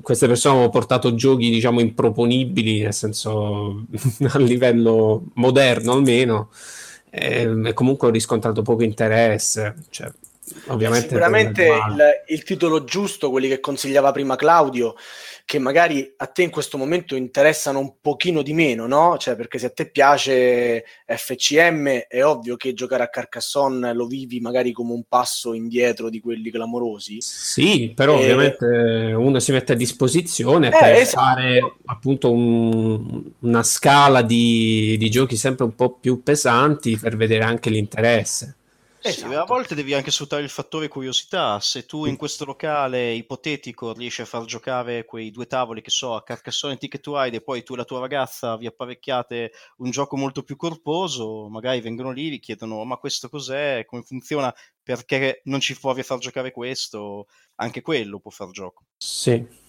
queste 0.00 0.26
persone 0.26 0.58
hanno 0.58 0.70
portato 0.70 1.14
giochi 1.14 1.50
diciamo 1.50 1.80
improponibili 1.80 2.80
nel 2.80 2.94
senso 2.94 3.84
a 4.32 4.38
livello 4.38 5.24
moderno 5.34 5.92
almeno 5.92 6.50
e, 7.10 7.42
e 7.64 7.72
comunque 7.74 8.08
ho 8.08 8.10
riscontrato 8.10 8.62
poco 8.62 8.84
interesse 8.84 9.74
cioè, 9.90 10.10
ovviamente 10.68 11.08
sicuramente 11.08 11.64
il, 11.64 12.04
il, 12.28 12.42
titolo 12.42 12.84
giusto 12.84 13.30
quelli 13.30 13.48
che 13.48 13.60
consigliava 13.60 14.12
prima 14.12 14.34
Claudio 14.36 14.94
che 15.46 15.60
magari 15.60 16.12
a 16.16 16.26
te 16.26 16.42
in 16.42 16.50
questo 16.50 16.76
momento 16.76 17.14
interessano 17.14 17.78
un 17.78 18.00
pochino 18.00 18.42
di 18.42 18.52
meno, 18.52 18.88
no? 18.88 19.16
Cioè, 19.16 19.36
perché 19.36 19.58
se 19.58 19.66
a 19.66 19.70
te 19.70 19.88
piace 19.88 20.84
FCM 21.06 22.06
è 22.08 22.24
ovvio 22.24 22.56
che 22.56 22.74
giocare 22.74 23.04
a 23.04 23.08
Carcassonne 23.08 23.94
lo 23.94 24.08
vivi 24.08 24.40
magari 24.40 24.72
come 24.72 24.92
un 24.92 25.04
passo 25.08 25.54
indietro 25.54 26.10
di 26.10 26.18
quelli 26.18 26.50
clamorosi. 26.50 27.18
Sì, 27.20 27.92
però 27.94 28.18
e... 28.18 28.24
ovviamente 28.24 28.66
uno 29.16 29.38
si 29.38 29.52
mette 29.52 29.74
a 29.74 29.76
disposizione 29.76 30.66
eh, 30.66 30.70
per 30.70 30.94
esatto. 30.94 31.24
fare 31.24 31.74
appunto 31.84 32.32
un, 32.32 33.22
una 33.38 33.62
scala 33.62 34.22
di, 34.22 34.96
di 34.98 35.08
giochi 35.08 35.36
sempre 35.36 35.64
un 35.64 35.76
po' 35.76 35.92
più 35.92 36.24
pesanti 36.24 36.98
per 36.98 37.16
vedere 37.16 37.44
anche 37.44 37.70
l'interesse. 37.70 38.56
Esatto. 39.06 39.30
Sì, 39.30 39.34
a 39.34 39.44
volte 39.44 39.74
devi 39.74 39.94
anche 39.94 40.10
sfruttare 40.10 40.42
il 40.42 40.48
fattore 40.48 40.88
curiosità. 40.88 41.60
Se 41.60 41.86
tu 41.86 42.06
in 42.06 42.16
questo 42.16 42.44
locale 42.44 43.12
ipotetico 43.12 43.92
riesci 43.92 44.22
a 44.22 44.24
far 44.24 44.44
giocare 44.44 45.04
quei 45.04 45.30
due 45.30 45.46
tavoli 45.46 45.80
che 45.80 45.90
so 45.90 46.14
a 46.14 46.22
Carcassonne 46.22 46.74
e 46.74 46.78
Ticket 46.78 47.00
to 47.00 47.22
Ride 47.22 47.36
e 47.36 47.40
poi 47.40 47.62
tu 47.62 47.74
e 47.74 47.76
la 47.76 47.84
tua 47.84 48.00
ragazza 48.00 48.56
vi 48.56 48.66
apparecchiate 48.66 49.52
un 49.78 49.90
gioco 49.90 50.16
molto 50.16 50.42
più 50.42 50.56
corposo, 50.56 51.48
magari 51.48 51.80
vengono 51.80 52.10
lì, 52.10 52.28
vi 52.30 52.40
chiedono 52.40 52.84
ma 52.84 52.96
questo 52.96 53.28
cos'è, 53.28 53.84
come 53.86 54.02
funziona, 54.02 54.52
perché 54.82 55.40
non 55.44 55.60
ci 55.60 55.78
provi 55.78 56.00
a 56.00 56.04
far 56.04 56.18
giocare 56.18 56.50
questo, 56.50 57.26
anche 57.56 57.82
quello 57.82 58.18
può 58.18 58.30
far 58.30 58.50
gioco. 58.50 58.84
Sì. 58.98 59.64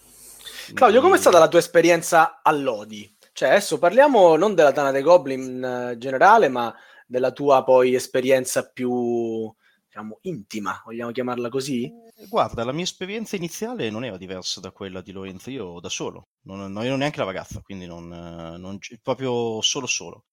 Claudio, 0.74 1.02
com'è 1.02 1.18
stata 1.18 1.40
la 1.40 1.48
tua 1.48 1.60
esperienza 1.60 2.42
all'Odi? 2.42 3.16
Cioè, 3.32 3.50
adesso 3.50 3.78
parliamo 3.78 4.36
non 4.36 4.56
della 4.56 4.72
Tana 4.72 4.92
dei 4.92 5.04
Goblin 5.04 5.40
in 5.40 5.64
eh, 5.64 5.98
generale, 6.00 6.50
ma 6.50 6.74
della 7.08 7.32
tua 7.32 7.64
poi 7.64 7.96
esperienza 7.96 8.70
più 8.70 9.52
diciamo 9.86 10.20
intima, 10.24 10.82
vogliamo 10.86 11.12
chiamarla 11.12 11.50
così? 11.50 11.86
Eh, 11.86 12.28
guarda, 12.28 12.64
la 12.64 12.72
mia 12.72 12.84
esperienza 12.84 13.36
iniziale 13.36 13.90
non 13.90 14.04
era 14.04 14.18
diversa 14.18 14.60
da 14.60 14.72
quella 14.72 15.02
di 15.02 15.12
Lorenzo, 15.12 15.50
io 15.50 15.80
da 15.80 15.90
solo, 15.90 16.28
non, 16.42 16.72
non 16.72 16.84
ero 16.84 16.98
neanche 16.98 17.20
la 17.20 17.26
ragazza, 17.26 17.62
quindi 17.62 17.86
non, 17.86 18.08
non 18.08 18.78
proprio 19.02 19.62
solo 19.62 19.88
solo. 19.88 20.26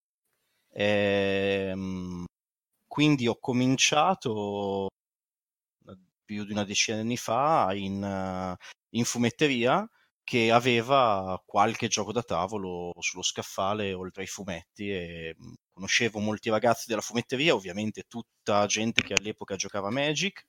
Ehm, 0.71 2.25
quindi 2.87 3.27
ho 3.27 3.37
cominciato 3.39 4.89
più 6.25 6.43
di 6.43 6.51
una 6.51 6.63
decina 6.65 6.97
di 6.97 7.03
anni 7.03 7.17
fa 7.17 7.71
in, 7.73 8.57
in 8.89 9.05
fumetteria 9.05 9.87
che 10.25 10.51
aveva 10.51 11.41
qualche 11.45 11.87
gioco 11.87 12.11
da 12.11 12.23
tavolo 12.23 12.91
sullo 12.99 13.21
scaffale 13.23 13.93
oltre 13.93 14.23
ai 14.23 14.27
fumetti 14.27 14.89
e 14.91 15.35
mhmm, 15.37 15.53
conoscevo 15.71 16.19
molti 16.19 16.49
ragazzi 16.49 16.87
della 16.87 17.01
fumetteria, 17.01 17.53
ovviamente 17.53 18.03
tutta 18.07 18.65
gente 18.65 19.03
che 19.03 19.13
all'epoca 19.13 19.55
giocava 19.55 19.91
Magic 19.91 20.43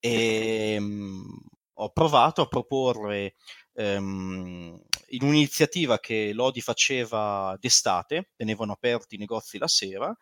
e 0.00 0.78
mh, 0.78 1.38
ho 1.74 1.90
provato 1.90 2.42
a 2.42 2.48
proporre 2.48 3.36
um, 3.74 4.78
in 5.08 5.22
un'iniziativa 5.22 5.98
che 5.98 6.32
Lodi 6.34 6.60
faceva 6.60 7.56
d'estate, 7.58 8.30
tenevano 8.36 8.72
aperti 8.72 9.14
i 9.16 9.18
negozi 9.18 9.58
la 9.58 9.68
sera 9.68 10.14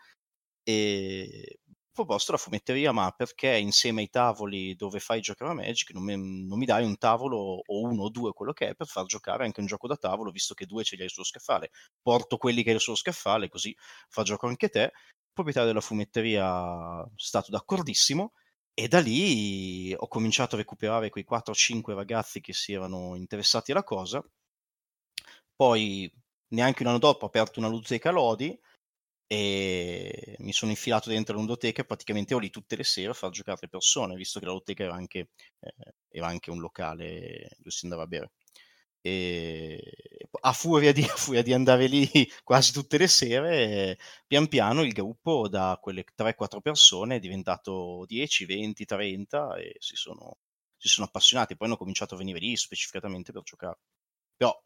e 0.62 1.58
proposto 1.98 2.32
la 2.32 2.38
fumetteria, 2.38 2.92
ma 2.92 3.10
perché 3.10 3.56
insieme 3.56 4.02
ai 4.02 4.08
tavoli 4.08 4.76
dove 4.76 5.00
fai 5.00 5.20
giocare 5.20 5.50
a 5.50 5.54
Magic 5.54 5.90
non 5.90 6.04
mi, 6.04 6.16
non 6.46 6.56
mi, 6.56 6.64
dai 6.64 6.84
un 6.84 6.96
tavolo 6.96 7.36
o 7.64 7.80
uno 7.82 8.04
o 8.04 8.08
due, 8.10 8.32
quello 8.32 8.52
che 8.52 8.68
è, 8.68 8.74
per 8.74 8.86
far 8.86 9.04
giocare 9.06 9.44
anche 9.44 9.60
un 9.60 9.66
gioco 9.66 9.88
da 9.88 9.96
tavolo, 9.96 10.30
visto 10.30 10.54
che 10.54 10.66
due 10.66 10.84
ce 10.84 10.96
li 10.96 11.02
hai 11.02 11.08
sullo 11.08 11.24
scaffale. 11.26 11.70
Porto 12.00 12.36
quelli 12.36 12.62
che 12.62 12.70
hai 12.70 12.78
sullo 12.78 12.96
scaffale, 12.96 13.48
così 13.48 13.74
fa 14.08 14.22
gioco 14.22 14.46
anche 14.46 14.68
te. 14.68 14.92
Il 14.92 15.32
proprietario 15.32 15.68
della 15.70 15.80
fumetteria 15.80 17.02
è 17.02 17.08
stato 17.16 17.50
d'accordissimo 17.50 18.32
e 18.74 18.86
da 18.88 19.00
lì 19.00 19.92
ho 19.96 20.06
cominciato 20.06 20.54
a 20.54 20.58
recuperare 20.58 21.10
quei 21.10 21.24
4-5 21.28 21.94
ragazzi 21.94 22.40
che 22.40 22.52
si 22.52 22.72
erano 22.72 23.16
interessati 23.16 23.72
alla 23.72 23.84
cosa. 23.84 24.24
Poi, 25.56 26.10
neanche 26.48 26.82
un 26.82 26.88
anno 26.90 26.98
dopo, 26.98 27.24
ho 27.24 27.28
aperto 27.28 27.58
una 27.58 27.68
ludoteca 27.68 28.10
Lodi 28.10 28.56
e 29.28 30.36
mi 30.38 30.52
sono 30.52 30.70
infilato 30.70 31.10
dentro 31.10 31.34
la 31.34 31.40
ludoteca 31.42 31.82
e 31.82 31.84
praticamente 31.84 32.32
ero 32.32 32.42
lì 32.42 32.50
tutte 32.50 32.76
le 32.76 32.84
sere 32.84 33.10
a 33.10 33.14
far 33.14 33.30
giocare 33.30 33.58
le 33.62 33.68
persone, 33.68 34.16
visto 34.16 34.40
che 34.40 34.46
la 34.46 34.52
ludoteca 34.52 34.84
era 34.84 34.94
anche, 34.94 35.28
eh, 35.60 35.94
era 36.08 36.26
anche 36.28 36.50
un 36.50 36.60
locale 36.60 37.50
dove 37.58 37.70
si 37.70 37.84
andava 37.84 38.04
a 38.04 38.06
bere. 38.06 38.32
E 39.00 39.80
a 40.40 40.52
furia, 40.52 40.92
di, 40.92 41.02
a 41.04 41.14
furia 41.16 41.42
di 41.42 41.52
andare 41.52 41.86
lì 41.86 42.08
quasi 42.42 42.72
tutte 42.72 42.96
le 42.98 43.06
sere, 43.08 43.98
pian 44.26 44.48
piano 44.48 44.82
il 44.82 44.92
gruppo 44.92 45.48
da 45.48 45.78
quelle 45.80 46.04
3-4 46.14 46.60
persone 46.60 47.16
è 47.16 47.20
diventato 47.20 48.04
10, 48.06 48.46
20, 48.46 48.84
30 48.86 49.56
e 49.56 49.76
si 49.78 49.94
sono, 49.96 50.38
si 50.76 50.88
sono 50.88 51.06
appassionati. 51.06 51.56
Poi 51.56 51.68
hanno 51.68 51.76
cominciato 51.76 52.14
a 52.14 52.18
venire 52.18 52.38
lì 52.38 52.56
specificatamente 52.56 53.32
per 53.32 53.42
giocare. 53.42 53.78
Però 54.36 54.58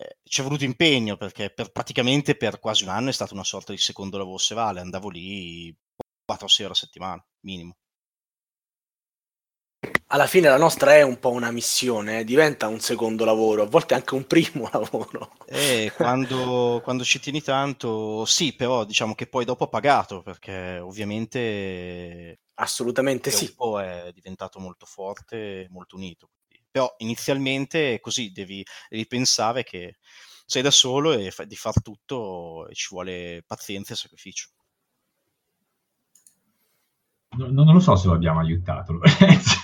eh, 0.00 0.18
ci 0.22 0.40
è 0.40 0.44
voluto 0.44 0.64
impegno 0.64 1.16
perché 1.16 1.50
per, 1.50 1.72
praticamente 1.72 2.36
per 2.36 2.60
quasi 2.60 2.84
un 2.84 2.90
anno 2.90 3.08
è 3.08 3.12
stato 3.12 3.34
una 3.34 3.42
sorta 3.42 3.72
di 3.72 3.78
secondo 3.78 4.16
lavoro 4.16 4.38
serale, 4.38 4.78
andavo 4.80 5.08
lì 5.08 5.74
4-6 6.24 6.62
ore 6.62 6.72
a 6.72 6.76
settimana, 6.76 7.26
minimo. 7.40 7.76
Alla 10.10 10.26
fine 10.26 10.48
la 10.48 10.56
nostra 10.56 10.94
è 10.94 11.02
un 11.02 11.18
po' 11.18 11.30
una 11.30 11.50
missione, 11.50 12.20
eh, 12.20 12.24
diventa 12.24 12.68
un 12.68 12.80
secondo 12.80 13.24
lavoro, 13.24 13.62
a 13.62 13.66
volte 13.66 13.94
anche 13.94 14.14
un 14.14 14.26
primo 14.26 14.68
lavoro. 14.72 15.32
E 15.46 15.92
quando, 15.94 16.80
quando 16.82 17.04
ci 17.04 17.20
tieni 17.20 17.42
tanto, 17.42 18.24
sì, 18.24 18.54
però 18.54 18.84
diciamo 18.84 19.14
che 19.14 19.26
poi 19.26 19.44
dopo 19.44 19.64
ha 19.64 19.68
pagato, 19.68 20.22
perché 20.22 20.78
ovviamente 20.78 22.38
Assolutamente 22.60 23.28
il 23.28 23.34
sì. 23.36 23.44
gruppo 23.46 23.78
è 23.78 24.10
diventato 24.12 24.58
molto 24.58 24.84
forte, 24.84 25.68
molto 25.70 25.94
unito. 25.94 26.30
Però 26.78 26.94
inizialmente 26.98 27.98
così, 27.98 28.30
devi, 28.30 28.64
devi 28.88 29.04
pensare 29.08 29.64
che 29.64 29.96
sei 30.46 30.62
da 30.62 30.70
solo 30.70 31.12
e 31.12 31.32
fa- 31.32 31.42
di 31.42 31.56
far 31.56 31.82
tutto 31.82 32.68
e 32.68 32.74
ci 32.74 32.86
vuole 32.90 33.42
pazienza 33.44 33.94
e 33.94 33.96
sacrificio. 33.96 34.50
No- 37.30 37.48
non 37.50 37.72
lo 37.74 37.80
so 37.80 37.96
se 37.96 38.06
lo 38.06 38.14
abbiamo 38.14 38.38
aiutato, 38.38 38.92
Lorenzo. 39.02 39.56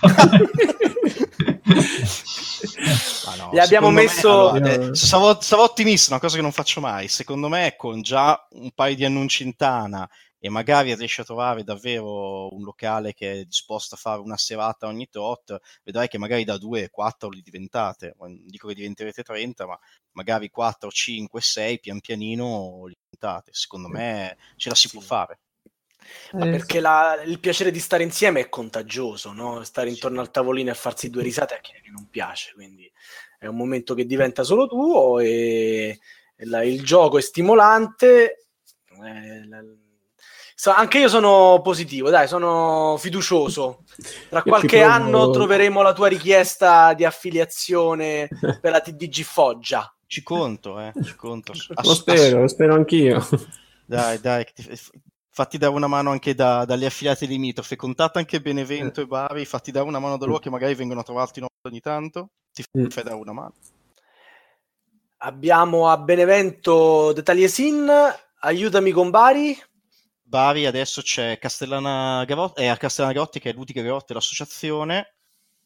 No, 3.37 3.51
Gli 3.53 3.59
abbiamo 3.61 3.91
secondo 3.91 3.91
me- 3.91 4.03
messo- 4.03 4.51
allora, 4.51 4.73
eh, 4.73 4.95
stavo, 4.97 5.41
stavo 5.41 5.63
ottimista, 5.63 6.11
una 6.11 6.21
cosa 6.21 6.35
che 6.35 6.43
non 6.43 6.51
faccio 6.51 6.81
mai. 6.81 7.07
Secondo 7.07 7.49
me, 7.49 7.75
con 7.77 8.03
già 8.03 8.45
un 8.55 8.73
paio 8.73 8.97
di 8.97 9.05
annunci 9.05 9.45
in 9.45 9.55
tana 9.55 10.09
e 10.45 10.51
magari 10.51 10.95
riesci 10.95 11.23
a 11.23 11.25
trovare 11.25 11.65
davvero 11.65 12.53
un 12.55 12.63
locale 12.65 13.15
che 13.15 13.33
è 13.41 13.45
disposto 13.45 13.95
a 13.95 13.99
fare 13.99 14.21
una 14.21 14.37
serata 14.37 14.87
ogni 14.87 15.09
tot, 15.09 15.59
vedrai 15.83 16.07
che 16.09 16.19
magari 16.19 16.45
da 16.45 16.59
2 16.59 16.91
4 16.91 17.31
li 17.31 17.41
diventate. 17.41 18.15
Non 18.19 18.45
dico 18.47 18.69
che 18.69 18.75
diventerete 18.75 19.23
30, 19.23 19.67
ma 19.67 19.79
magari 20.13 20.51
4, 20.51 20.91
5, 20.91 21.41
6 21.41 21.81
pian 21.81 22.01
pianino 22.01 22.85
li 22.87 22.95
diventate. 23.09 23.53
Secondo 23.55 23.89
me 23.89 24.37
ce 24.57 24.69
la 24.69 24.75
si 24.75 24.91
può 24.91 25.01
Sì. 25.01 25.07
fare. 25.07 25.41
Ma 26.37 26.47
Eh, 26.47 26.49
perché 26.49 26.81
la- 26.81 27.23
il 27.25 27.39
piacere 27.41 27.71
di 27.71 27.79
stare 27.81 28.03
insieme 28.03 28.41
è 28.41 28.49
contagioso, 28.49 29.33
no? 29.33 29.63
Stare 29.65 29.89
intorno 29.89 30.21
al 30.21 30.31
tavolino 30.31 30.71
e 30.71 30.75
farsi 30.75 31.09
due 31.11 31.23
risate 31.23 31.55
a 31.55 31.61
chi 31.61 31.73
non 31.91 32.09
piace, 32.11 32.53
quindi 32.55 32.91
è 33.39 33.47
un 33.47 33.57
momento 33.57 33.95
che 33.95 34.05
diventa 34.07 34.43
solo 34.43 34.67
tuo 34.67 35.19
e 35.21 35.99
e 36.37 36.47
la- 36.47 36.65
il 36.65 36.83
gioco 36.85 37.17
è 37.19 37.21
stimolante. 37.23 38.49
eh, 39.05 39.47
la- 39.49 39.63
so- 40.55 40.71
anche 40.71 40.99
io 40.99 41.09
sono 41.09 41.61
positivo, 41.63 42.11
dai, 42.11 42.27
sono 42.29 42.97
fiducioso. 42.99 43.85
Tra 44.29 44.39
Io 44.39 44.45
qualche 44.45 44.79
provo- 44.81 44.93
anno 44.93 45.31
troveremo 45.31 45.83
la 45.83 45.93
tua 45.93 46.09
richiesta 46.09 46.95
di 46.95 47.05
affiliazione 47.05 48.29
per 48.61 48.71
la 48.73 48.81
TDG 48.81 49.23
Foggia. 49.23 49.89
Ci 50.07 50.23
conto, 50.23 50.79
eh, 50.81 50.93
ci 51.03 51.15
conto. 51.17 51.53
Ass- 51.53 51.71
Lo 51.83 51.95
spero, 51.95 52.41
lo 52.41 52.49
spero 52.49 52.75
anch'io. 52.75 53.27
Dai, 53.87 54.21
dai, 54.21 54.45
che 54.45 54.53
ti- 54.55 54.63
f- 54.77 54.91
fatti 55.31 55.59
dare 55.59 55.73
una 55.73 55.89
mano 55.89 56.11
anche 56.11 56.35
da- 56.35 56.65
dalle 56.65 56.87
affiliate 56.87 57.27
limitrofe. 57.27 57.75
Contatta 57.77 58.19
anche 58.21 58.41
Benevento 58.41 59.01
e 59.01 59.07
Bari, 59.07 59.45
fatti 59.45 59.73
dare 59.73 59.87
una 59.87 59.99
mano 59.99 60.17
da 60.17 60.27
loro 60.27 60.39
che 60.39 60.51
magari 60.51 60.75
vengono 60.75 61.01
a 61.01 61.05
trovarti 61.05 61.45
ogni 61.63 61.81
tanto. 61.81 62.31
Ti 62.53 62.65
Mm. 62.79 62.87
fai 62.89 63.03
dare 63.03 63.17
una 63.17 63.33
mano. 63.33 63.53
Abbiamo 65.19 65.89
a 65.89 65.97
Benevento 65.97 67.13
De 67.13 67.23
Taliesin, 67.23 67.91
aiutami 68.41 68.91
con 68.93 69.11
Bari. 69.11 69.59
Bari 70.35 70.67
adesso 70.67 71.01
c'è 71.01 71.39
Castellana 71.39 72.25
Garotti, 72.25 72.63
eh, 72.63 72.67
a 72.67 72.77
Castellana 72.77 73.15
Garotti 73.15 73.39
che 73.39 73.51
è 73.51 73.53
l'Utica 73.53 73.83
Garotti 73.83 74.15
l'associazione, 74.15 75.15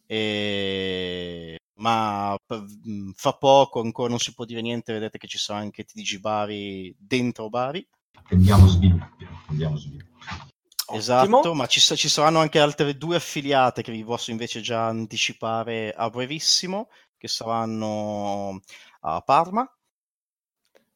e... 0.05 1.57
ma 1.77 2.37
mh, 2.47 3.13
fra 3.13 3.33
poco 3.33 3.81
ancora 3.81 4.11
non 4.11 4.19
si 4.19 4.35
può 4.35 4.45
dire 4.45 4.61
niente, 4.61 4.93
vedete 4.93 5.17
che 5.17 5.27
ci 5.27 5.39
sarà 5.39 5.61
anche 5.61 5.85
TDG 5.85 6.19
Bari 6.19 6.95
dentro 6.99 7.49
Bari. 7.49 7.89
Attendiamo 8.13 8.67
sviluppi. 8.67 9.27
Attendiamo 9.43 9.77
sviluppi. 9.79 10.05
Ottimo. 10.85 10.99
Esatto, 10.99 11.55
ma 11.55 11.67
ci, 11.67 11.81
ci 11.81 12.09
saranno 12.11 12.41
anche 12.41 12.61
altre 12.61 12.95
due 12.99 13.17
affiliate 13.17 13.81
che 13.81 13.93
vi 13.93 14.05
posso 14.05 14.31
invece 14.31 14.61
già 14.61 14.87
anticipare 14.87 15.95
a 15.97 16.11
brevissimo, 16.11 16.91
che 17.17 17.29
saranno 17.29 18.61
a 19.01 19.23
Parma. 19.23 19.67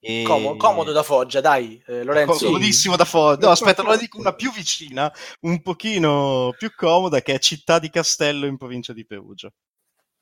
E... 0.04 0.24
Comodo, 0.26 0.56
comodo 0.56 0.90
da 0.90 1.04
Foggia, 1.04 1.40
dai, 1.40 1.80
eh, 1.86 2.02
Lorenzo. 2.02 2.46
Comodissimo 2.46 2.96
da 2.96 3.04
fuori. 3.04 3.40
No, 3.40 3.50
aspetta, 3.50 3.82
allora 3.82 3.96
dico 3.96 4.18
una 4.18 4.32
più 4.34 4.50
vicina, 4.52 5.12
un 5.42 5.62
pochino 5.62 6.52
più 6.58 6.74
comoda, 6.74 7.22
che 7.22 7.34
è 7.34 7.38
Città 7.38 7.78
di 7.78 7.88
Castello 7.88 8.46
in 8.46 8.56
provincia 8.56 8.92
di 8.92 9.06
Perugia. 9.06 9.48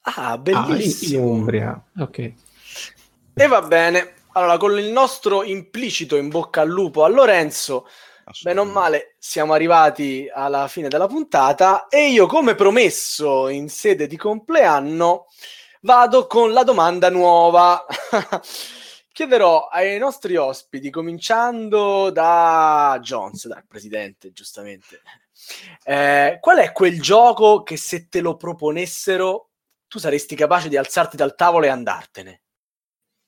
Ah, 0.02 0.32
Ah, 0.32 0.36
bellissimo. 0.38 1.18
in 1.18 1.24
Umbria. 1.24 1.82
Ok. 1.98 2.18
e 3.34 3.46
va 3.46 3.62
bene. 3.62 4.14
Allora, 4.32 4.58
con 4.58 4.78
il 4.78 4.90
nostro 4.92 5.42
implicito 5.44 6.16
in 6.16 6.28
bocca 6.28 6.60
al 6.60 6.68
lupo 6.68 7.02
a 7.04 7.08
Lorenzo, 7.08 7.88
bene 8.42 8.60
o 8.60 8.64
male, 8.64 9.16
siamo 9.18 9.54
arrivati 9.54 10.30
alla 10.32 10.68
fine 10.68 10.88
della 10.88 11.06
puntata 11.06 11.88
e 11.88 12.10
io, 12.10 12.26
come 12.26 12.54
promesso 12.54 13.48
in 13.48 13.70
sede 13.70 14.06
di 14.06 14.16
compleanno, 14.18 15.24
vado 15.80 16.26
con 16.26 16.52
la 16.52 16.64
domanda 16.64 17.08
nuova. 17.08 17.84
Chiederò 19.12 19.66
ai 19.66 19.98
nostri 19.98 20.36
ospiti, 20.36 20.88
cominciando 20.90 22.10
da 22.10 22.98
Jones, 23.02 23.48
dal 23.48 23.66
presidente, 23.66 24.32
giustamente, 24.32 25.00
eh, 25.84 26.38
qual 26.40 26.58
è 26.58 26.72
quel 26.72 27.00
gioco 27.00 27.62
che 27.62 27.76
se 27.76 28.08
te 28.08 28.20
lo 28.20 28.36
proponessero 28.36 29.50
tu 29.88 29.98
saresti 29.98 30.36
capace 30.36 30.68
di 30.68 30.76
alzarti 30.76 31.16
dal 31.16 31.34
tavolo 31.34 31.66
e 31.66 31.68
andartene? 31.68 32.42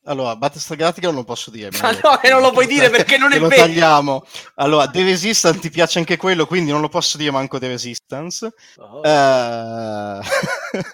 Allora, 0.05 0.35
Battlestar 0.35 0.77
Galactica 0.77 1.07
non 1.07 1.17
lo 1.17 1.25
posso 1.25 1.51
dire. 1.51 1.71
Ma 1.81 1.93
no, 1.93 2.17
che 2.21 2.29
non 2.29 2.41
lo 2.41 2.51
puoi 2.51 2.67
dire 2.67 2.91
perché 2.91 3.17
non 3.19 3.31
è 3.31 3.35
Che 3.37 3.41
lo 3.41 3.49
vero. 3.49 3.63
tagliamo. 3.63 4.25
Allora, 4.57 4.89
The 4.89 5.05
Resistance 5.05 5.61
ti 5.61 5.71
piace 5.71 6.01
anche 6.01 6.17
quello, 6.17 6.45
quindi 6.47 6.73
non 6.73 6.81
lo 6.81 6.89
posso 6.89 7.17
dire 7.17 7.31
manco 7.31 7.59
The 7.61 7.69
Resistance. 7.69 8.53
Oh. 8.79 9.01
Eh, 9.07 10.21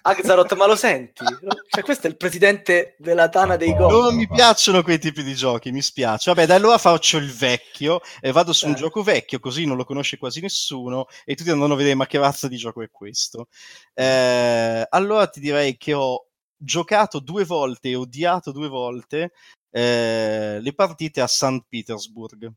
Axaroth, 0.02 0.54
ma 0.56 0.66
lo 0.66 0.76
senti? 0.76 1.24
Cioè, 1.70 1.82
questo 1.82 2.06
è 2.06 2.10
il 2.10 2.16
presidente 2.16 2.96
della 2.98 3.28
Tana 3.30 3.56
dei. 3.56 3.74
Gol. 3.74 3.90
non 3.90 4.14
mi 4.14 4.28
piacciono 4.28 4.82
quei 4.82 4.98
tipi 4.98 5.22
di 5.22 5.34
giochi, 5.34 5.70
mi 5.72 5.80
spiace. 5.82 6.30
Vabbè, 6.30 6.46
da 6.46 6.54
allora 6.56 6.76
faccio 6.78 7.16
il 7.16 7.32
vecchio 7.32 8.00
e 8.20 8.30
vado 8.32 8.52
su 8.52 8.66
un 8.66 8.72
Eh. 8.72 8.76
gioco 8.76 9.02
vecchio, 9.02 9.40
così 9.40 9.64
non 9.64 9.76
lo 9.76 9.84
conosce 9.84 10.18
quasi 10.18 10.40
nessuno 10.40 11.06
e 11.24 11.34
tutti 11.34 11.48
andranno 11.50 11.72
a 11.74 11.76
vedere 11.76 11.94
ma 11.94 12.06
che 12.06 12.18
razza 12.18 12.46
di 12.48 12.56
gioco 12.56 12.82
è 12.82 12.90
questo. 12.90 13.48
Eh, 13.94 14.86
allora 14.88 15.26
ti 15.28 15.40
direi 15.40 15.76
che 15.78 15.94
ho 15.94 16.26
giocato 16.58 17.20
due 17.20 17.44
volte 17.44 17.88
e 17.90 17.94
odiato 17.96 18.50
due 18.52 18.68
volte 18.68 19.32
eh, 19.70 20.58
le 20.60 20.72
partite 20.74 21.20
a 21.20 21.26
St. 21.26 21.62
Petersburg. 21.68 22.50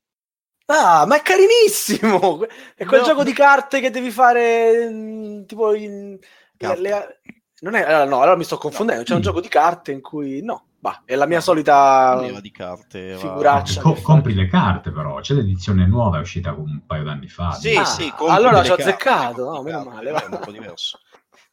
Ah, 0.66 1.06
ma 1.06 1.18
è 1.18 1.22
carinissimo! 1.22 2.46
È 2.76 2.86
quel 2.86 3.02
No. 3.02 3.06
gioco 3.06 3.24
di 3.24 3.34
carte 3.34 3.80
che 3.80 3.90
devi 3.90 4.10
fare 4.12 4.90
mm, 4.90 5.44
tipo 5.44 5.74
in... 5.74 6.18
Carte. 6.58 6.82
le- 6.82 7.20
Non 7.62 7.76
è... 7.76 7.82
allora, 7.82 8.06
no, 8.06 8.22
allora 8.22 8.38
mi 8.38 8.44
sto 8.46 8.58
confondendo. 8.58 9.04
C'è 9.04 9.14
un 9.14 9.20
Mm. 9.20 9.24
gioco 9.24 9.42
di 9.42 9.48
carte 9.50 9.92
in 9.92 10.02
cui... 10.02 10.42
No, 10.42 10.68
bah, 10.82 11.04
è 11.06 11.16
la 11.16 11.28
mia 11.28 11.38
No, 11.38 11.44
solita... 11.44 12.16
Non 12.16 12.26
era 12.26 12.42
di 12.42 12.52
carte. 12.52 13.16
figuraccia. 13.16 13.82
Co- 13.82 14.02
compri 14.02 14.34
le 14.34 14.48
carte, 14.48 14.92
però. 14.92 15.20
C'è 15.22 15.36
l'edizione 15.36 15.86
nuova, 15.86 16.18
è 16.18 16.22
uscita 16.22 16.52
un 16.52 16.82
paio 16.86 17.04
d'anni 17.04 17.28
fa. 17.28 17.52
Sì, 17.52 17.76
Ah, 17.76 17.86
sì, 17.86 18.12
allora 18.28 18.64
ci 18.64 18.72
ho 18.72 18.74
azzeccato, 18.74 19.50
no, 19.50 19.62
meno 19.62 19.84
male, 19.86 20.12
è 20.12 20.26
un 20.26 20.40
po' 20.44 20.52
diverso. 20.52 21.00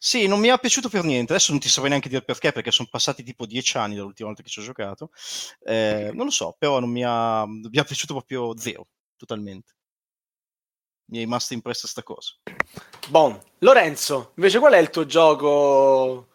Sì, 0.00 0.26
non 0.26 0.40
mi 0.40 0.48
è 0.48 0.58
piaciuto 0.58 0.88
per 0.88 1.04
niente. 1.04 1.32
Adesso 1.32 1.50
non 1.50 1.60
ti 1.60 1.68
saprei 1.68 1.90
neanche 1.90 2.08
dire 2.08 2.22
perché, 2.22 2.52
perché 2.52 2.70
sono 2.70 2.88
passati 2.90 3.22
tipo 3.22 3.46
dieci 3.46 3.76
anni 3.76 3.96
dall'ultima 3.96 4.28
volta 4.28 4.42
che 4.42 4.48
ci 4.48 4.60
ho 4.60 4.62
giocato. 4.62 5.10
Eh, 5.64 6.10
non 6.14 6.26
lo 6.26 6.30
so, 6.30 6.54
però 6.58 6.80
non 6.80 6.90
mi 6.90 7.04
ha, 7.04 7.44
mi 7.46 7.68
è 7.70 7.84
piaciuto 7.84 8.14
proprio 8.14 8.56
zero, 8.56 8.86
totalmente. 9.16 9.74
Mi 11.10 11.18
è 11.18 11.20
rimasta 11.20 11.54
impressa 11.54 11.86
sta 11.86 12.02
cosa. 12.02 12.32
Bon. 13.08 13.38
Lorenzo, 13.58 14.32
invece 14.36 14.58
qual 14.58 14.74
è 14.74 14.78
il 14.78 14.90
tuo 14.90 15.04
gioco... 15.04 16.28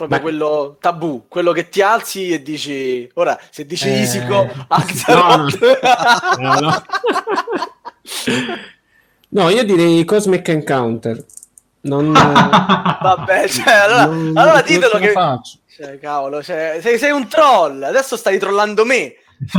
Proprio 0.00 0.18
Beh. 0.18 0.22
quello 0.24 0.76
tabù, 0.80 1.26
quello 1.28 1.52
che 1.52 1.68
ti 1.68 1.82
alzi 1.82 2.30
e 2.32 2.40
dici... 2.42 3.06
Ora, 3.14 3.38
se 3.50 3.66
dici 3.66 3.86
Eh, 3.88 4.00
Isico, 4.00 4.44
no, 4.44 4.64
Axaroth... 4.68 5.58
No, 6.38 6.54
no. 6.54 6.82
No, 9.28 9.48
io 9.50 9.62
direi 9.62 10.02
Cosmic 10.06 10.48
Encounter. 10.48 11.22
Non, 11.82 12.12
Vabbè, 12.16 13.46
cioè, 13.48 13.74
allora, 13.74 14.04
non- 14.06 14.36
allora 14.38 14.62
ditelo 14.62 14.98
che... 14.98 15.12
faccio. 15.12 15.58
Cioè, 15.68 15.98
cavolo, 15.98 16.42
cioè, 16.42 16.78
sei, 16.80 16.96
sei 16.98 17.10
un 17.10 17.28
troll, 17.28 17.82
adesso 17.82 18.16
stai 18.16 18.38
trollando 18.38 18.86
me. 18.86 19.12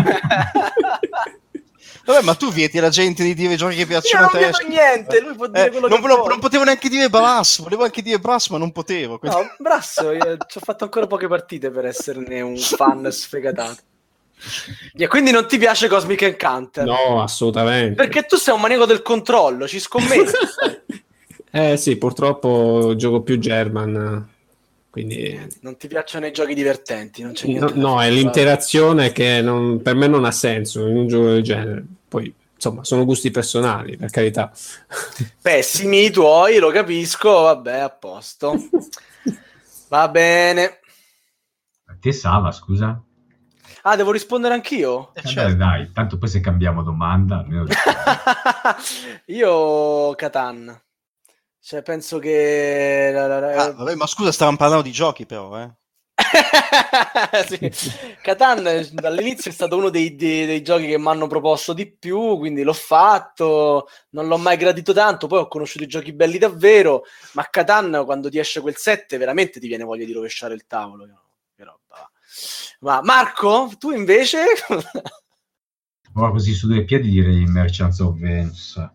Vabbè, 2.06 2.24
ma 2.24 2.34
tu 2.36 2.52
vieti 2.52 2.78
alla 2.80 2.90
gente 2.90 3.24
di 3.24 3.34
dire 3.34 3.56
giochi 3.56 3.76
che 3.76 3.82
Io 3.82 3.88
piacciono 3.88 4.26
non 4.26 4.30
a 4.36 4.38
te. 4.38 4.46
vedo 4.46 4.68
niente, 4.68 5.20
lui 5.22 5.36
può 5.36 5.48
dire 5.48 5.66
Eh, 5.68 5.70
quello 5.70 5.88
non, 5.88 6.02
che 6.02 6.08
non- 6.08 6.16
vuole. 6.16 6.30
non 6.32 6.40
potevo 6.40 6.64
neanche 6.64 6.90
dire 6.90 7.10
Brass, 7.10 7.62
volevo 7.62 7.84
anche 7.84 8.02
dire 8.02 8.20
Brass, 8.20 8.50
ma 8.50 8.58
non 8.58 8.72
potevo. 8.72 9.20
quindi- 9.20 9.38
No, 9.38 9.52
Brasso, 9.60 10.12
io 10.12 10.38
ci 10.48 10.58
ho 10.58 10.62
fatto 10.64 10.84
ancora 10.86 11.08
poche 11.08 11.28
partite 11.28 11.70
per 11.70 11.86
esserne 11.86 12.42
un 12.42 12.58
fan 12.58 13.12
sfegatato. 13.12 13.82
E 14.98 15.08
quindi 15.08 15.30
non 15.30 15.48
ti 15.48 15.60
piace 15.60 15.88
Cosmic 15.88 16.24
Encounter? 16.24 16.84
No, 16.86 17.22
assolutamente. 17.22 17.94
Perché 17.94 18.24
tu 18.24 18.38
sei 18.38 18.56
un 18.56 18.62
maniaco 18.62 18.86
del 18.86 19.02
controllo, 19.04 19.68
ci 19.68 19.80
scommetti. 19.80 20.32
Eh 21.54 21.76
sì, 21.76 21.98
purtroppo 21.98 22.94
gioco 22.96 23.24
più 23.24 23.38
German. 23.38 24.26
Quindi 24.92 25.40
non 25.62 25.78
ti 25.78 25.88
piacciono 25.88 26.26
i 26.26 26.34
giochi 26.34 26.54
divertenti, 26.54 27.24
non 27.24 27.32
c'è 27.32 27.48
no, 27.48 27.72
no, 27.74 28.02
è 28.02 28.12
l'interazione 28.12 29.14
che 29.14 29.42
non- 29.42 29.82
per 29.82 29.96
me 29.96 30.08
non 30.08 30.26
ha 30.26 30.32
senso 30.32 30.86
in 30.86 30.98
un 30.98 31.08
gioco 31.08 31.28
del 31.28 31.42
genere. 31.44 31.86
Poi 32.10 32.34
insomma, 32.54 32.84
sono 32.84 33.06
gusti 33.06 33.32
personali, 33.32 33.96
per 33.96 34.10
carità. 34.10 34.52
Pessimi 35.42 36.04
i 36.04 36.12
tuoi, 36.12 36.58
lo 36.58 36.72
capisco, 36.72 37.32
vabbè, 37.44 37.80
a 37.80 37.90
posto. 37.90 38.54
Va 39.88 40.10
bene. 40.10 40.80
A 41.86 41.96
te 41.98 42.12
Sava, 42.12 42.52
scusa? 42.52 43.02
Ah, 43.84 43.96
devo 43.96 44.12
rispondere 44.12 44.54
anch'io? 44.54 45.14
Eh, 45.14 45.22
certo. 45.22 45.52
beh, 45.52 45.56
dai, 45.56 45.92
tanto 45.94 46.18
poi 46.18 46.28
se 46.28 46.42
cambiamo 46.42 46.84
domanda... 46.84 47.46
Io 49.28 50.14
Catan. 50.16 50.82
Cioè, 51.64 51.84
penso 51.84 52.18
che... 52.18 53.14
Ah, 53.16 53.72
vabbè, 53.72 53.96
ma 53.96 54.08
scusa, 54.08 54.32
stavamo 54.32 54.58
parlando 54.58 54.84
di 54.84 54.92
giochi 54.92 55.26
però, 55.26 55.62
eh. 55.62 55.72
Sì. 57.48 57.72
Catan 58.22 58.66
eh, 58.68 58.90
dall'inizio 58.92 59.52
è 59.52 59.54
stato 59.54 59.78
uno 59.78 59.90
dei, 59.90 60.16
dei- 60.16 60.46
dei 60.46 60.62
giochi 60.62 60.88
che 60.88 60.98
mi 60.98 61.08
hanno 61.08 61.28
proposto 61.28 61.74
di 61.74 61.92
più, 61.92 62.38
quindi 62.38 62.64
l'ho 62.64 62.74
fatto, 62.74 63.88
non 64.10 64.28
l'ho 64.28 64.38
mai 64.38 64.58
gradito 64.58 64.94
tanto, 64.94 65.28
poi 65.28 65.40
ho 65.40 65.48
conosciuto 65.48 65.84
i 65.84 65.88
giochi 65.88 66.14
belli 66.14 66.38
davvero, 66.38 67.04
ma 67.34 67.48
Catan 67.50 68.04
quando 68.06 68.30
ti 68.30 68.40
esce 68.40 68.62
quel 68.62 68.78
7 68.78 69.18
veramente 69.18 69.60
ti 69.60 69.68
viene 69.68 69.84
voglia 69.84 70.06
di 70.06 70.14
rovesciare 70.14 70.54
il 70.54 70.66
tavolo. 70.68 71.06
Che 71.56 71.64
roba. 71.64 71.80
va. 71.90 72.10
Ma 72.80 73.02
Marco, 73.04 73.72
tu 73.78 73.92
invece? 73.92 74.46
Ora 76.16 76.32
così 76.32 76.54
su 76.54 76.68
due 76.68 76.84
piedi 76.84 77.10
direi 77.10 77.46
Merchants 77.46 78.00
of 78.00 78.18
Venice. 78.18 78.92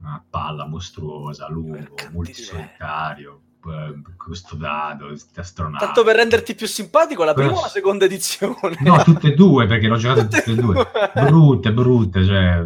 Una 0.00 0.22
palla 0.28 0.66
mostruosa, 0.66 1.48
lungo, 1.50 1.94
multisolitario, 2.12 3.40
eh, 3.66 4.00
questo 4.16 4.56
dado, 4.56 5.14
astronauta. 5.34 5.84
Tanto 5.84 6.04
per 6.04 6.16
renderti 6.16 6.54
più 6.54 6.66
simpatico, 6.66 7.22
la 7.24 7.34
prima 7.34 7.50
o 7.50 7.54
Beh, 7.56 7.60
la 7.60 7.68
seconda 7.68 8.04
edizione? 8.06 8.76
No, 8.80 9.02
tutte 9.02 9.28
e 9.28 9.34
due, 9.34 9.66
perché 9.66 9.86
l'ho 9.88 9.96
giocato 9.96 10.22
Tutte 10.22 10.42
tutte 10.42 10.50
e 10.52 10.54
due. 10.54 10.74
due. 10.74 11.22
Brutte, 11.26 11.72
brutte, 11.72 12.24
cioè... 12.24 12.64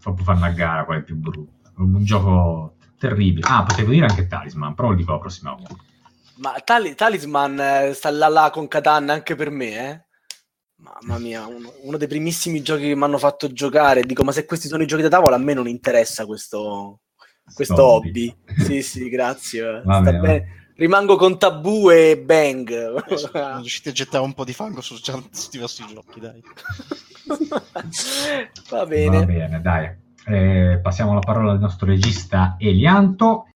Proprio 0.00 0.24
fanno 0.26 0.44
a 0.44 0.50
gara 0.50 0.84
quale 0.84 1.00
è 1.00 1.02
più 1.02 1.16
brutta. 1.16 1.70
Un 1.76 2.04
gioco 2.04 2.74
terribile. 2.98 3.46
Ah, 3.48 3.62
potevo 3.62 3.90
dire 3.90 4.04
anche 4.04 4.26
Talisman, 4.26 4.74
però 4.74 4.88
lo 4.90 4.94
dico 4.96 5.12
la 5.12 5.18
prossima 5.18 5.52
volta. 5.52 5.74
Ma 6.36 6.52
Tali- 6.62 6.94
Talisman 6.94 7.58
eh, 7.58 7.92
sta 7.94 8.10
là 8.10 8.28
là 8.28 8.50
con 8.52 8.68
Catan 8.68 9.08
anche 9.08 9.34
per 9.34 9.48
me, 9.48 9.90
eh? 9.90 10.04
Mamma 10.76 11.18
mia, 11.18 11.46
uno, 11.46 11.72
uno 11.82 11.96
dei 11.96 12.08
primissimi 12.08 12.62
giochi 12.62 12.88
che 12.88 12.94
mi 12.94 13.04
hanno 13.04 13.18
fatto 13.18 13.52
giocare. 13.52 14.02
Dico, 14.02 14.24
ma 14.24 14.32
se 14.32 14.44
questi 14.44 14.68
sono 14.68 14.82
i 14.82 14.86
giochi 14.86 15.02
da 15.02 15.08
tavola, 15.08 15.36
a 15.36 15.38
me 15.38 15.54
non 15.54 15.68
interessa 15.68 16.26
questo, 16.26 17.00
questo 17.54 17.82
Hobby. 17.82 18.34
Sì, 18.58 18.82
sì, 18.82 19.08
grazie. 19.08 19.82
Va 19.84 20.00
Sta 20.00 20.02
bene, 20.02 20.20
bene. 20.20 20.62
Rimango 20.76 21.16
con 21.16 21.38
tabù 21.38 21.90
e 21.90 22.18
bang. 22.18 23.04
Siamo 23.16 23.58
riusciti 23.58 23.90
a 23.90 23.92
gettare 23.92 24.24
un 24.24 24.34
po' 24.34 24.44
di 24.44 24.52
fango 24.52 24.80
su 24.80 24.96
su 24.96 25.48
diversi 25.50 25.84
giochi, 25.86 26.20
dai. 26.20 26.42
Va 28.68 28.86
bene. 28.86 29.18
Va 29.18 29.24
bene, 29.24 29.60
dai. 29.60 30.02
Eh, 30.26 30.80
passiamo 30.82 31.14
la 31.14 31.20
parola 31.20 31.52
al 31.52 31.60
nostro 31.60 31.86
regista 31.86 32.56
Elianto. 32.58 33.48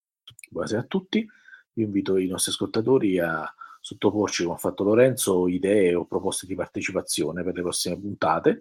Buonasera 0.51 0.83
a 0.83 0.85
tutti, 0.85 1.27
io 1.75 1.85
invito 1.85 2.16
i 2.16 2.27
nostri 2.27 2.53
ascoltatori 2.53 3.19
a 3.19 3.53
sottoporci, 3.89 4.43
come 4.43 4.57
ha 4.57 4.59
fatto 4.59 4.84
Lorenzo, 4.84 5.49
idee 5.49 5.95
o 5.95 6.05
proposte 6.05 6.45
di 6.47 6.55
partecipazione 6.55 7.43
per 7.43 7.55
le 7.55 7.62
prossime 7.62 7.99
puntate, 7.99 8.61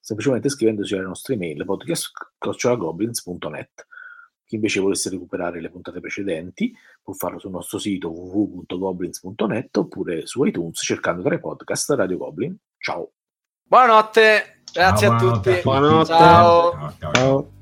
semplicemente 0.00 0.48
scrivendoci 0.48 0.94
alle 0.94 1.04
nostre 1.04 1.34
email 1.34 1.64
podcast.goblins.net. 1.64 3.86
Chi 4.46 4.56
invece 4.56 4.80
volesse 4.80 5.08
recuperare 5.10 5.60
le 5.60 5.70
puntate 5.70 6.00
precedenti 6.00 6.76
può 7.02 7.14
farlo 7.14 7.38
sul 7.38 7.52
nostro 7.52 7.78
sito 7.78 8.10
www.goblins.net 8.10 9.76
oppure 9.76 10.26
su 10.26 10.42
iTunes 10.44 10.80
cercando 10.82 11.22
tra 11.22 11.34
i 11.34 11.40
podcast 11.40 11.90
Radio 11.90 12.16
Goblin. 12.18 12.56
Ciao! 12.76 13.12
Buonanotte. 13.62 14.62
Grazie 14.72 15.06
Ciao, 15.06 15.16
a 15.16 15.20
tutti. 15.20 15.60
Buonanotte. 15.62 16.06
Ciao. 16.06 16.72
Ciao, 16.98 17.12
ciao. 17.12 17.53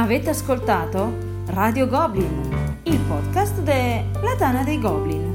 Avete 0.00 0.30
ascoltato 0.30 1.42
Radio 1.46 1.88
Goblin, 1.88 2.80
il 2.84 3.00
podcast 3.00 3.58
della 3.62 4.36
Tana 4.38 4.62
dei 4.62 4.78
Goblin. 4.78 5.34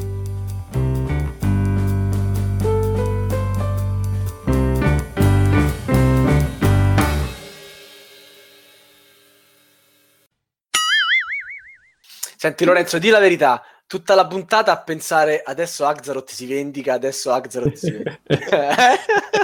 Senti 12.37 12.63
Lorenzo, 12.63 12.99
di 12.99 13.09
la 13.09 13.19
verità. 13.19 13.61
Tutta 13.85 14.15
la 14.15 14.25
puntata 14.27 14.71
a 14.71 14.81
pensare 14.81 15.41
adesso 15.43 15.85
Axaroth 15.85 16.31
si 16.31 16.45
vendica, 16.45 16.93
adesso 16.93 17.33
Axaroth 17.33 17.73
si 17.73 17.91
vendica. 17.91 18.95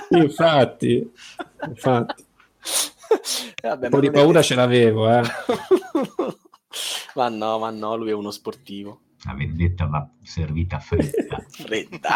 Infatti, 0.16 1.12
infatti, 1.68 2.26
Vabbè, 3.62 3.86
un 3.86 3.90
po' 3.92 3.98
ma 3.98 4.02
di 4.02 4.12
paura 4.12 4.42
ce 4.42 4.56
l'avevo, 4.56 5.10
eh. 5.12 5.22
ma 7.16 7.30
no, 7.30 7.60
ma 7.60 7.70
no, 7.72 7.96
lui 7.96 8.10
è 8.10 8.14
uno 8.14 8.32
sportivo. 8.32 9.02
La 9.26 9.34
vendetta 9.34 9.86
va 9.86 10.08
servita 10.24 10.80
fredda. 10.80 11.44
Fredda. 11.52 12.14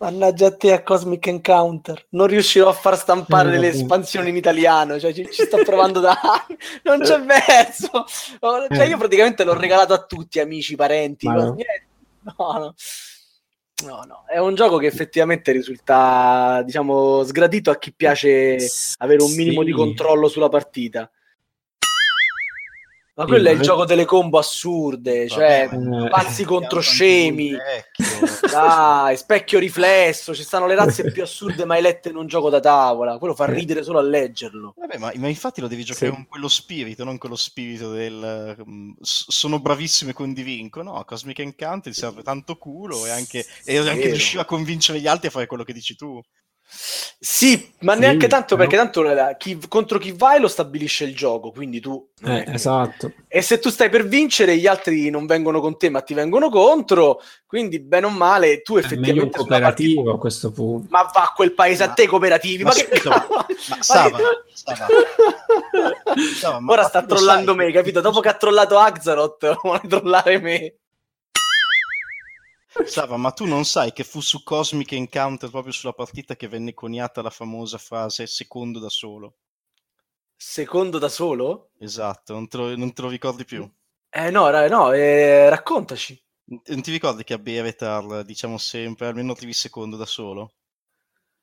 Mannaggia 0.00 0.46
a 0.46 0.56
te 0.56 0.72
a 0.72 0.82
Cosmic 0.84 1.26
Encounter. 1.26 2.06
Non 2.10 2.28
riuscirò 2.28 2.68
a 2.68 2.72
far 2.72 2.96
stampare 2.96 3.56
Eh, 3.56 3.58
le 3.58 3.68
espansioni 3.68 4.28
in 4.28 4.36
italiano. 4.36 4.98
Cioè, 5.00 5.12
ci, 5.12 5.28
ci 5.30 5.42
sto 5.44 5.56
provando 5.64 5.98
da 5.98 6.12
anni. 6.22 6.56
Non 6.84 7.00
c'è 7.00 7.20
verso. 7.20 8.04
Oh, 8.40 8.66
Cioè, 8.68 8.84
Eh. 8.84 8.88
io 8.88 8.96
praticamente 8.96 9.42
l'ho 9.42 9.54
regalato 9.58 9.92
a 9.94 10.04
tutti, 10.04 10.38
amici, 10.38 10.76
parenti. 10.76 11.26
No. 11.26 11.56
No, 12.22 12.34
no. 12.36 12.74
No, 13.84 14.02
no, 14.04 14.24
è 14.26 14.38
un 14.38 14.56
gioco 14.56 14.76
che 14.78 14.86
effettivamente 14.86 15.52
risulta, 15.52 16.62
diciamo, 16.64 17.22
sgradito 17.22 17.70
a 17.70 17.78
chi 17.78 17.92
piace 17.92 18.56
avere 18.98 19.22
un 19.22 19.32
minimo 19.36 19.60
Sì. 19.60 19.66
di 19.66 19.72
controllo 19.72 20.26
sulla 20.28 20.48
partita. 20.48 21.08
Ma 23.18 23.24
quello 23.24 23.48
è 23.48 23.52
il 23.52 23.60
gioco 23.60 23.84
delle 23.84 24.04
combo 24.04 24.38
assurde, 24.38 25.28
cioè 25.28 25.68
Vabbè, 25.68 26.04
Eh, 26.04 26.08
pazzi 26.08 26.44
contro 26.44 26.78
scemi. 26.78 27.50
Dai, 28.48 29.16
specchio 29.16 29.58
riflesso, 29.58 30.32
ci 30.36 30.44
stanno 30.44 30.68
le 30.68 30.76
razze 30.76 31.10
più 31.10 31.24
assurde 31.24 31.64
mai 31.64 31.82
lette 31.82 32.10
in 32.10 32.16
un 32.16 32.28
gioco 32.28 32.48
da 32.48 32.60
tavola. 32.60 33.18
Quello 33.18 33.34
fa 33.34 33.46
ridere 33.46 33.82
solo 33.82 33.98
a 33.98 34.02
leggerlo. 34.02 34.74
Vabbè, 34.76 34.98
ma, 34.98 35.12
ma 35.16 35.26
infatti 35.26 35.60
lo 35.60 35.66
devi 35.66 35.82
giocare 35.82 36.06
Sì. 36.06 36.12
con 36.12 36.26
quello 36.28 36.46
spirito, 36.46 37.02
non 37.02 37.18
con 37.18 37.30
lo 37.30 37.36
spirito 37.36 37.90
del 37.90 38.56
mm, 38.64 38.92
sono 39.00 39.58
bravissimo 39.58 40.10
e 40.10 40.14
condivinco. 40.14 40.82
No, 40.82 41.02
Cosmic 41.04 41.40
Encounter 41.40 41.92
ti 41.92 41.98
serve 41.98 42.22
tanto 42.22 42.56
culo 42.56 43.04
e 43.04 43.10
anche, 43.10 43.44
e 43.64 43.78
anche 43.78 44.06
riuscire 44.06 44.42
a 44.42 44.44
convincere 44.44 45.00
gli 45.00 45.08
altri 45.08 45.26
a 45.26 45.30
fare 45.32 45.46
quello 45.46 45.64
che 45.64 45.72
dici 45.72 45.96
tu. 45.96 46.20
Sì, 46.70 47.72
ma 47.80 47.94
Sì, 47.94 48.00
neanche 48.00 48.28
tanto 48.28 48.54
però- 48.56 48.68
perché 48.68 48.76
tanto 48.76 49.02
la- 49.02 49.36
chi- 49.36 49.58
contro 49.68 49.98
chi 49.98 50.12
vai 50.12 50.38
lo 50.40 50.48
stabilisce 50.48 51.04
il 51.04 51.14
gioco, 51.16 51.50
quindi 51.50 51.80
tu... 51.80 52.10
è 52.22 52.30
eh, 52.30 52.44
che- 52.44 52.52
esatto. 52.52 53.12
E 53.26 53.42
se 53.42 53.58
tu 53.58 53.70
stai 53.70 53.88
per 53.88 54.06
vincere, 54.06 54.56
gli 54.56 54.66
altri 54.66 55.10
non 55.10 55.26
vengono 55.26 55.60
con 55.60 55.76
te, 55.76 55.88
ma 55.90 56.02
ti 56.02 56.14
vengono 56.14 56.48
contro, 56.50 57.20
quindi 57.46 57.80
bene 57.80 58.06
o 58.06 58.10
male 58.10 58.60
tu 58.62 58.76
È 58.76 58.82
meglio 58.96 59.22
un 59.22 59.28
effettivamente... 59.28 59.38
sulla 59.40 59.58
partita- 59.60 59.94
cooperativo 59.94 60.12
a 60.12 60.18
questo 60.18 60.50
punto. 60.52 60.86
Ma 60.90 61.02
va 61.12 61.22
a 61.22 61.32
quel 61.34 61.52
paese 61.54 61.82
a 61.82 61.86
Ma- 61.88 61.92
te 61.94 62.06
cooperativi, 62.06 62.62
ma, 62.62 62.68
ma 62.70 62.74
che 62.74 62.96
scusa, 62.98 63.10
ma 63.28 63.46
Ma 66.52 66.60
ma- 66.60 66.72
Ora 66.72 66.84
sta 66.84 67.02
trollando 67.04 67.54
sai 67.54 67.66
me, 67.66 67.72
capito? 67.72 68.00
Dopo 68.00 68.20
che 68.20 68.28
ha 68.28 68.34
trollato 68.34 68.78
Axaroth, 68.78 69.56
vuole 69.62 69.80
trollare 69.88 70.38
me. 70.40 70.74
Sava, 72.82 73.16
ma 73.16 73.30
tu 73.30 73.44
non 73.46 73.64
sai 73.64 73.92
che 73.92 74.02
fu 74.02 74.20
su 74.20 74.42
Cosmic 74.42 74.90
Encounter, 74.92 75.48
proprio 75.48 75.72
sulla 75.72 75.92
partita, 75.92 76.34
che 76.34 76.48
venne 76.48 76.74
coniata 76.74 77.22
la 77.22 77.30
famosa 77.30 77.78
frase 77.78 78.26
secondo 78.26 78.80
da 78.80 78.88
solo. 78.88 79.36
Secondo 80.54 80.98
da 80.98 81.08
solo? 81.10 81.70
Esatto, 81.80 82.34
non 82.34 82.46
te 82.46 82.56
lo, 82.56 82.76
non 82.76 82.92
te 82.92 83.02
lo 83.02 83.08
ricordi 83.08 83.44
più. 83.44 83.68
Eh 84.12 84.30
no, 84.30 84.50
no, 84.68 84.92
eh, 84.92 85.48
raccontaci. 85.48 86.22
Non 86.70 86.80
ti 86.82 86.90
ricordi 86.90 87.24
che 87.24 87.34
a 87.34 87.38
Beretar 87.38 88.24
diciamo 88.24 88.56
sempre 88.58 89.06
almeno 89.06 89.32
arrivi 89.32 89.52
secondo 89.52 89.96
da 89.96 90.06
solo? 90.06 90.54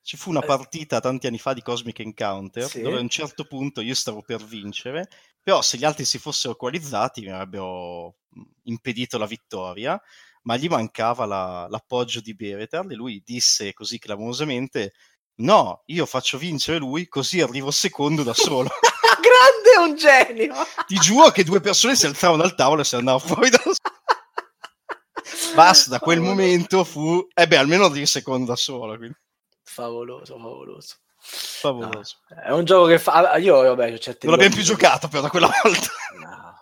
Ci 0.01 0.17
fu 0.17 0.29
una 0.31 0.41
Eh. 0.41 0.45
partita 0.47 0.99
tanti 0.99 1.27
anni 1.27 1.37
fa 1.39 1.53
di 1.53 1.61
Cosmic 1.61 1.99
Encounter 1.99 2.69
Sì. 2.69 2.81
dove 2.81 2.97
a 2.97 3.01
un 3.01 3.09
certo 3.09 3.45
punto 3.45 3.81
io 3.81 3.95
stavo 3.95 4.21
per 4.21 4.43
vincere, 4.43 5.07
però 5.41 5.61
se 5.61 5.77
gli 5.77 5.85
altri 5.85 6.05
si 6.05 6.17
fossero 6.19 6.55
coalizzati 6.55 7.21
mi 7.21 7.31
avrebbero 7.31 8.17
impedito 8.63 9.17
la 9.17 9.25
vittoria, 9.27 10.01
ma 10.45 10.57
gli 10.57 10.67
mancava 10.67 11.25
la- 11.25 11.67
l'appoggio 11.69 12.21
di 12.21 12.33
Beretar 12.35 12.85
e 12.89 12.95
lui 12.95 13.21
disse 13.25 13.73
così 13.73 13.99
clamorosamente 13.99 14.93
no, 15.39 15.81
io 15.87 16.05
faccio 16.05 16.37
vincere 16.37 16.77
lui 16.77 17.07
così 17.07 17.41
arrivo 17.41 17.69
secondo 17.71 18.23
da 18.23 18.33
solo. 18.33 18.69
Grande 19.25 19.89
un 19.91 19.95
genio! 19.97 20.53
Ti 20.87 20.95
giuro 20.95 21.29
che 21.31 21.43
due 21.43 21.59
persone 21.61 21.95
si 21.95 22.05
alzavano 22.05 22.41
dal 22.43 22.55
tavolo 22.55 22.81
e 22.81 22.85
si 22.85 22.95
andavano 22.95 23.23
fuori 23.23 23.49
da 23.49 23.59
solo. 23.59 23.75
Basta, 25.55 25.89
da 25.89 25.99
quel 25.99 26.17
Favoloso. 26.17 26.41
momento 26.41 26.83
fu... 26.83 27.27
Eh 27.33 27.47
beh, 27.47 27.57
almeno 27.57 27.85
arrivi 27.85 28.05
secondo 28.05 28.45
da 28.45 28.55
solo, 28.55 28.95
quindi 28.97 29.15
Favoloso, 29.63 30.37
favoloso. 30.37 30.95
favoloso. 31.17 32.17
È 32.43 32.51
un 32.51 32.63
gioco 32.65 32.85
che 32.87 32.99
fa... 32.99 33.31
ah, 33.31 33.37
Io, 33.37 33.55
vabbè, 33.61 33.93
ho 33.93 34.15
Non 34.21 34.31
l'abbiamo 34.31 34.53
più 34.55 34.63
giocato 34.63 35.07
però 35.07 35.21
da 35.23 35.29
quella 35.29 35.49
volta. 35.63 35.87
No. 36.19 36.54